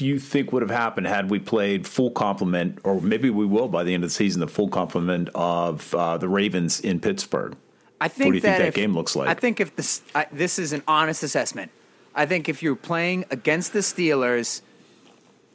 do 0.00 0.06
you 0.06 0.18
think 0.18 0.50
would 0.50 0.62
have 0.62 0.70
happened 0.70 1.06
had 1.06 1.28
we 1.28 1.38
played 1.38 1.86
full 1.86 2.10
complement, 2.10 2.78
or 2.84 3.02
maybe 3.02 3.28
we 3.28 3.44
will 3.44 3.68
by 3.68 3.84
the 3.84 3.92
end 3.92 4.02
of 4.02 4.08
the 4.08 4.14
season, 4.14 4.40
the 4.40 4.48
full 4.48 4.70
complement 4.70 5.28
of 5.34 5.94
uh, 5.94 6.16
the 6.16 6.26
Ravens 6.26 6.80
in 6.80 7.00
Pittsburgh? 7.00 7.54
I 8.00 8.08
think 8.08 8.28
what 8.28 8.30
do 8.30 8.36
you 8.36 8.40
think 8.40 8.56
that 8.56 8.62
that 8.62 8.68
if- 8.68 8.74
game 8.74 8.94
looks 8.94 9.14
like? 9.14 9.28
I 9.28 9.34
think 9.34 9.60
if 9.60 9.76
this 9.76 10.00
I, 10.14 10.26
this 10.32 10.58
is 10.58 10.72
an 10.72 10.82
honest 10.88 11.22
assessment. 11.22 11.70
I 12.14 12.24
think 12.24 12.48
if 12.48 12.62
you're 12.62 12.76
playing 12.76 13.26
against 13.30 13.74
the 13.74 13.80
Steelers 13.80 14.62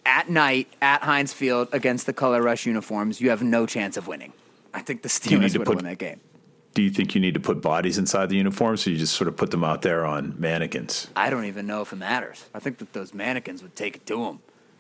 at 0.06 0.30
night 0.30 0.72
at 0.80 1.02
Heinz 1.02 1.34
Field 1.34 1.70
against 1.72 2.06
the 2.06 2.14
color 2.14 2.44
rush 2.44 2.68
uniforms, 2.68 3.20
you 3.20 3.32
have 3.32 3.42
no 3.42 3.66
chance 3.66 3.98
of 3.98 4.08
winning. 4.08 4.32
I 4.76 4.82
think 4.82 5.02
the 5.02 5.10
Steelers 5.10 5.58
would 5.58 5.66
put- 5.66 5.78
win 5.78 5.86
that 5.86 5.98
game. 5.98 6.20
Do 6.76 6.82
you 6.82 6.90
think 6.90 7.16
you 7.16 7.22
need 7.22 7.36
to 7.36 7.40
put 7.40 7.62
bodies 7.62 7.98
inside 7.98 8.28
the 8.28 8.36
uniforms, 8.36 8.86
or 8.86 8.90
you 8.92 8.98
just 8.98 9.16
sort 9.16 9.30
of 9.30 9.38
put 9.38 9.50
them 9.50 9.64
out 9.64 9.82
there 9.82 10.06
on 10.06 10.36
mannequins? 10.38 11.08
I 11.16 11.30
don't 11.30 11.46
even 11.46 11.66
know 11.66 11.82
if 11.82 11.94
it 11.94 11.96
matters. 11.96 12.46
I 12.54 12.60
think 12.60 12.80
that 12.80 12.92
those 12.92 13.14
mannequins 13.14 13.64
would 13.64 13.78
take 13.78 13.96
it 13.96 14.06
to 14.08 14.18
them. 14.18 14.40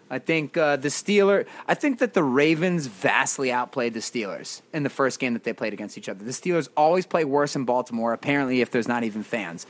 I 0.09 0.19
think 0.19 0.57
uh, 0.57 0.75
the 0.75 0.89
Steeler. 0.89 1.45
I 1.69 1.73
think 1.73 1.99
that 1.99 2.13
the 2.13 2.21
Ravens 2.21 2.87
vastly 2.87 3.49
outplayed 3.49 3.93
the 3.93 4.01
Steelers 4.01 4.61
in 4.73 4.83
the 4.83 4.89
first 4.89 5.19
game 5.19 5.33
that 5.33 5.45
they 5.45 5.53
played 5.53 5.71
against 5.71 5.97
each 5.97 6.09
other. 6.09 6.21
The 6.21 6.31
Steelers 6.31 6.67
always 6.75 7.05
play 7.05 7.23
worse 7.23 7.55
in 7.55 7.63
Baltimore. 7.63 8.11
Apparently, 8.11 8.59
if 8.59 8.71
there's 8.71 8.89
not 8.89 9.05
even 9.05 9.23
fans, 9.23 9.65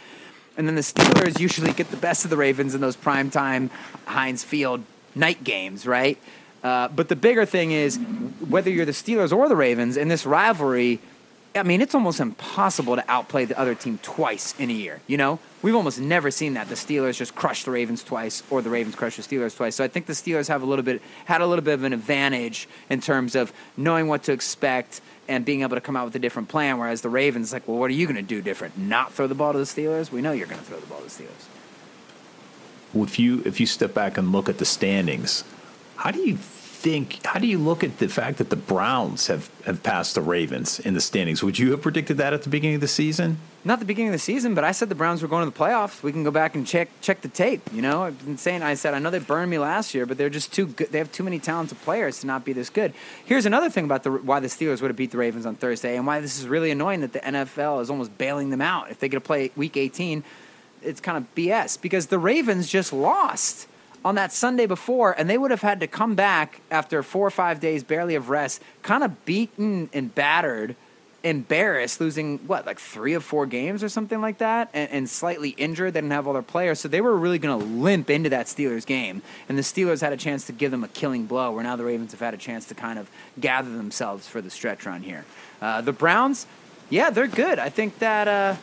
and 0.58 0.68
then 0.68 0.74
the 0.74 0.82
Steelers 0.82 1.40
usually 1.40 1.74
get 1.74 1.92
the 1.92 1.98
best 1.98 2.24
of 2.24 2.32
the 2.32 2.38
Ravens 2.38 2.74
in 2.74 2.82
those 2.82 2.98
primetime 2.98 3.70
Heinz 4.08 4.44
Field 4.44 4.84
night 5.14 5.44
games, 5.44 5.86
right? 5.86 6.18
Uh, 6.64 6.88
but 6.88 7.08
the 7.08 7.16
bigger 7.16 7.46
thing 7.46 7.72
is 7.72 7.98
whether 8.50 8.72
you're 8.72 8.86
the 8.86 8.94
Steelers 8.94 9.32
or 9.32 9.48
the 9.48 9.56
Ravens 9.56 9.96
in 9.96 10.08
this 10.08 10.26
rivalry. 10.26 11.00
I 11.56 11.64
mean, 11.64 11.80
it's 11.80 11.96
almost 11.96 12.20
impossible 12.20 12.98
to 12.98 13.04
outplay 13.10 13.46
the 13.46 13.58
other 13.58 13.76
team 13.76 13.98
twice 14.02 14.54
in 14.60 14.70
a 14.70 14.74
year. 14.74 15.00
You 15.08 15.16
know, 15.16 15.40
we've 15.62 15.76
almost 15.76 16.00
never 16.00 16.30
seen 16.30 16.56
that. 16.56 16.68
The 16.68 16.76
Steelers 16.76 17.18
just 17.18 17.34
crush 17.34 17.64
the 17.64 17.72
Ravens 17.72 18.04
twice, 18.04 18.44
or 18.50 18.62
the 18.62 18.70
Ravens 18.70 18.96
crush 18.96 19.16
the 19.16 19.22
Steelers 19.22 19.56
twice. 19.56 19.76
So 19.76 19.84
I 19.84 19.88
think 19.88 20.06
the 20.06 20.14
Steelers 20.14 20.50
have 20.50 20.62
a 20.62 20.66
little 20.66 20.84
bit 20.84 21.02
had 21.26 21.40
a 21.40 21.48
little 21.48 21.64
bit 21.64 21.76
of 21.76 21.84
an 21.84 21.94
advantage 21.94 22.68
in 22.90 23.00
terms 23.00 23.36
of 23.36 23.54
knowing 23.78 24.08
what 24.08 24.24
to 24.24 24.34
expect 24.34 25.00
and 25.30 25.46
being 25.46 25.62
able 25.62 25.76
to 25.76 25.82
come 25.82 25.96
out 25.96 26.06
with 26.06 26.16
a 26.16 26.20
different 26.20 26.50
plan. 26.50 26.78
Whereas 26.78 27.02
the 27.02 27.10
Ravens, 27.10 27.54
like, 27.54 27.68
well, 27.68 27.78
what 27.78 27.90
are 27.90 27.94
you 27.94 28.06
going 28.06 28.18
to 28.18 28.22
do 28.22 28.42
different? 28.42 28.78
Not 28.78 29.14
throw 29.14 29.28
the 29.28 29.36
ball 29.36 29.54
to 29.54 29.60
the 29.60 29.66
Steelers? 29.66 30.12
We 30.12 30.22
know 30.22 30.34
you're 30.34 30.48
going 30.48 30.60
to 30.60 30.66
throw 30.66 30.80
the 30.80 30.88
ball 30.88 31.00
to 31.00 31.06
the 31.06 31.10
Steelers. 31.10 31.46
if 33.04 33.18
you 33.18 33.42
if 33.46 33.62
you 33.62 33.66
step 33.66 33.94
back 33.94 34.18
and 34.18 34.34
look 34.34 34.50
at 34.50 34.58
the 34.58 34.66
standings, 34.66 35.46
how 35.96 36.12
do 36.12 36.20
you 36.20 36.38
think? 36.86 37.26
How 37.26 37.40
do 37.40 37.48
you 37.48 37.58
look 37.58 37.84
at 37.84 37.98
the 37.98 38.08
fact 38.08 38.38
that 38.38 38.52
the 38.52 38.56
Browns 38.56 39.26
have 39.26 39.50
have 39.66 39.82
passed 39.82 40.14
the 40.14 40.22
Ravens 40.22 40.80
in 40.80 40.94
the 40.94 41.02
standings? 41.02 41.42
Would 41.42 41.58
you 41.58 41.72
have 41.72 41.82
predicted 41.82 42.18
that 42.18 42.32
at 42.32 42.44
the 42.44 42.50
beginning 42.50 42.76
of 42.76 42.82
the 42.82 42.88
season? 42.88 43.40
Not 43.64 43.80
the 43.80 43.86
beginning 43.86 44.10
of 44.10 44.14
the 44.14 44.20
season, 44.20 44.54
but 44.54 44.64
I 44.64 44.72
said 44.72 44.90
the 44.90 44.94
Browns 44.94 45.24
were 45.24 45.28
going 45.28 45.44
to 45.44 45.50
the 45.50 45.58
playoffs. 45.58 46.04
We 46.04 46.12
can 46.12 46.24
go 46.24 46.30
back 46.30 46.54
and 46.54 46.68
check 46.68 46.90
check 47.02 47.22
the 47.22 47.28
tape. 47.28 47.68
You 47.74 47.82
know, 47.82 48.04
I've 48.04 48.24
been 48.24 48.38
saying 48.38 48.62
I 48.62 48.76
said 48.76 48.94
I 48.94 49.00
know 49.00 49.10
they 49.10 49.18
burned 49.18 49.50
me 49.50 49.58
last 49.58 49.96
year, 49.96 50.06
but 50.06 50.20
they're 50.20 50.30
just 50.30 50.54
too 50.54 50.68
good. 50.68 50.92
They 50.92 51.00
have 51.00 51.12
too 51.12 51.24
many 51.24 51.40
talented 51.40 51.82
players 51.82 52.20
to 52.20 52.28
not 52.28 52.46
be 52.46 52.54
this 52.54 52.70
good. 52.70 52.94
Here's 53.26 53.48
another 53.48 53.72
thing 53.72 53.86
about 53.86 54.04
the 54.04 54.12
why 54.12 54.40
the 54.40 54.48
Steelers 54.48 54.80
would 54.82 54.90
have 54.90 54.96
beat 54.96 55.10
the 55.10 55.18
Ravens 55.18 55.48
on 55.48 55.56
Thursday, 55.56 55.98
and 55.98 56.06
why 56.06 56.20
this 56.20 56.38
is 56.38 56.48
really 56.48 56.70
annoying 56.70 57.02
that 57.02 57.14
the 57.14 57.20
NFL 57.20 57.82
is 57.82 57.90
almost 57.90 58.16
bailing 58.20 58.52
them 58.52 58.62
out. 58.62 58.92
If 58.92 59.00
they 59.00 59.10
get 59.10 59.18
to 59.18 59.22
play 59.22 59.50
Week 59.56 59.76
18, 59.76 60.24
it's 60.84 61.02
kind 61.02 61.18
of 61.18 61.34
BS 61.34 61.82
because 61.82 62.08
the 62.08 62.20
Ravens 62.20 62.70
just 62.70 62.94
lost 62.94 63.68
on 64.06 64.16
that 64.16 64.32
Sunday 64.32 64.68
before, 64.68 65.12
and 65.18 65.28
they 65.28 65.38
would 65.38 65.52
have 65.52 65.64
had 65.64 65.80
to 65.82 65.88
come 65.88 66.14
back 66.14 66.62
after 66.70 67.02
four 67.04 67.26
or 67.28 67.32
five 67.32 67.60
days 67.60 67.84
barely 67.84 68.16
of 68.16 68.30
rest, 68.30 68.62
kind 68.84 69.04
of 69.04 69.26
beaten 69.26 69.90
and 69.94 70.14
battered, 70.14 70.76
embarrassed, 71.24 72.00
losing 72.00 72.38
what 72.46 72.68
like 72.68 72.80
three 72.80 73.16
of 73.16 73.24
four 73.24 73.48
games 73.48 73.84
or 73.84 73.90
something 73.90 74.22
like 74.22 74.38
that, 74.38 74.70
and, 74.76 74.92
and 74.92 75.10
slightly 75.10 75.50
injured. 75.58 75.94
They 75.94 76.02
didn't 76.02 76.12
have 76.12 76.28
all 76.28 76.34
their 76.34 76.44
players, 76.44 76.80
so 76.80 76.88
they 76.88 77.02
were 77.02 77.18
really 77.18 77.40
going 77.40 77.60
to 77.60 77.66
limp 77.66 78.12
into 78.12 78.30
that 78.30 78.46
Steelers 78.46 78.86
game, 78.86 79.24
and 79.50 79.58
the 79.58 79.64
Steelers 79.64 80.02
had 80.02 80.14
a 80.14 80.18
chance 80.18 80.46
to 80.46 80.54
give 80.54 80.70
them 80.70 80.84
a 80.84 80.88
killing 80.90 81.26
blow. 81.26 81.52
Where 81.52 81.64
now 81.64 81.76
the 81.76 81.84
Ravens 81.84 82.12
have 82.12 82.22
had 82.22 82.36
a 82.36 82.38
chance 82.38 82.66
to 82.68 82.76
kind 82.76 83.00
of 83.00 83.10
gather 83.40 83.76
themselves 83.76 84.28
for 84.28 84.40
the 84.40 84.52
stretch 84.52 84.86
run 84.86 85.02
here. 85.02 85.26
Uh, 85.60 85.82
the 85.82 85.94
Browns, 85.94 86.46
yeah, 86.92 87.10
they're 87.10 87.28
good. 87.28 87.58
I 87.60 87.70
think 87.70 88.00
that. 88.00 88.28
Uh, 88.28 88.56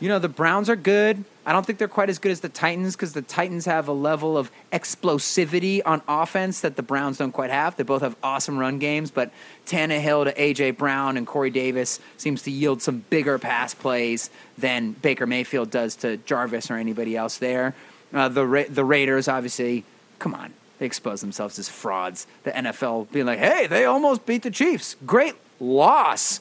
You 0.00 0.08
know, 0.08 0.18
the 0.18 0.34
Browns 0.42 0.68
are 0.68 0.74
good. 0.74 1.24
I 1.44 1.52
don't 1.52 1.66
think 1.66 1.78
they're 1.78 1.88
quite 1.88 2.08
as 2.08 2.18
good 2.18 2.30
as 2.30 2.40
the 2.40 2.48
Titans 2.48 2.94
because 2.94 3.14
the 3.14 3.22
Titans 3.22 3.64
have 3.64 3.88
a 3.88 3.92
level 3.92 4.38
of 4.38 4.50
explosivity 4.72 5.80
on 5.84 6.00
offense 6.06 6.60
that 6.60 6.76
the 6.76 6.82
Browns 6.82 7.18
don't 7.18 7.32
quite 7.32 7.50
have. 7.50 7.76
They 7.76 7.82
both 7.82 8.02
have 8.02 8.14
awesome 8.22 8.58
run 8.58 8.78
games, 8.78 9.10
but 9.10 9.32
Tannehill 9.66 10.24
to 10.24 10.40
A.J. 10.40 10.72
Brown 10.72 11.16
and 11.16 11.26
Corey 11.26 11.50
Davis 11.50 11.98
seems 12.16 12.42
to 12.42 12.52
yield 12.52 12.80
some 12.80 13.04
bigger 13.10 13.38
pass 13.38 13.74
plays 13.74 14.30
than 14.56 14.92
Baker 14.92 15.26
Mayfield 15.26 15.70
does 15.70 15.96
to 15.96 16.16
Jarvis 16.18 16.70
or 16.70 16.76
anybody 16.76 17.16
else 17.16 17.38
there. 17.38 17.74
Uh, 18.12 18.28
the, 18.28 18.46
Ra- 18.46 18.64
the 18.68 18.84
Raiders, 18.84 19.26
obviously, 19.26 19.84
come 20.20 20.34
on. 20.34 20.52
They 20.78 20.86
expose 20.86 21.20
themselves 21.20 21.58
as 21.58 21.68
frauds. 21.68 22.26
The 22.44 22.52
NFL 22.52 23.10
being 23.10 23.26
like, 23.26 23.40
hey, 23.40 23.66
they 23.66 23.84
almost 23.84 24.26
beat 24.26 24.42
the 24.42 24.50
Chiefs. 24.50 24.96
Great 25.06 25.34
loss 25.58 26.40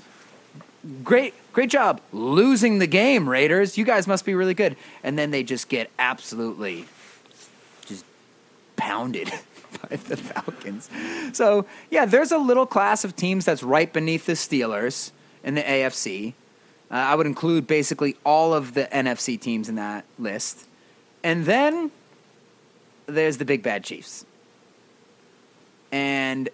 great 1.04 1.34
great 1.54 1.70
job 1.70 2.02
losing 2.12 2.80
the 2.80 2.88
game 2.88 3.28
raiders. 3.28 3.78
You 3.78 3.86
guys 3.86 4.08
must 4.08 4.26
be 4.26 4.34
really 4.34 4.54
good. 4.54 4.76
And 5.04 5.18
then 5.18 5.32
they 5.32 5.44
just 5.44 5.70
get 5.70 5.90
absolutely 6.00 6.86
just 7.86 8.06
pounded 8.76 9.28
by 9.90 9.96
the 9.96 10.18
falcons. 10.18 10.90
So 11.34 11.66
yeah 11.90 12.06
there's 12.06 12.32
a 12.32 12.38
little 12.38 12.66
class 12.66 13.04
of 13.04 13.16
teams 13.16 13.46
that's 13.46 13.64
right 13.64 13.92
beneath 13.92 14.26
the 14.26 14.34
steelers 14.34 15.12
in 15.44 15.56
the 15.56 15.64
afc 15.64 16.34
uh, 16.92 16.94
i 16.94 17.16
would 17.16 17.26
include 17.26 17.66
basically 17.66 18.16
all 18.24 18.54
of 18.54 18.76
the 18.76 18.84
nfc 18.86 19.40
teams 19.40 19.70
in 19.70 19.76
that 19.76 20.06
list. 20.20 20.68
And 21.24 21.46
then 21.46 21.92
there's 23.06 23.38
the 23.38 23.46
big 23.46 23.62
bad 23.62 23.84
chiefs. 23.84 24.26
And 25.92 26.50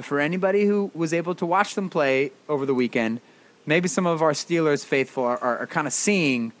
for 0.00 0.18
anybody 0.18 0.64
who 0.64 0.90
was 0.94 1.12
able 1.12 1.34
to 1.36 1.46
watch 1.46 1.74
them 1.74 1.88
play 1.88 2.32
over 2.48 2.66
the 2.66 2.74
weekend 2.74 3.20
maybe 3.66 3.88
some 3.88 4.06
of 4.06 4.22
our 4.22 4.32
Steelers 4.32 4.84
faithful 4.84 5.24
are, 5.24 5.38
are, 5.38 5.58
are 5.58 5.66
kind 5.66 5.86
of 5.86 5.92
seeing 5.92 6.52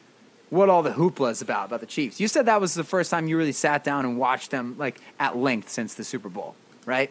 what 0.50 0.68
all 0.68 0.82
the 0.82 0.92
hoopla 0.92 1.30
is 1.30 1.42
about 1.42 1.66
about 1.66 1.80
the 1.80 1.86
Chiefs. 1.86 2.20
You 2.20 2.28
said 2.28 2.46
that 2.46 2.60
was 2.60 2.74
the 2.74 2.84
first 2.84 3.10
time 3.10 3.26
you 3.26 3.36
really 3.36 3.52
sat 3.52 3.82
down 3.82 4.04
and 4.04 4.18
watched 4.18 4.50
them 4.50 4.76
like 4.78 5.00
at 5.18 5.36
length 5.36 5.68
since 5.70 5.94
the 5.94 6.04
Super 6.04 6.28
Bowl, 6.28 6.54
right? 6.86 7.10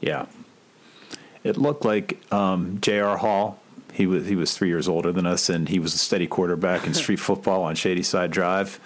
Yeah. 0.00 0.26
It 1.44 1.56
looked 1.56 1.84
like 1.84 2.20
um, 2.32 2.78
J.R. 2.80 3.16
Hall. 3.16 3.60
He 3.92 4.06
was 4.06 4.26
he 4.26 4.36
was 4.36 4.56
three 4.56 4.68
years 4.68 4.88
older 4.88 5.12
than 5.12 5.26
us, 5.26 5.48
and 5.48 5.68
he 5.68 5.78
was 5.78 5.94
a 5.94 5.98
steady 5.98 6.26
quarterback 6.26 6.86
in 6.86 6.94
street 6.94 7.20
football 7.28 7.62
on 7.62 7.74
Shady 7.74 8.02
Side 8.02 8.30
Drive 8.30 8.80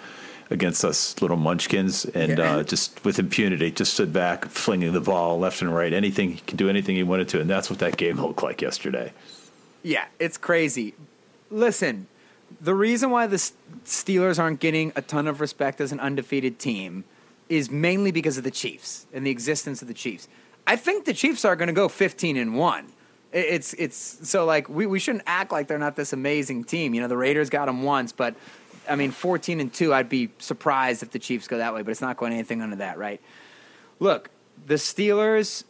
against 0.49 0.85
us 0.85 1.19
little 1.21 1.37
munchkins, 1.37 2.05
and 2.05 2.37
Yeah. 2.37 2.57
uh, 2.57 2.63
just 2.63 3.03
with 3.03 3.17
impunity, 3.17 3.71
just 3.71 3.93
stood 3.93 4.13
back, 4.13 4.45
flinging 4.45 4.93
the 4.93 5.01
ball 5.01 5.39
left 5.39 5.61
and 5.61 5.73
right. 5.73 5.93
Anything 5.93 6.31
he 6.31 6.39
could 6.41 6.57
do, 6.57 6.69
anything 6.69 6.95
he 6.95 7.03
wanted 7.03 7.27
to, 7.29 7.41
and 7.41 7.49
that's 7.49 7.69
what 7.69 7.79
that 7.79 7.97
game 7.97 8.21
looked 8.21 8.43
like 8.43 8.61
yesterday. 8.61 9.11
Yeah, 9.83 10.05
it's 10.17 10.37
crazy. 10.37 10.95
Listen, 11.51 12.07
the 12.59 12.73
reason 12.73 13.11
why 13.11 13.27
the 13.27 13.35
Steelers 13.85 14.39
aren't 14.39 14.59
getting 14.59 14.93
a 14.95 15.01
ton 15.01 15.27
of 15.27 15.41
respect 15.41 15.81
as 15.81 15.91
an 15.91 15.99
undefeated 15.99 16.57
team 16.57 17.03
is 17.49 17.69
mainly 17.69 18.11
because 18.11 18.37
of 18.37 18.43
the 18.43 18.51
Chiefs 18.51 19.05
and 19.13 19.25
the 19.25 19.31
existence 19.31 19.81
of 19.81 19.87
the 19.87 19.93
Chiefs. 19.93 20.27
I 20.65 20.77
think 20.77 21.05
the 21.05 21.13
Chiefs 21.13 21.43
are 21.43 21.55
going 21.55 21.67
to 21.67 21.73
go 21.73 21.89
15 21.89 22.37
and 22.37 22.57
1. 22.57 22.87
It's 23.33 23.73
it's 23.73 24.29
so 24.29 24.45
like 24.45 24.69
we, 24.69 24.85
we 24.85 24.99
shouldn't 24.99 25.23
act 25.25 25.51
like 25.51 25.67
they're 25.67 25.79
not 25.79 25.95
this 25.95 26.13
amazing 26.13 26.63
team. 26.63 26.93
You 26.93 27.01
know, 27.01 27.07
the 27.07 27.17
Raiders 27.17 27.49
got 27.49 27.65
them 27.65 27.81
once, 27.81 28.11
but 28.11 28.35
I 28.87 28.95
mean 28.95 29.11
14 29.11 29.59
and 29.59 29.73
2, 29.73 29.93
I'd 29.93 30.07
be 30.07 30.29
surprised 30.37 31.03
if 31.03 31.11
the 31.11 31.19
Chiefs 31.19 31.47
go 31.47 31.57
that 31.57 31.73
way, 31.73 31.81
but 31.81 31.91
it's 31.91 32.01
not 32.01 32.15
going 32.15 32.31
anything 32.31 32.61
under 32.61 32.75
that, 32.77 32.97
right? 32.97 33.19
Look, 33.99 34.29
the 34.67 34.75
Steelers 34.75 35.63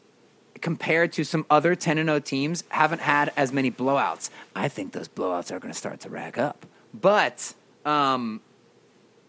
compared 0.62 1.12
to 1.14 1.24
some 1.24 1.46
other 1.50 1.76
10 1.76 1.98
and 1.98 2.08
0 2.08 2.20
teams 2.20 2.64
haven't 2.70 3.02
had 3.02 3.32
as 3.36 3.52
many 3.52 3.72
blowouts. 3.72 4.30
I 4.56 4.68
think 4.68 4.94
those 4.94 5.08
blowouts 5.08 5.52
are 5.52 5.60
going 5.60 5.74
to 5.74 5.78
start 5.78 6.00
to 6.02 6.10
rack 6.10 6.38
up. 6.38 6.66
But 6.94 7.54
um, 7.86 8.42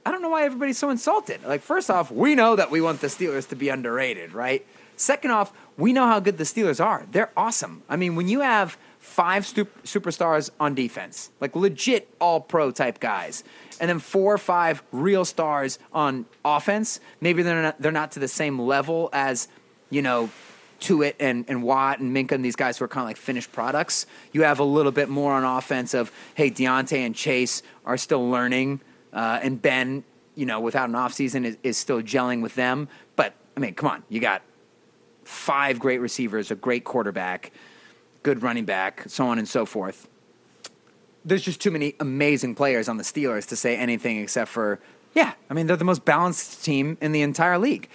I 0.06 0.10
don't 0.10 0.22
know 0.22 0.28
why 0.28 0.44
everybody's 0.44 0.78
so 0.78 0.90
insulted. 0.90 1.42
Like, 1.44 1.62
first 1.62 1.90
off, 1.90 2.10
we 2.10 2.34
know 2.34 2.56
that 2.56 2.70
we 2.70 2.80
want 2.80 3.00
the 3.00 3.06
Steelers 3.06 3.48
to 3.48 3.56
be 3.56 3.68
underrated, 3.68 4.32
right? 4.32 4.64
Second 4.96 5.32
off, 5.32 5.52
we 5.76 5.92
know 5.92 6.06
how 6.06 6.20
good 6.20 6.38
the 6.38 6.44
Steelers 6.44 6.84
are. 6.84 7.06
They're 7.10 7.32
awesome. 7.36 7.82
I 7.88 7.96
mean, 7.96 8.14
when 8.14 8.28
you 8.28 8.40
have 8.40 8.76
five 9.00 9.44
superstars 9.44 10.50
on 10.60 10.74
defense, 10.74 11.30
like 11.40 11.56
legit 11.56 12.08
all 12.20 12.40
pro 12.40 12.70
type 12.70 13.00
guys, 13.00 13.42
and 13.80 13.88
then 13.88 13.98
four 13.98 14.32
or 14.32 14.38
five 14.38 14.82
real 14.92 15.24
stars 15.24 15.78
on 15.92 16.26
offense, 16.44 17.00
maybe 17.20 17.42
they're 17.42 17.62
not, 17.62 17.80
they're 17.80 17.92
not 17.92 18.12
to 18.12 18.20
the 18.20 18.28
same 18.28 18.58
level 18.58 19.10
as, 19.12 19.48
you 19.90 20.00
know, 20.00 20.30
Tuitt 20.80 21.14
and, 21.20 21.44
and 21.48 21.62
Watt 21.62 22.00
and 22.00 22.14
Minkah 22.14 22.32
and 22.32 22.44
these 22.44 22.56
guys 22.56 22.78
who 22.78 22.84
are 22.84 22.88
kind 22.88 23.04
of 23.04 23.08
like 23.08 23.16
finished 23.16 23.52
products. 23.52 24.06
You 24.32 24.42
have 24.42 24.58
a 24.58 24.64
little 24.64 24.92
bit 24.92 25.08
more 25.08 25.32
on 25.32 25.44
offense 25.44 25.94
of, 25.94 26.12
hey, 26.34 26.50
Diontae 26.50 26.98
and 26.98 27.14
Chase 27.14 27.62
are 27.84 27.96
still 27.96 28.28
learning, 28.28 28.80
uh, 29.12 29.40
and 29.42 29.60
Ben, 29.60 30.04
you 30.34 30.46
know, 30.46 30.60
without 30.60 30.88
an 30.88 30.94
offseason 30.94 31.44
is, 31.44 31.56
is 31.62 31.76
still 31.76 32.02
gelling 32.02 32.42
with 32.42 32.54
them. 32.54 32.88
But, 33.16 33.34
I 33.56 33.60
mean, 33.60 33.74
come 33.74 33.88
on, 33.88 34.02
you 34.08 34.20
got 34.20 34.42
five 35.24 35.78
great 35.78 36.00
receivers, 36.00 36.50
a 36.50 36.54
great 36.54 36.84
quarterback, 36.84 37.52
good 38.22 38.42
running 38.42 38.64
back, 38.64 39.04
so 39.06 39.26
on 39.26 39.38
and 39.38 39.48
so 39.48 39.64
forth. 39.64 40.08
There's 41.24 41.42
just 41.42 41.60
too 41.60 41.70
many 41.70 41.94
amazing 42.00 42.54
players 42.54 42.88
on 42.88 42.98
the 42.98 43.04
Steelers 43.04 43.48
to 43.48 43.56
say 43.56 43.76
anything 43.76 44.18
except 44.18 44.50
for, 44.50 44.80
yeah, 45.14 45.32
I 45.48 45.54
mean, 45.54 45.66
they're 45.66 45.76
the 45.76 45.84
most 45.84 46.04
balanced 46.04 46.64
team 46.64 46.98
in 47.00 47.12
the 47.12 47.22
entire 47.22 47.58
league. 47.58 47.88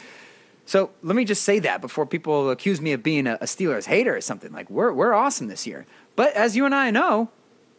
So 0.70 0.92
let 1.02 1.16
me 1.16 1.26
just 1.26 1.42
say 1.42 1.58
that 1.58 1.82
before 1.82 2.06
people 2.06 2.52
accuse 2.52 2.80
me 2.80 2.92
of 2.94 3.02
being 3.02 3.26
a, 3.26 3.40
a 3.42 3.46
Steelers 3.46 3.88
hater 3.88 4.16
or 4.16 4.22
something. 4.22 4.52
Like, 4.52 4.70
we're, 4.70 4.94
we're 4.94 5.16
awesome 5.16 5.48
this 5.48 5.66
year. 5.66 5.88
But 6.16 6.36
as 6.36 6.56
you 6.56 6.64
and 6.64 6.76
I 6.76 6.92
know, 6.92 7.30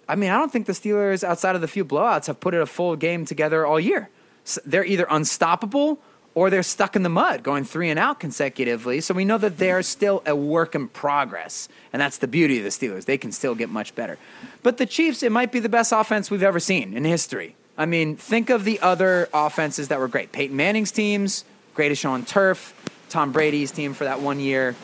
I 0.09 0.17
mean, 0.17 0.31
I 0.31 0.37
don't 0.37 0.51
think 0.51 0.67
the 0.67 0.73
Steelers, 0.73 1.23
outside 1.23 1.55
of 1.55 1.61
the 1.61 1.69
few 1.69 1.85
blowouts, 1.85 2.27
have 2.27 2.41
put 2.41 2.53
a 2.53 2.67
full 2.67 2.97
game 2.97 3.25
together 3.25 3.65
all 3.65 3.79
year. 3.79 4.09
S 4.45 4.59
they're 4.67 4.85
either 4.85 5.07
unstoppable 5.09 6.01
or 6.35 6.51
they're 6.51 6.65
stuck 6.65 6.97
in 6.97 7.05
the 7.05 7.09
mud, 7.09 7.45
going 7.45 7.63
three 7.63 7.91
and 7.91 7.99
out 7.99 8.19
consecutively. 8.19 9.01
So 9.01 9.15
we 9.15 9.25
know 9.25 9.39
that 9.39 9.59
they're 9.59 9.85
still 9.85 10.25
a 10.27 10.35
work 10.35 10.75
in 10.75 10.89
progress. 10.89 11.69
And 11.93 12.03
that's 12.03 12.19
the 12.19 12.27
beauty 12.27 12.59
of 12.59 12.65
the 12.65 12.71
Steelers. 12.71 13.05
They 13.05 13.19
can 13.19 13.31
still 13.31 13.55
get 13.55 13.69
much 13.69 13.95
better. 13.95 14.19
But 14.65 14.79
the 14.79 14.87
Chiefs, 14.87 15.23
it 15.23 15.31
might 15.31 15.53
be 15.53 15.61
the 15.61 15.69
best 15.69 15.93
offense 15.93 16.29
we've 16.29 16.43
ever 16.43 16.59
seen 16.59 16.95
in 16.95 17.05
history. 17.05 17.55
I 17.79 17.87
mean, 17.87 18.17
think 18.17 18.51
of 18.51 18.65
the 18.65 18.81
other 18.81 19.29
offenses 19.33 19.87
that 19.89 20.01
were 20.01 20.09
great. 20.09 20.33
Peyton 20.33 20.57
Manning's 20.57 20.91
teams, 20.91 21.45
greatest 21.75 22.05
on 22.05 22.25
turf, 22.25 22.75
Tom 23.11 23.33
Brady's 23.33 23.71
team 23.71 23.93
for 23.93 24.05
that 24.05 24.21
one 24.21 24.41
year. 24.41 24.75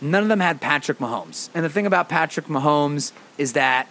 None 0.00 0.22
of 0.22 0.28
them 0.28 0.40
had 0.40 0.60
Patrick 0.60 0.98
Mahomes. 0.98 1.48
And 1.54 1.64
the 1.64 1.70
thing 1.70 1.86
about 1.86 2.08
Patrick 2.08 2.46
Mahomes 2.46 3.12
is 3.38 3.54
that 3.54 3.88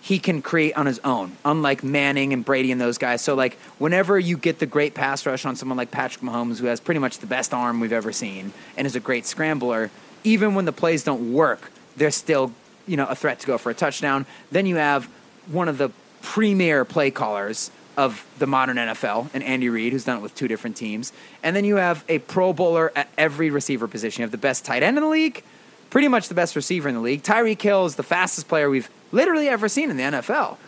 he 0.00 0.20
can 0.20 0.40
create 0.40 0.76
on 0.76 0.86
his 0.86 1.00
own, 1.00 1.36
unlike 1.44 1.82
Manning 1.82 2.32
and 2.32 2.44
Brady 2.44 2.70
and 2.70 2.80
those 2.80 2.96
guys. 2.96 3.22
So, 3.22 3.34
like, 3.34 3.54
whenever 3.78 4.16
you 4.16 4.36
get 4.36 4.60
the 4.60 4.66
great 4.66 4.94
pass 4.94 5.26
rush 5.26 5.44
on 5.44 5.56
someone 5.56 5.76
like 5.76 5.90
Patrick 5.90 6.22
Mahomes, 6.22 6.60
who 6.60 6.66
has 6.66 6.78
pretty 6.78 7.00
much 7.00 7.18
the 7.18 7.26
best 7.26 7.52
arm 7.52 7.80
we've 7.80 7.92
ever 7.92 8.12
seen 8.12 8.52
and 8.76 8.86
is 8.86 8.94
a 8.94 9.00
great 9.00 9.26
scrambler, 9.26 9.90
even 10.22 10.54
when 10.54 10.64
the 10.64 10.72
plays 10.72 11.02
don't 11.02 11.32
work, 11.32 11.72
they're 11.96 12.12
still, 12.12 12.52
you 12.86 12.96
know, 12.96 13.06
a 13.06 13.16
threat 13.16 13.40
to 13.40 13.48
go 13.48 13.58
for 13.58 13.70
a 13.70 13.74
touchdown. 13.74 14.26
Then 14.52 14.66
you 14.66 14.76
have 14.76 15.06
one 15.48 15.68
of 15.68 15.78
the 15.78 15.90
premier 16.22 16.84
play 16.84 17.10
callers 17.10 17.72
of 17.96 18.26
the 18.38 18.46
modern 18.46 18.76
NFL, 18.76 19.30
and 19.32 19.42
Andy 19.42 19.68
Reid, 19.68 19.92
who's 19.92 20.04
done 20.04 20.18
it 20.18 20.22
with 20.22 20.34
two 20.34 20.48
different 20.48 20.76
teams. 20.76 21.12
And 21.42 21.56
then 21.56 21.64
you 21.64 21.76
have 21.76 22.04
a 22.08 22.18
Pro 22.20 22.52
Bowler 22.52 22.92
at 22.94 23.08
every 23.16 23.50
receiver 23.50 23.88
position. 23.88 24.20
You 24.20 24.24
have 24.24 24.32
the 24.32 24.38
best 24.38 24.64
tight 24.64 24.82
end 24.82 24.96
in 24.96 25.02
the 25.02 25.08
league, 25.08 25.42
pretty 25.90 26.08
much 26.08 26.28
the 26.28 26.34
best 26.34 26.56
receiver 26.56 26.88
in 26.88 26.94
the 26.94 27.00
league. 27.00 27.22
Tyreek 27.22 27.60
Hill 27.60 27.86
is 27.86 27.96
the 27.96 28.02
fastest 28.02 28.48
player 28.48 28.68
we've 28.68 28.90
literally 29.12 29.48
ever 29.48 29.68
seen 29.68 29.90
in 29.90 29.96
the 29.96 30.02
NFL. 30.02 30.58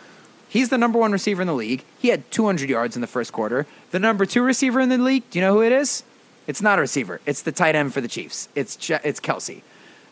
He's 0.47 0.69
the 0.69 0.77
number 0.79 0.97
one 0.97 1.11
receiver 1.11 1.41
in 1.41 1.47
the 1.47 1.53
league. 1.53 1.83
He 1.99 2.07
had 2.07 2.29
200 2.31 2.69
yards 2.69 2.95
in 2.95 3.01
the 3.01 3.07
first 3.07 3.31
quarter. 3.31 3.67
The 3.91 3.99
number 3.99 4.25
two 4.25 4.41
receiver 4.41 4.79
in 4.79 4.89
the 4.89 4.97
league, 4.97 5.29
do 5.29 5.37
you 5.37 5.45
know 5.45 5.53
who 5.53 5.61
it 5.61 5.71
is? 5.71 6.03
It's 6.47 6.61
not 6.63 6.79
a 6.79 6.81
receiver. 6.81 7.21
It's 7.27 7.43
the 7.43 7.51
tight 7.51 7.75
end 7.75 7.93
for 7.93 8.01
the 8.01 8.07
Chiefs. 8.07 8.49
It's 8.55 8.75
Ch- 8.75 9.03
it's 9.03 9.19
Kelce. 9.19 9.61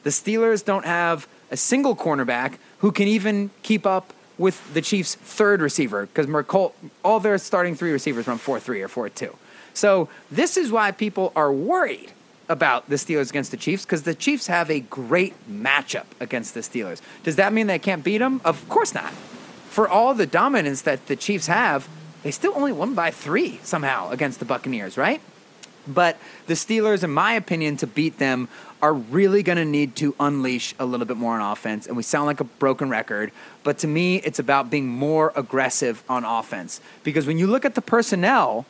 The 0.04 0.12
Steelers 0.12 0.64
don't 0.64 0.86
have 0.86 1.28
a 1.50 1.58
single 1.58 1.96
cornerback 1.96 2.58
who 2.80 2.92
can 2.92 3.08
even 3.08 3.50
keep 3.64 3.88
up 3.88 4.14
with 4.38 4.73
the 4.73 4.82
Chiefs' 4.82 5.15
third 5.15 5.62
receiver 5.62 6.06
because 6.06 6.28
Mecole, 6.28 6.73
all 7.04 7.19
their 7.19 7.38
starting 7.38 7.76
three 7.76 7.91
receivers 7.91 8.28
run 8.28 8.38
4 8.38 8.60
3 8.60 8.82
or 8.82 8.88
4 8.88 9.10
2. 9.10 9.36
So 9.73 10.10
this 10.32 10.58
is 10.58 10.71
why 10.71 10.91
people 10.91 11.32
are 11.36 11.52
worried 11.52 12.12
about 12.50 12.89
the 12.89 12.95
Steelers 12.95 13.30
against 13.30 13.52
the 13.52 13.58
Chiefs 13.58 13.86
because 13.86 14.04
the 14.04 14.15
Chiefs 14.15 14.47
have 14.47 14.71
a 14.71 14.80
great 14.80 15.34
matchup 15.50 16.06
against 16.19 16.54
the 16.54 16.62
Steelers. 16.62 17.02
Does 17.23 17.36
that 17.36 17.54
mean 17.54 17.67
they 17.67 17.80
can't 17.80 18.04
beat 18.04 18.19
them? 18.19 18.41
Of 18.45 18.67
course 18.69 18.93
not. 18.93 19.12
For 19.69 19.88
all 19.88 20.13
the 20.13 20.26
dominance 20.26 20.82
that 20.84 21.08
the 21.08 21.15
Chiefs 21.15 21.47
have, 21.47 21.88
they 22.23 22.32
still 22.32 22.54
only 22.56 22.71
won 22.71 22.95
by 22.95 23.12
three 23.12 23.60
somehow 23.63 24.10
against 24.10 24.39
the 24.39 24.45
Buccaneers, 24.45 24.97
right? 24.97 25.21
But 25.88 26.17
the 26.47 26.54
Steelers, 26.54 27.04
in 27.04 27.12
my 27.12 27.34
opinion, 27.34 27.78
to 27.78 27.88
beat 27.88 28.17
them, 28.17 28.47
are 28.82 28.93
really 28.93 29.41
going 29.41 29.58
to 29.58 29.65
need 29.65 29.95
to 29.97 30.15
unleash 30.19 30.76
a 30.80 30.86
little 30.86 31.06
bit 31.06 31.17
more 31.17 31.39
on 31.39 31.52
offense. 31.52 31.88
And 31.88 31.97
we 31.97 32.04
sound 32.04 32.28
like 32.28 32.39
a 32.39 32.43
broken 32.43 32.89
record, 32.89 33.32
but 33.63 33.80
to 33.80 33.88
me, 33.88 34.17
it's 34.17 34.39
about 34.39 34.69
being 34.69 34.88
more 34.88 35.34
aggressive 35.36 36.04
on 36.08 36.23
offense. 36.23 36.80
Because 37.04 37.26
when 37.26 37.39
you 37.39 37.47
look 37.47 37.65
at 37.65 37.76
the 37.76 37.82
personnel, 37.82 38.65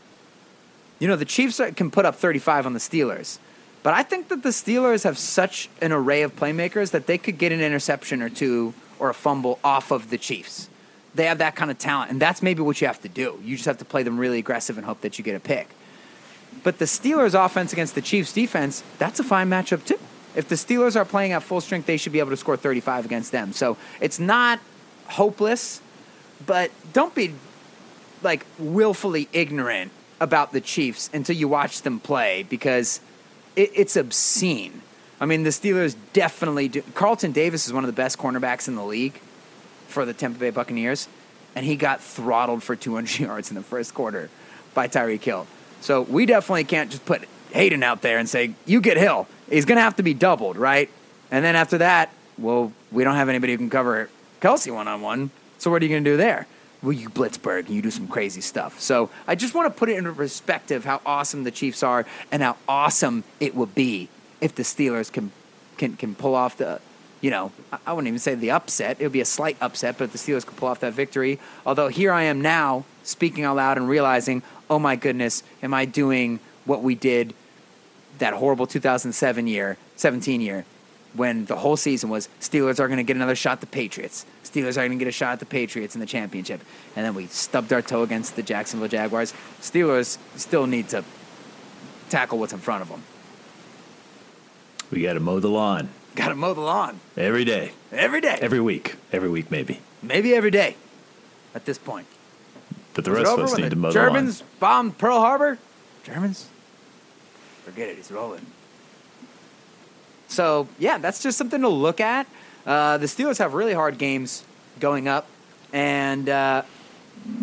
you 0.99 1.07
know, 1.07 1.15
the 1.15 1.25
Chiefs 1.25 1.59
can 1.75 1.91
put 1.91 2.05
up 2.05 2.15
35 2.15 2.65
on 2.65 2.73
the 2.73 2.79
Steelers. 2.79 3.37
But 3.83 3.93
I 3.93 4.03
think 4.03 4.29
that 4.29 4.43
the 4.43 4.49
Steelers 4.49 5.03
have 5.03 5.17
such 5.17 5.69
an 5.81 5.91
array 5.91 6.21
of 6.21 6.35
playmakers 6.35 6.91
that 6.91 7.05
they 7.05 7.17
could 7.17 7.37
get 7.37 7.51
an 7.51 7.61
interception 7.61 8.21
or 8.21 8.29
two 8.29 8.73
or 8.99 9.09
a 9.09 9.13
fumble 9.13 9.59
off 9.63 9.91
of 9.91 10.09
the 10.09 10.17
Chiefs. 10.17 10.69
They 11.15 11.25
have 11.25 11.37
that 11.39 11.55
kind 11.55 11.71
of 11.71 11.77
talent, 11.77 12.11
and 12.11 12.21
that's 12.21 12.43
maybe 12.43 12.61
what 12.61 12.79
you 12.79 12.87
have 12.87 13.01
to 13.01 13.09
do. 13.09 13.39
You 13.43 13.55
just 13.55 13.65
have 13.65 13.77
to 13.79 13.85
play 13.85 14.03
them 14.03 14.17
really 14.17 14.39
aggressive 14.39 14.77
and 14.77 14.85
hope 14.85 15.01
that 15.01 15.17
you 15.17 15.23
get 15.23 15.35
a 15.35 15.39
pick. 15.39 15.69
But 16.63 16.79
the 16.79 16.85
Steelers' 16.85 17.33
offense 17.33 17.73
against 17.73 17.95
the 17.95 18.01
Chiefs' 18.01 18.33
defense, 18.33 18.83
that's 18.97 19.19
a 19.19 19.23
fine 19.23 19.49
matchup 19.49 19.85
too. 19.85 19.99
If 20.35 20.49
the 20.49 20.55
Steelers 20.55 20.95
are 20.95 21.05
playing 21.05 21.31
at 21.31 21.43
full 21.43 21.61
strength, 21.61 21.87
they 21.87 21.97
should 21.97 22.11
be 22.11 22.19
able 22.19 22.29
to 22.29 22.37
score 22.37 22.57
35 22.57 23.05
against 23.05 23.31
them. 23.31 23.53
So 23.53 23.77
it's 23.99 24.19
not 24.19 24.59
hopeless, 25.07 25.81
but 26.45 26.71
don't 26.93 27.15
be 27.15 27.33
like 28.21 28.45
willfully 28.59 29.27
ignorant 29.33 29.91
about 30.19 30.51
the 30.51 30.61
Chiefs 30.61 31.09
until 31.13 31.35
you 31.35 31.47
watch 31.47 31.81
them 31.81 31.99
play 31.99 32.43
because 32.43 32.99
it, 33.55 33.71
it's 33.73 33.95
obscene. 33.95 34.81
I 35.19 35.25
mean, 35.25 35.43
the 35.43 35.49
Steelers 35.49 35.95
definitely 36.13 36.67
do. 36.67 36.81
Carlton 36.93 37.31
Davis 37.31 37.65
is 37.65 37.73
one 37.73 37.83
of 37.83 37.87
the 37.87 37.99
best 37.99 38.17
cornerbacks 38.17 38.67
in 38.67 38.75
the 38.75 38.85
league 38.85 39.19
for 39.87 40.05
the 40.05 40.13
Tampa 40.13 40.39
Bay 40.39 40.51
Buccaneers, 40.51 41.07
and 41.55 41.65
he 41.65 41.75
got 41.75 42.01
throttled 42.01 42.61
for 42.61 42.75
200 42.75 43.19
yards 43.19 43.49
in 43.49 43.55
the 43.55 43.63
first 43.63 43.93
quarter 43.93 44.29
by 44.73 44.87
Tyreek 44.87 45.23
Hill. 45.23 45.47
So 45.81 46.01
we 46.01 46.25
definitely 46.25 46.63
can't 46.63 46.89
just 46.89 47.05
put 47.05 47.27
Haden 47.51 47.83
out 47.83 48.01
there 48.01 48.17
and 48.17 48.27
say, 48.27 48.53
you 48.65 48.81
get 48.81 48.97
Hill. 48.97 49.27
He's 49.49 49.65
going 49.65 49.77
to 49.77 49.81
have 49.81 49.95
to 49.97 50.03
be 50.03 50.13
doubled, 50.13 50.57
right? 50.57 50.89
And 51.31 51.43
then 51.43 51.55
after 51.55 51.77
that, 51.79 52.11
well, 52.37 52.71
we 52.91 53.03
don't 53.03 53.15
have 53.15 53.29
anybody 53.29 53.53
who 53.53 53.57
can 53.57 53.69
cover 53.69 54.09
Kelce 54.41 54.73
one 54.73 54.87
on 54.87 55.01
one. 55.01 55.31
So 55.57 55.71
what 55.71 55.81
are 55.81 55.85
you 55.85 55.91
going 55.91 56.03
to 56.03 56.09
do 56.09 56.17
there? 56.17 56.47
Well, 56.83 56.91
you 56.91 57.09
Blitzburgh 57.09 57.65
and 57.65 57.75
you 57.75 57.81
do 57.81 57.89
some 57.89 58.07
crazy 58.07 58.41
stuff. 58.41 58.79
So 58.79 59.09
I 59.27 59.35
just 59.35 59.55
want 59.55 59.73
to 59.73 59.77
put 59.77 59.89
it 59.89 59.97
into 59.97 60.13
perspective 60.13 60.85
how 60.85 61.01
awesome 61.05 61.43
the 61.43 61.51
Chiefs 61.51 61.81
are 61.81 62.05
and 62.31 62.43
how 62.43 62.57
awesome 62.67 63.23
it 63.39 63.55
would 63.55 63.73
be 63.73 64.09
if 64.41 64.53
the 64.53 64.63
Steelers 64.63 65.11
can 65.11 65.31
can 65.77 65.95
can 65.95 66.13
pull 66.13 66.35
off 66.35 66.57
the, 66.57 66.79
you 67.21 67.31
know, 67.31 67.51
I- 67.85 67.93
wouldn't 67.93 68.07
even 68.07 68.19
say 68.19 68.35
the 68.35 68.51
upset. 68.51 68.97
It 68.99 69.03
would 69.03 69.11
be 69.11 69.21
a 69.21 69.25
slight 69.25 69.57
upset, 69.59 69.97
but 69.97 70.11
the 70.11 70.17
Steelers 70.17 70.45
could 70.45 70.57
pull 70.57 70.69
off 70.69 70.79
that 70.81 70.93
victory. 70.93 71.39
Although 71.65 71.87
here 71.87 72.11
I 72.11 72.23
am 72.23 72.41
now 72.41 72.85
speaking 73.03 73.43
out 73.43 73.55
loud 73.55 73.77
and 73.77 73.89
realizing, 73.89 74.43
oh 74.69 74.79
my 74.79 74.95
goodness, 74.95 75.43
am 75.63 75.73
I 75.73 75.85
doing 75.85 76.39
what 76.65 76.83
we 76.83 76.95
did 76.95 77.33
that 78.19 78.33
horrible 78.33 78.67
2007 78.67 79.47
year, 79.47 79.77
17 79.95 80.41
year, 80.41 80.65
when 81.13 81.45
the 81.45 81.55
whole 81.55 81.77
season 81.77 82.09
was 82.09 82.29
Steelers 82.39 82.79
are 82.79 82.87
going 82.87 82.97
to 82.97 83.03
get 83.03 83.15
another 83.15 83.35
shot 83.35 83.53
at 83.53 83.61
the 83.61 83.67
Patriots. 83.67 84.25
Steelers 84.43 84.71
are 84.71 84.87
going 84.87 84.91
to 84.91 84.97
get 84.97 85.07
a 85.07 85.11
shot 85.11 85.33
at 85.33 85.39
the 85.39 85.45
Patriots 85.45 85.95
in 85.95 85.99
the 86.01 86.05
championship. 86.05 86.61
And 86.95 87.05
then 87.05 87.15
we 87.15 87.27
stubbed 87.27 87.73
our 87.73 87.81
toe 87.81 88.03
against 88.03 88.35
the 88.35 88.43
Jacksonville 88.43 88.87
Jaguars. 88.87 89.33
Steelers 89.61 90.17
still 90.35 90.67
need 90.67 90.89
to 90.89 91.03
tackle 92.09 92.37
what's 92.37 92.53
in 92.53 92.59
front 92.59 92.81
of 92.83 92.89
them. 92.89 93.03
We 94.91 95.01
got 95.01 95.13
to 95.13 95.19
mow 95.19 95.39
the 95.39 95.49
lawn 95.49 95.89
Got 96.17 96.29
to 96.29 96.35
mow 96.35 96.55
the 96.55 96.61
lawn 96.61 96.99
every 97.15 97.45
day, 97.45 97.73
every 97.91 98.21
day. 98.21 98.39
every 98.41 98.59
week, 98.59 98.95
every 99.11 99.29
week 99.29 99.51
maybe. 99.51 99.81
Maybe 100.01 100.33
every 100.33 100.49
day 100.49 100.75
at 101.53 101.65
this 101.65 101.77
point. 101.77 102.07
But 102.95 103.05
the 103.05 103.11
it 103.11 103.19
rest 103.19 103.31
of 103.33 103.39
us 103.39 103.55
need 103.55 103.69
to 103.69 103.75
mow 103.75 103.91
the 103.91 103.99
room. 103.99 104.09
Germans 104.09 104.43
bombed 104.59 104.97
Pearl 104.97 105.19
Harbor? 105.19 105.59
Germans? 106.03 106.49
Forget 107.65 107.89
it. 107.89 107.97
He's 107.97 108.11
rolling. 108.11 108.47
So, 110.27 110.67
yeah, 110.79 110.97
that's 110.97 111.21
just 111.21 111.37
something 111.37 111.61
to 111.61 111.69
look 111.69 112.01
at. 112.01 112.25
Uh, 112.65 112.97
the 112.97 113.05
Steelers 113.05 113.37
have 113.37 113.53
really 113.53 113.73
hard 113.73 113.99
games 113.99 114.43
going 114.79 115.07
up. 115.07 115.27
And, 115.71 116.27
uh, 116.27 116.63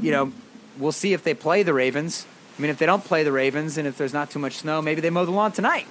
you 0.02 0.10
know, 0.10 0.32
we'll 0.78 0.90
see 0.90 1.12
if 1.12 1.22
they 1.22 1.34
play 1.34 1.62
the 1.62 1.72
Ravens. 1.72 2.26
I 2.58 2.62
mean, 2.62 2.72
if 2.72 2.78
they 2.78 2.86
don't 2.86 3.04
play 3.04 3.22
the 3.22 3.30
Ravens 3.30 3.78
and 3.78 3.86
if 3.86 3.96
there's 3.96 4.12
not 4.12 4.30
too 4.30 4.40
much 4.40 4.54
snow, 4.54 4.82
maybe 4.82 5.00
they 5.00 5.10
mow 5.10 5.24
the 5.24 5.30
lawn 5.30 5.52
tonight. 5.52 5.86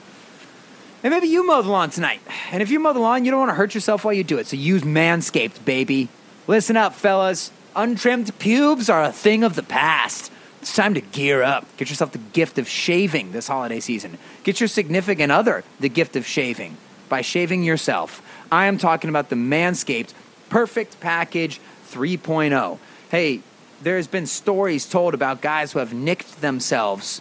And 1.03 1.11
maybe 1.11 1.27
you 1.27 1.45
mow 1.45 1.61
the 1.61 1.69
lawn 1.69 1.89
tonight. 1.89 2.21
And 2.51 2.63
if 2.63 2.71
you 2.71 2.79
mow 2.79 2.93
the 2.93 2.99
lawn, 2.99 3.25
you 3.25 3.31
don't 3.31 3.41
want 3.41 3.51
to 3.51 3.55
hurt 3.55 3.75
yourself 3.75 4.05
while 4.05 4.13
you 4.13 4.23
do 4.23 4.37
it. 4.37 4.47
So 4.47 4.55
use 4.55 4.83
Manscaped, 4.83 5.65
baby. 5.65 6.07
Listen 6.47 6.77
up, 6.77 6.93
fellas. 6.93 7.51
Untrimmed 7.75 8.37
pubes 8.39 8.89
are 8.89 9.03
a 9.03 9.11
thing 9.11 9.43
of 9.43 9.55
the 9.55 9.63
past. 9.63 10.31
It's 10.61 10.73
time 10.73 10.93
to 10.93 11.01
gear 11.01 11.43
up. 11.43 11.65
Get 11.75 11.89
yourself 11.89 12.13
the 12.13 12.19
gift 12.19 12.57
of 12.57 12.69
shaving 12.69 13.33
this 13.33 13.47
holiday 13.47 13.81
season. 13.81 14.17
Get 14.43 14.61
your 14.61 14.69
significant 14.69 15.29
other 15.29 15.65
the 15.77 15.89
gift 15.89 16.15
of 16.15 16.25
shaving 16.25 16.77
by 17.09 17.19
shaving 17.19 17.63
yourself. 17.63 18.21
I 18.49 18.67
am 18.67 18.77
talking 18.77 19.09
about 19.09 19.29
the 19.29 19.35
Manscaped 19.35 20.13
Perfect 20.47 21.01
Package 21.01 21.59
3.0. 21.89 22.77
Hey, 23.11 23.41
there's 23.81 24.07
been 24.07 24.25
stories 24.25 24.87
told 24.87 25.13
about 25.13 25.41
guys 25.41 25.73
who 25.73 25.79
have 25.79 25.93
nicked 25.93 26.39
themselves 26.39 27.19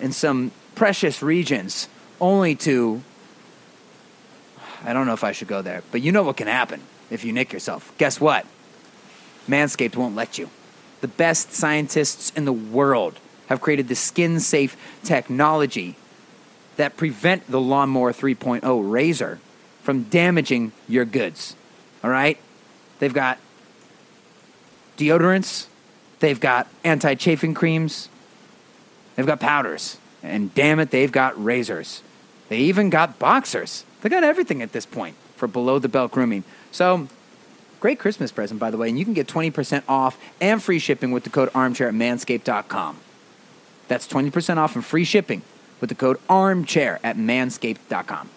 in 0.00 0.12
some 0.12 0.50
precious 0.74 1.22
regions 1.22 1.88
only 2.20 2.54
to 2.54 3.02
I 4.84 4.92
don't 4.92 5.06
know 5.06 5.12
if 5.12 5.24
I 5.24 5.32
should 5.32 5.48
go 5.48 5.62
there, 5.62 5.82
but 5.90 6.02
you 6.02 6.12
know 6.12 6.22
what 6.22 6.36
can 6.36 6.46
happen 6.46 6.80
if 7.10 7.24
you 7.24 7.32
nick 7.32 7.52
yourself. 7.52 7.92
Guess 7.98 8.20
what? 8.20 8.46
Manscaped 9.48 9.96
won't 9.96 10.14
let 10.14 10.38
you. 10.38 10.50
The 11.00 11.08
best 11.08 11.52
scientists 11.52 12.32
in 12.36 12.44
the 12.44 12.52
world 12.52 13.18
have 13.48 13.60
created 13.60 13.88
the 13.88 13.94
skin 13.94 14.40
safe 14.40 14.76
technology 15.02 15.96
that 16.76 16.96
prevent 16.96 17.50
the 17.50 17.60
lawnmower 17.60 18.12
3.0 18.12 18.90
razor 18.90 19.40
from 19.82 20.04
damaging 20.04 20.72
your 20.86 21.04
goods. 21.04 21.56
All 22.04 22.10
right? 22.10 22.38
They've 22.98 23.14
got 23.14 23.38
deodorants, 24.96 25.66
they've 26.20 26.38
got 26.38 26.68
anti 26.84 27.14
chafing 27.14 27.54
creams, 27.54 28.08
they've 29.16 29.26
got 29.26 29.40
powders, 29.40 29.98
and 30.22 30.52
damn 30.54 30.80
it, 30.80 30.90
they've 30.90 31.12
got 31.12 31.42
razors. 31.42 32.02
They 32.48 32.58
even 32.58 32.90
got 32.90 33.18
boxers. 33.18 33.84
They 34.00 34.08
got 34.08 34.24
everything 34.24 34.62
at 34.62 34.72
this 34.72 34.86
point 34.86 35.16
for 35.36 35.46
below 35.46 35.78
the 35.78 35.88
belt 35.88 36.12
grooming. 36.12 36.44
So, 36.70 37.08
great 37.80 37.98
Christmas 37.98 38.32
present, 38.32 38.60
by 38.60 38.70
the 38.70 38.76
way, 38.76 38.88
and 38.88 38.98
you 38.98 39.04
can 39.04 39.14
get 39.14 39.26
20% 39.26 39.82
off 39.88 40.18
and 40.40 40.62
free 40.62 40.78
shipping 40.78 41.10
with 41.10 41.24
the 41.24 41.30
code 41.30 41.50
armchair 41.54 41.88
at 41.88 41.94
manscaped.com. 41.94 42.98
That's 43.88 44.06
20% 44.06 44.56
off 44.58 44.74
and 44.74 44.84
free 44.84 45.04
shipping 45.04 45.42
with 45.80 45.88
the 45.88 45.94
code 45.94 46.18
armchair 46.28 47.00
at 47.02 47.16
manscaped.com. 47.16 48.30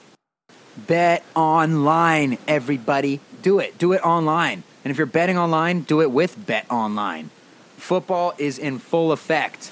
Bet 0.78 1.24
online, 1.36 2.38
everybody. 2.48 3.20
Do 3.42 3.60
it. 3.60 3.78
Do 3.78 3.92
it 3.94 4.02
online. 4.02 4.64
And 4.84 4.92
if 4.92 4.98
you're 4.98 5.06
betting 5.06 5.38
online, 5.38 5.82
do 5.82 6.02
it 6.02 6.12
with 6.12 6.46
Bet 6.46 6.66
Online. 6.70 7.30
Football 7.78 8.34
is 8.38 8.58
in 8.58 8.80
full 8.80 9.12
effect. 9.12 9.72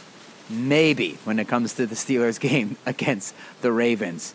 Maybe 0.49 1.17
when 1.23 1.39
it 1.39 1.47
comes 1.47 1.73
to 1.75 1.85
the 1.85 1.95
Steelers 1.95 2.39
game 2.49 2.77
against 2.85 3.33
the 3.61 3.71
Ravens. 3.71 4.33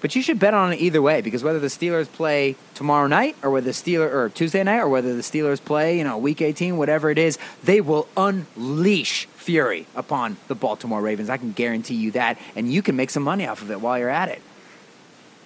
But 0.00 0.16
you 0.16 0.22
should 0.22 0.38
bet 0.38 0.54
on 0.54 0.72
it 0.72 0.80
either 0.80 1.02
way 1.02 1.20
because 1.20 1.44
whether 1.44 1.58
the 1.58 1.66
Steelers 1.66 2.10
play 2.10 2.56
tomorrow 2.74 3.06
night 3.06 3.36
or 3.42 3.50
whether 3.50 3.66
the 3.66 3.72
Steelers 3.72 4.12
or 4.12 4.28
Tuesday 4.30 4.62
night 4.62 4.78
or 4.78 4.88
whether 4.88 5.14
the 5.14 5.22
Steelers 5.22 5.62
play, 5.62 5.98
you 5.98 6.04
know, 6.04 6.16
week 6.16 6.40
18, 6.40 6.76
whatever 6.78 7.10
it 7.10 7.18
is, 7.18 7.38
they 7.62 7.80
will 7.80 8.08
unleash 8.16 9.26
fury 9.26 9.86
upon 9.94 10.38
the 10.48 10.54
Baltimore 10.54 11.02
Ravens. 11.02 11.28
I 11.28 11.36
can 11.36 11.52
guarantee 11.52 11.96
you 11.96 12.12
that 12.12 12.38
and 12.56 12.72
you 12.72 12.82
can 12.82 12.96
make 12.96 13.10
some 13.10 13.22
money 13.22 13.46
off 13.46 13.60
of 13.60 13.70
it 13.70 13.80
while 13.80 13.98
you're 13.98 14.08
at 14.08 14.30
it. 14.30 14.40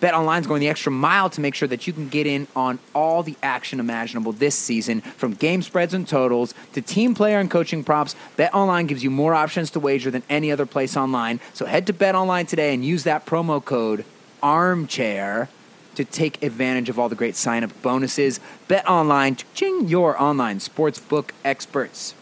Bet 0.00 0.12
Online's 0.12 0.46
going 0.46 0.60
the 0.60 0.68
extra 0.68 0.92
mile 0.92 1.30
to 1.30 1.40
make 1.40 1.54
sure 1.54 1.66
that 1.68 1.86
you 1.86 1.92
can 1.92 2.08
get 2.08 2.26
in 2.26 2.46
on 2.54 2.78
all 2.94 3.22
the 3.22 3.36
action 3.42 3.80
imaginable 3.80 4.32
this 4.32 4.54
season, 4.54 5.00
from 5.00 5.32
game 5.32 5.62
spreads 5.62 5.94
and 5.94 6.06
totals 6.06 6.52
to 6.74 6.82
team 6.82 7.14
player 7.14 7.38
and 7.38 7.50
coaching 7.50 7.82
props. 7.82 8.14
Bet 8.36 8.52
Online 8.52 8.86
gives 8.86 9.02
you 9.02 9.10
more 9.10 9.34
options 9.34 9.70
to 9.70 9.80
wager 9.80 10.10
than 10.10 10.22
any 10.28 10.52
other 10.52 10.66
place 10.66 10.94
online. 10.94 11.40
So 11.54 11.64
head 11.64 11.86
to 11.86 11.94
Bet 11.94 12.14
Online 12.14 12.44
today 12.44 12.74
and 12.74 12.84
use 12.84 13.04
that 13.04 13.24
promo 13.24 13.64
code 13.64 14.04
ARMCHAIR 14.44 15.48
to 15.94 16.04
take 16.04 16.42
advantage 16.42 16.88
of 16.88 16.98
all 16.98 17.08
the 17.08 17.14
great 17.14 17.34
sign-up 17.34 17.70
bonuses. 17.82 18.38
Bet 18.68 18.86
Online, 18.88 19.36
ching 19.54 19.88
your 19.88 20.20
online 20.20 20.58
sportsbook 20.58 21.30
experts. 21.44 22.14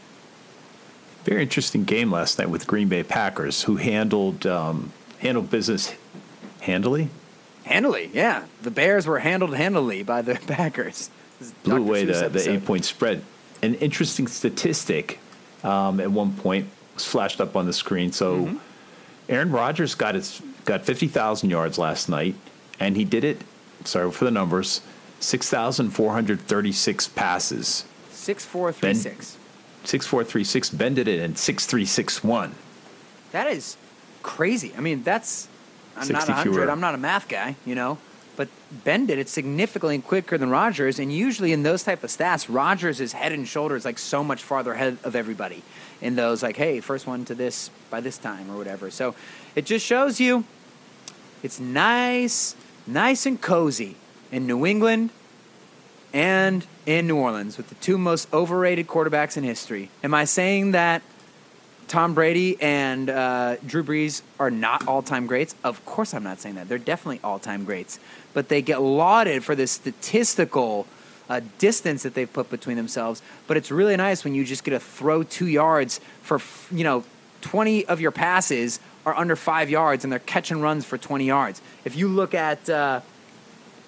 Very 1.25 1.43
interesting 1.43 1.85
game 1.85 2.11
last 2.11 2.39
night 2.39 2.51
with 2.51 2.67
Green 2.67 2.89
Bay 2.89 3.03
Packers, 3.03 3.65
who 3.65 3.77
handled 3.77 4.47
um, 4.47 4.93
handled 5.21 5.51
business 5.51 5.95
handily, 6.61 7.11
Handily, 7.65 8.11
yeah. 8.13 8.45
The 8.63 8.71
Bears 8.71 9.07
were 9.07 9.21
handled 9.21 9.55
handily 9.55 10.03
by 10.03 10.23
the 10.23 10.35
Packers. 10.47 11.11
Blew 11.63 11.79
Dr. 11.79 11.89
away 11.89 12.05
the, 12.05 12.29
the 12.29 12.53
eight 12.53 12.65
point 12.65 12.85
spread. 12.85 13.23
An 13.63 13.75
interesting 13.77 14.27
statistic 14.27 15.19
um, 15.63 16.01
at 16.01 16.11
one 16.11 16.33
point 16.35 16.69
was 16.95 17.05
flashed 17.05 17.41
up 17.41 17.57
on 17.57 17.67
the 17.67 17.73
screen. 17.73 18.13
So 18.13 18.47
Mm-hmm. 18.47 18.57
Aaron 19.29 19.53
Rodgers 19.53 19.95
got 19.95 20.17
his 20.17 20.43
got 20.65 20.85
fifty 20.85 21.09
thousand 21.09 21.51
yards 21.51 21.79
last 21.79 22.09
night, 22.09 22.35
and 22.79 22.97
he 22.97 23.05
did 23.05 23.25
it. 23.25 23.43
Sorry 23.85 24.11
for 24.11 24.25
the 24.25 24.31
numbers. 24.31 24.81
Six 25.21 25.49
thousand 25.49 25.91
four 25.91 26.13
hundred 26.13 26.41
thirty 26.41 26.73
six 26.73 27.09
passes. 27.09 27.85
Six 28.11 28.45
four 28.45 28.73
three 28.73 28.95
six. 28.95 29.37
Six 29.85 30.07
four 30.07 30.25
three 30.25 30.45
six. 30.45 30.71
Ben 30.71 30.95
did 30.95 31.09
it 31.09 31.21
in 31.21 31.37
six 31.37 31.67
three 31.67 31.85
six 31.85 32.23
one. 32.23 32.55
That 33.33 33.47
is 33.49 33.77
crazy. 34.23 34.73
I 34.77 34.81
mean, 34.81 35.03
that's 35.03 35.49
I'm 35.97 36.09
not 36.09 36.29
hundred. 36.29 36.53
fewer. 36.53 36.71
I'm 36.71 36.81
not 36.81 36.95
a 36.95 36.99
math 36.99 37.29
guy, 37.29 37.57
you 37.67 37.75
know. 37.75 37.99
But 38.35 38.49
Ben 38.85 39.07
did 39.07 39.19
it 39.19 39.29
significantly 39.29 39.99
quicker 39.99 40.39
than 40.39 40.49
Rodgers, 40.51 40.99
and 40.99 41.13
usually 41.13 41.53
in 41.53 41.63
those 41.63 41.83
type 41.83 42.03
of 42.03 42.11
stats, 42.11 42.47
Rodgers 42.49 43.01
is 43.01 43.13
head 43.13 43.33
and 43.33 43.47
shoulders 43.47 43.85
like 43.85 43.99
so 43.99 44.25
much 44.25 44.43
farther 44.43 44.73
ahead 44.73 44.97
of 45.05 45.15
everybody 45.15 45.63
in 46.01 46.17
those 46.17 46.43
like, 46.43 46.57
hey, 46.57 46.81
first 46.81 47.07
one 47.07 47.25
to 47.27 47.35
this 47.35 47.71
by 47.91 48.01
this 48.01 48.19
time 48.19 48.51
or 48.51 48.57
whatever. 48.57 48.91
So 48.91 49.15
it 49.55 49.67
just 49.67 49.85
shows 49.85 50.19
you 50.21 50.45
it's 51.43 51.61
nice, 51.61 52.57
nice 52.87 53.27
and 53.27 53.41
cozy 53.41 53.97
in 54.31 54.47
New 54.47 54.65
England 54.65 55.11
and 56.13 56.67
in 56.87 57.07
New 57.07 57.17
Orleans 57.17 57.57
with 57.57 57.69
the 57.69 57.75
two 57.77 57.99
most 57.99 58.33
overrated 58.33 58.87
quarterbacks 58.87 59.37
in 59.37 59.45
history. 59.45 59.91
Am 60.03 60.15
I 60.15 60.25
saying 60.25 60.73
that 60.73 61.03
Tom 61.89 62.15
Brady 62.15 62.61
and 62.61 63.11
uh, 63.11 63.57
Drew 63.67 63.83
Brees 63.83 64.23
are 64.39 64.51
not 64.51 64.87
all 64.87 65.03
time 65.03 65.27
greats? 65.27 65.55
Of 65.65 65.85
course, 65.85 66.15
I'm 66.15 66.25
not 66.25 66.41
saying 66.41 66.55
that. 66.57 66.69
They're 66.69 66.79
definitely 66.79 67.21
all 67.23 67.39
time 67.39 67.65
greats. 67.65 67.99
But 68.35 68.49
they 68.49 68.63
get 68.63 68.81
lauded 68.81 69.45
for 69.45 69.55
this 69.55 69.73
statistical 69.73 70.87
uh, 71.29 71.41
distance 71.59 72.03
that 72.03 72.15
they've 72.15 72.33
put 72.33 72.51
between 72.51 72.77
themselves. 72.77 73.23
But 73.47 73.57
it's 73.57 73.71
really 73.71 73.97
nice 73.97 74.25
when 74.25 74.35
you 74.35 74.45
just 74.45 74.65
get 74.65 74.73
to 74.73 74.81
throw 74.81 75.23
two 75.23 75.47
yards 75.47 76.01
for, 76.23 76.41
you 76.71 76.85
know, 76.85 77.05
20 77.43 77.87
of 77.87 78.01
your 78.01 78.11
passes 78.11 78.81
are 79.05 79.17
under 79.17 79.37
five 79.37 79.69
yards 79.69 80.05
and 80.05 80.13
they're 80.13 80.21
catching 80.21 80.61
runs 80.61 80.85
for 80.85 80.97
20 80.97 81.25
yards. 81.25 81.61
If 81.85 81.97
you 81.97 82.09
look 82.09 82.35
at 82.35 82.69
uh, 82.71 83.01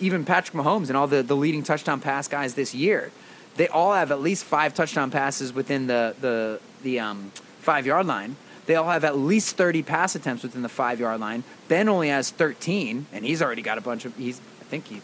even 0.01 0.25
Patrick 0.25 0.57
Mahomes 0.57 0.89
and 0.89 0.97
all 0.97 1.07
the, 1.07 1.23
the 1.23 1.37
leading 1.37 1.63
touchdown 1.63 2.01
pass 2.01 2.29
guys 2.29 2.55
this 2.55 2.75
year, 2.75 3.13
they 3.57 3.69
all 3.69 3.95
have 3.95 4.11
at 4.11 4.21
least 4.21 4.45
five 4.45 4.75
touchdown 4.75 5.11
passes 5.11 5.53
within 5.53 5.87
the, 5.87 6.15
the, 6.21 6.61
the 6.83 6.99
um, 6.99 7.31
five 7.61 7.87
yard 7.87 8.07
line. 8.07 8.37
They 8.67 8.77
all 8.77 8.89
have 8.89 9.05
at 9.05 9.17
least 9.17 9.57
30 9.57 9.83
pass 9.83 10.15
attempts 10.15 10.43
within 10.43 10.63
the 10.63 10.69
five 10.69 11.01
yard 11.01 11.21
line. 11.21 11.45
Ben 11.69 11.89
only 11.89 12.09
has 12.09 12.31
13, 12.31 13.07
and 13.13 13.25
he's 13.25 13.43
already 13.43 13.63
got 13.63 13.79
a 13.79 13.83
bunch 13.83 14.05
of. 14.05 14.17
He's 14.17 14.41
I 14.61 14.65
think 14.65 14.87
he 14.87 15.01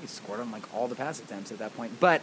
he 0.00 0.06
scored 0.06 0.40
on 0.40 0.50
like 0.50 0.62
all 0.74 0.88
the 0.88 0.94
pass 0.94 1.20
attempts 1.20 1.52
at 1.52 1.58
that 1.58 1.76
point. 1.76 1.92
But 2.00 2.22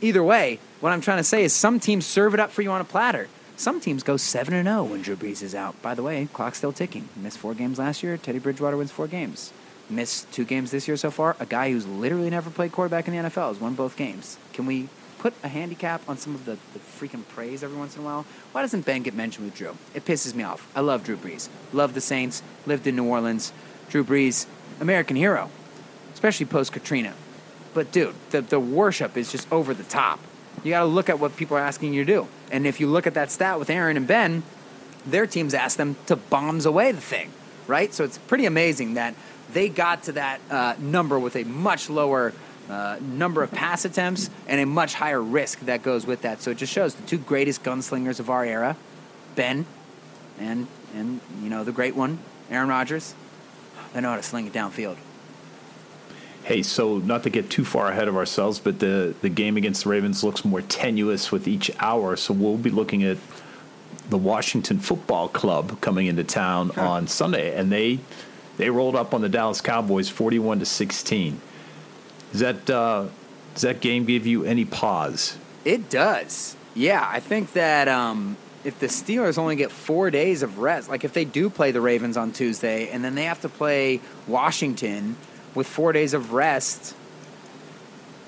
either 0.00 0.22
way, 0.22 0.58
what 0.80 0.92
I'm 0.92 1.00
trying 1.00 1.18
to 1.18 1.24
say 1.24 1.44
is 1.44 1.52
some 1.52 1.80
teams 1.80 2.06
serve 2.06 2.34
it 2.34 2.40
up 2.40 2.50
for 2.50 2.62
you 2.62 2.70
on 2.70 2.80
a 2.80 2.84
platter. 2.84 3.28
Some 3.56 3.80
teams 3.80 4.02
go 4.02 4.16
seven 4.16 4.54
and 4.54 4.66
zero 4.66 4.84
when 4.84 5.02
Drew 5.02 5.16
Brees 5.16 5.42
is 5.42 5.54
out. 5.54 5.80
By 5.82 5.94
the 5.94 6.02
way, 6.02 6.26
clock's 6.32 6.58
still 6.58 6.72
ticking. 6.72 7.08
Missed 7.16 7.38
four 7.38 7.54
games 7.54 7.78
last 7.78 8.02
year. 8.02 8.16
Teddy 8.16 8.38
Bridgewater 8.38 8.76
wins 8.76 8.90
four 8.90 9.06
games. 9.06 9.52
Missed 9.90 10.32
two 10.32 10.44
games 10.44 10.70
this 10.70 10.88
year 10.88 10.96
so 10.96 11.10
far. 11.10 11.36
A 11.40 11.44
guy 11.44 11.72
who's 11.72 11.86
literally 11.86 12.30
never 12.30 12.48
played 12.48 12.72
quarterback 12.72 13.06
in 13.06 13.14
the 13.14 13.28
NFL 13.28 13.48
has 13.48 13.60
won 13.60 13.74
both 13.74 13.96
games. 13.96 14.38
Can 14.54 14.64
we 14.64 14.88
put 15.20 15.34
a 15.42 15.48
handicap 15.48 16.00
on 16.08 16.16
some 16.16 16.34
of 16.34 16.46
the, 16.46 16.56
the 16.72 16.78
freaking 16.78 17.26
praise 17.28 17.62
every 17.62 17.76
once 17.76 17.94
in 17.94 18.00
a 18.00 18.04
while? 18.04 18.24
Why 18.52 18.62
doesn't 18.62 18.86
Ben 18.86 19.02
get 19.02 19.14
mentioned 19.14 19.44
with 19.44 19.54
Drew? 19.54 19.76
It 19.94 20.06
pisses 20.06 20.34
me 20.34 20.42
off. 20.42 20.66
I 20.74 20.80
love 20.80 21.04
Drew 21.04 21.16
Brees. 21.16 21.50
Love 21.74 21.92
the 21.92 22.00
Saints. 22.00 22.42
Lived 22.64 22.86
in 22.86 22.96
New 22.96 23.04
Orleans. 23.04 23.52
Drew 23.90 24.02
Brees, 24.02 24.46
American 24.80 25.16
hero, 25.16 25.50
especially 26.14 26.46
post 26.46 26.72
Katrina. 26.72 27.12
But 27.74 27.92
dude, 27.92 28.14
the, 28.30 28.40
the 28.40 28.58
worship 28.58 29.16
is 29.16 29.30
just 29.30 29.50
over 29.52 29.74
the 29.74 29.84
top. 29.84 30.20
You 30.64 30.70
got 30.70 30.80
to 30.80 30.86
look 30.86 31.10
at 31.10 31.18
what 31.18 31.36
people 31.36 31.56
are 31.56 31.60
asking 31.60 31.92
you 31.92 32.04
to 32.04 32.12
do. 32.12 32.28
And 32.50 32.66
if 32.66 32.80
you 32.80 32.86
look 32.86 33.06
at 33.06 33.14
that 33.14 33.30
stat 33.30 33.58
with 33.58 33.68
Aaron 33.68 33.96
and 33.96 34.06
Ben, 34.06 34.42
their 35.06 35.26
teams 35.26 35.52
asked 35.54 35.76
them 35.76 35.96
to 36.06 36.16
bombs 36.16 36.66
away 36.66 36.92
the 36.92 37.00
thing, 37.00 37.30
right? 37.66 37.92
So 37.92 38.04
it's 38.04 38.18
pretty 38.18 38.46
amazing 38.46 38.94
that 38.94 39.14
they 39.52 39.68
got 39.68 40.04
to 40.04 40.12
that 40.12 40.40
uh, 40.50 40.74
number 40.78 41.18
with 41.18 41.36
a 41.36 41.44
much 41.44 41.90
lower 41.90 42.32
uh, 42.70 42.96
number 43.00 43.42
of 43.42 43.50
pass 43.50 43.84
attempts 43.84 44.30
and 44.46 44.60
a 44.60 44.66
much 44.66 44.94
higher 44.94 45.20
risk 45.20 45.60
that 45.60 45.82
goes 45.82 46.06
with 46.06 46.22
that. 46.22 46.40
So 46.40 46.52
it 46.52 46.58
just 46.58 46.72
shows 46.72 46.94
the 46.94 47.06
two 47.06 47.18
greatest 47.18 47.62
gunslingers 47.62 48.20
of 48.20 48.30
our 48.30 48.44
era, 48.44 48.76
Ben 49.34 49.66
and 50.38 50.66
and 50.94 51.20
you 51.42 51.50
know 51.50 51.64
the 51.64 51.72
great 51.72 51.94
one, 51.94 52.18
Aaron 52.50 52.68
Rodgers. 52.68 53.14
They 53.92 54.00
know 54.00 54.10
how 54.10 54.16
to 54.16 54.22
sling 54.22 54.46
it 54.46 54.52
downfield. 54.52 54.96
Hey, 56.44 56.62
so 56.62 56.98
not 56.98 57.22
to 57.24 57.30
get 57.30 57.50
too 57.50 57.64
far 57.64 57.88
ahead 57.88 58.08
of 58.08 58.16
ourselves, 58.16 58.58
but 58.58 58.78
the, 58.78 59.14
the 59.20 59.28
game 59.28 59.58
against 59.58 59.84
the 59.84 59.90
Ravens 59.90 60.24
looks 60.24 60.42
more 60.44 60.62
tenuous 60.62 61.30
with 61.30 61.46
each 61.46 61.70
hour. 61.78 62.16
So 62.16 62.32
we'll 62.32 62.56
be 62.56 62.70
looking 62.70 63.04
at 63.04 63.18
the 64.08 64.16
Washington 64.16 64.78
Football 64.78 65.28
Club 65.28 65.80
coming 65.80 66.06
into 66.06 66.24
town 66.24 66.70
on 66.72 67.06
Sunday, 67.06 67.54
and 67.54 67.70
they 67.70 68.00
they 68.56 68.70
rolled 68.70 68.96
up 68.96 69.14
on 69.14 69.20
the 69.20 69.28
Dallas 69.28 69.60
Cowboys 69.60 70.08
forty-one 70.08 70.58
to 70.60 70.66
sixteen. 70.66 71.40
Does 72.32 72.40
that 72.40 72.70
uh, 72.70 73.06
does 73.54 73.62
that 73.62 73.80
game 73.80 74.04
give 74.04 74.26
you 74.26 74.44
any 74.44 74.64
pause? 74.64 75.36
It 75.64 75.90
does. 75.90 76.56
Yeah, 76.74 77.06
I 77.06 77.20
think 77.20 77.52
that 77.54 77.88
um, 77.88 78.36
if 78.64 78.78
the 78.78 78.86
Steelers 78.86 79.38
only 79.38 79.56
get 79.56 79.72
four 79.72 80.10
days 80.10 80.42
of 80.42 80.58
rest, 80.58 80.88
like 80.88 81.04
if 81.04 81.12
they 81.12 81.24
do 81.24 81.50
play 81.50 81.72
the 81.72 81.80
Ravens 81.80 82.16
on 82.16 82.32
Tuesday 82.32 82.88
and 82.90 83.04
then 83.04 83.14
they 83.14 83.24
have 83.24 83.40
to 83.40 83.48
play 83.48 84.00
Washington 84.26 85.16
with 85.54 85.66
four 85.66 85.92
days 85.92 86.14
of 86.14 86.32
rest, 86.32 86.94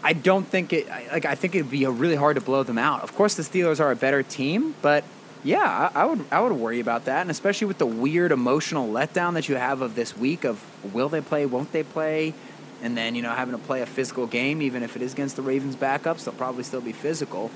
I 0.02 0.12
don't 0.12 0.46
think 0.46 0.72
it. 0.72 0.88
Like 0.88 1.24
I 1.24 1.34
think 1.34 1.54
it'd 1.54 1.70
be 1.70 1.86
really 1.86 2.16
hard 2.16 2.36
to 2.36 2.42
blow 2.42 2.62
them 2.62 2.78
out. 2.78 3.02
Of 3.02 3.14
course, 3.14 3.34
the 3.34 3.42
Steelers 3.42 3.78
are 3.80 3.90
a 3.90 3.96
better 3.96 4.22
team, 4.22 4.74
but 4.82 5.04
yeah, 5.44 5.90
I, 5.94 6.02
I 6.02 6.04
would 6.06 6.24
I 6.30 6.40
would 6.40 6.52
worry 6.52 6.80
about 6.80 7.04
that, 7.04 7.20
and 7.20 7.30
especially 7.30 7.68
with 7.68 7.78
the 7.78 7.86
weird 7.86 8.32
emotional 8.32 8.88
letdown 8.88 9.34
that 9.34 9.48
you 9.48 9.56
have 9.56 9.80
of 9.80 9.94
this 9.94 10.16
week 10.16 10.44
of 10.44 10.64
will 10.92 11.08
they 11.08 11.20
play, 11.20 11.46
won't 11.46 11.72
they 11.72 11.84
play, 11.84 12.34
and 12.82 12.96
then 12.96 13.14
you 13.14 13.22
know 13.22 13.30
having 13.30 13.52
to 13.56 13.60
play 13.64 13.80
a 13.82 13.86
physical 13.86 14.26
game, 14.26 14.60
even 14.62 14.82
if 14.82 14.96
it 14.96 15.02
is 15.02 15.12
against 15.12 15.36
the 15.36 15.42
Ravens 15.42 15.76
backups, 15.76 16.24
they'll 16.24 16.34
probably 16.34 16.64
still 16.64 16.80
be 16.80 16.92
physical. 16.92 17.50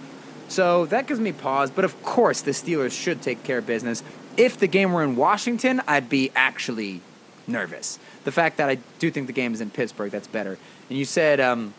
So 0.49 0.87
that 0.87 1.07
gives 1.07 1.19
me 1.21 1.33
pause. 1.33 1.71
But 1.71 1.85
of 1.85 2.01
course, 2.03 2.41
the 2.43 2.53
Steelers 2.53 2.93
should 2.93 3.21
take 3.21 3.43
care 3.43 3.59
of 3.59 3.67
business. 3.67 4.03
If 4.37 4.59
the 4.59 4.69
game 4.69 4.93
were 4.93 5.03
in 5.03 5.17
Washington, 5.17 5.83
I'd 5.89 6.09
be 6.09 6.31
actually 6.37 7.01
nervous. 7.49 7.99
The 8.25 8.33
fact 8.33 8.59
that 8.59 8.69
I 8.69 8.79
do 8.99 9.11
think 9.11 9.27
the 9.27 9.33
game 9.33 9.53
is 9.55 9.61
in 9.61 9.71
Pittsburgh, 9.71 10.11
that's 10.13 10.29
better. 10.29 10.59
And 10.89 10.99
you 10.99 11.05
said, 11.05 11.41
um, 11.41 11.75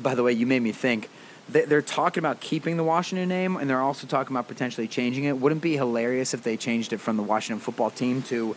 by 0.00 0.14
the 0.14 0.22
way, 0.22 0.32
you 0.32 0.46
made 0.46 0.60
me 0.62 0.72
think. 0.72 1.08
they- 1.48 1.66
They're 1.66 1.82
talking 1.82 2.20
about 2.20 2.40
keeping 2.40 2.76
the 2.78 2.84
Washington 2.84 3.28
name, 3.28 3.56
and 3.56 3.68
they're 3.70 3.80
also 3.80 4.06
talking 4.06 4.34
about 4.34 4.48
potentially 4.48 4.88
changing 4.88 5.24
it. 5.24 5.38
Wouldn't 5.38 5.60
it 5.60 5.62
be 5.62 5.76
hilarious 5.76 6.32
if 6.34 6.42
they 6.42 6.56
changed 6.56 6.92
it 6.92 6.98
from 6.98 7.16
the 7.16 7.22
Washington 7.22 7.60
football 7.60 7.90
team 7.90 8.22
to 8.22 8.56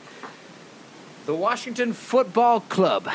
the 1.25 1.35
Washington 1.35 1.91
Football 1.93 2.61
Club? 2.61 3.07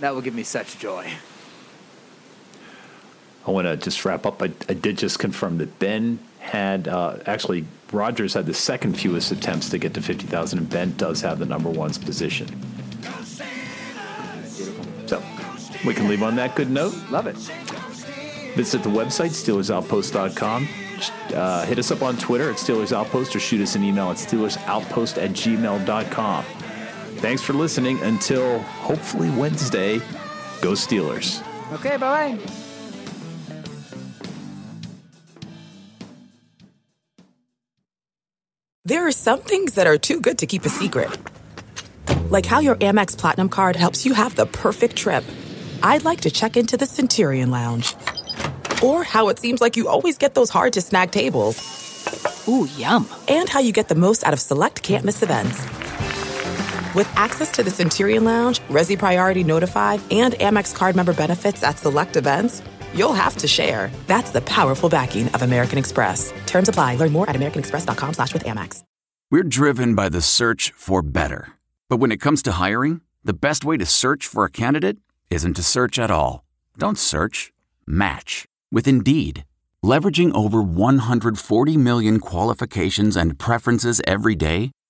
That 0.00 0.14
will 0.14 0.22
give 0.22 0.34
me 0.34 0.44
such 0.44 0.78
joy. 0.78 1.10
I 3.46 3.50
want 3.50 3.66
to 3.66 3.76
just 3.76 4.04
wrap 4.04 4.26
up. 4.26 4.42
I, 4.42 4.50
I 4.68 4.74
did 4.74 4.98
just 4.98 5.18
confirm 5.18 5.58
that 5.58 5.78
Ben 5.78 6.18
had 6.38 6.86
uh, 6.86 7.16
actually 7.26 7.64
Rodgers 7.92 8.34
had 8.34 8.46
the 8.46 8.54
second 8.54 8.94
fewest 8.94 9.32
attempts 9.32 9.70
to 9.70 9.78
get 9.78 9.94
to 9.94 10.02
fifty 10.02 10.26
thousand, 10.26 10.58
and 10.58 10.70
Ben 10.70 10.94
does 10.96 11.20
have 11.22 11.38
the 11.38 11.46
number 11.46 11.70
one's 11.70 11.98
position. 11.98 12.48
So 15.06 15.22
we 15.86 15.94
can 15.94 16.08
leave 16.08 16.22
on 16.22 16.36
that 16.36 16.54
good 16.54 16.70
note. 16.70 16.94
Love 17.10 17.26
it. 17.26 17.36
Visit 18.56 18.82
the 18.82 18.90
website, 18.90 19.30
SteelersOutpost.com. 19.30 20.68
Uh, 21.32 21.64
hit 21.64 21.78
us 21.78 21.90
up 21.90 22.02
on 22.02 22.16
Twitter 22.16 22.50
at 22.50 22.56
Steelers 22.56 22.92
Outpost 22.92 23.36
or 23.36 23.40
shoot 23.40 23.60
us 23.60 23.76
an 23.76 23.84
email 23.84 24.10
at 24.10 24.16
SteelersOutpost 24.16 25.22
at 25.22 25.30
gmail.com. 25.30 26.44
Thanks 27.18 27.42
for 27.42 27.52
listening. 27.52 28.00
Until 28.02 28.60
hopefully 28.60 29.30
Wednesday, 29.30 29.98
go 30.60 30.72
Steelers. 30.72 31.42
Okay, 31.72 31.96
bye 31.96 32.36
bye. 32.36 32.38
There 38.84 39.06
are 39.06 39.12
some 39.12 39.40
things 39.40 39.74
that 39.74 39.86
are 39.86 39.98
too 39.98 40.18
good 40.18 40.38
to 40.38 40.46
keep 40.46 40.64
a 40.64 40.70
secret. 40.70 41.10
Like 42.30 42.46
how 42.46 42.60
your 42.60 42.76
Amex 42.76 43.18
Platinum 43.18 43.50
card 43.50 43.76
helps 43.76 44.06
you 44.06 44.14
have 44.14 44.34
the 44.34 44.46
perfect 44.46 44.96
trip. 44.96 45.24
I'd 45.82 46.04
like 46.04 46.22
to 46.22 46.30
check 46.30 46.56
into 46.56 46.76
the 46.78 46.86
Centurion 46.86 47.50
Lounge. 47.50 47.94
Or 48.82 49.02
how 49.04 49.28
it 49.28 49.38
seems 49.38 49.60
like 49.60 49.76
you 49.76 49.88
always 49.88 50.16
get 50.16 50.34
those 50.34 50.48
hard 50.48 50.72
to 50.74 50.80
snag 50.80 51.10
tables. 51.10 51.58
Ooh, 52.48 52.66
yum. 52.78 53.06
And 53.28 53.46
how 53.48 53.60
you 53.60 53.72
get 53.72 53.88
the 53.88 53.94
most 53.94 54.24
out 54.24 54.32
of 54.32 54.40
select 54.40 54.82
can't 54.82 55.04
miss 55.04 55.22
events. 55.22 55.60
With 56.98 57.16
access 57.16 57.52
to 57.52 57.62
the 57.62 57.70
Centurion 57.70 58.24
Lounge, 58.24 58.58
Resy 58.68 58.98
Priority 58.98 59.44
Notified, 59.44 60.00
and 60.10 60.34
Amex 60.34 60.74
card 60.74 60.96
member 60.96 61.14
benefits 61.14 61.62
at 61.62 61.78
select 61.78 62.16
events, 62.16 62.60
you'll 62.92 63.12
have 63.12 63.36
to 63.36 63.46
share. 63.46 63.92
That's 64.08 64.32
the 64.32 64.40
powerful 64.40 64.88
backing 64.88 65.28
of 65.28 65.42
American 65.42 65.78
Express. 65.78 66.32
Terms 66.46 66.68
apply. 66.68 66.96
Learn 66.96 67.12
more 67.12 67.30
at 67.30 67.36
americanexpress.com 67.36 68.14
slash 68.14 68.32
with 68.32 68.42
Amex. 68.42 68.82
We're 69.30 69.44
driven 69.44 69.94
by 69.94 70.08
the 70.08 70.20
search 70.20 70.72
for 70.74 71.02
better. 71.02 71.52
But 71.88 71.98
when 71.98 72.10
it 72.10 72.16
comes 72.16 72.42
to 72.42 72.52
hiring, 72.52 73.00
the 73.22 73.32
best 73.46 73.64
way 73.64 73.76
to 73.76 73.86
search 73.86 74.26
for 74.26 74.44
a 74.44 74.50
candidate 74.50 74.96
isn't 75.30 75.54
to 75.54 75.62
search 75.62 76.00
at 76.00 76.10
all. 76.10 76.42
Don't 76.78 76.98
search, 76.98 77.52
match 77.86 78.46
with 78.72 78.88
Indeed. 78.88 79.44
Leveraging 79.84 80.34
over 80.34 80.60
140 80.60 81.76
million 81.76 82.18
qualifications 82.18 83.16
and 83.16 83.38
preferences 83.38 84.00
every 84.04 84.34
day, 84.34 84.72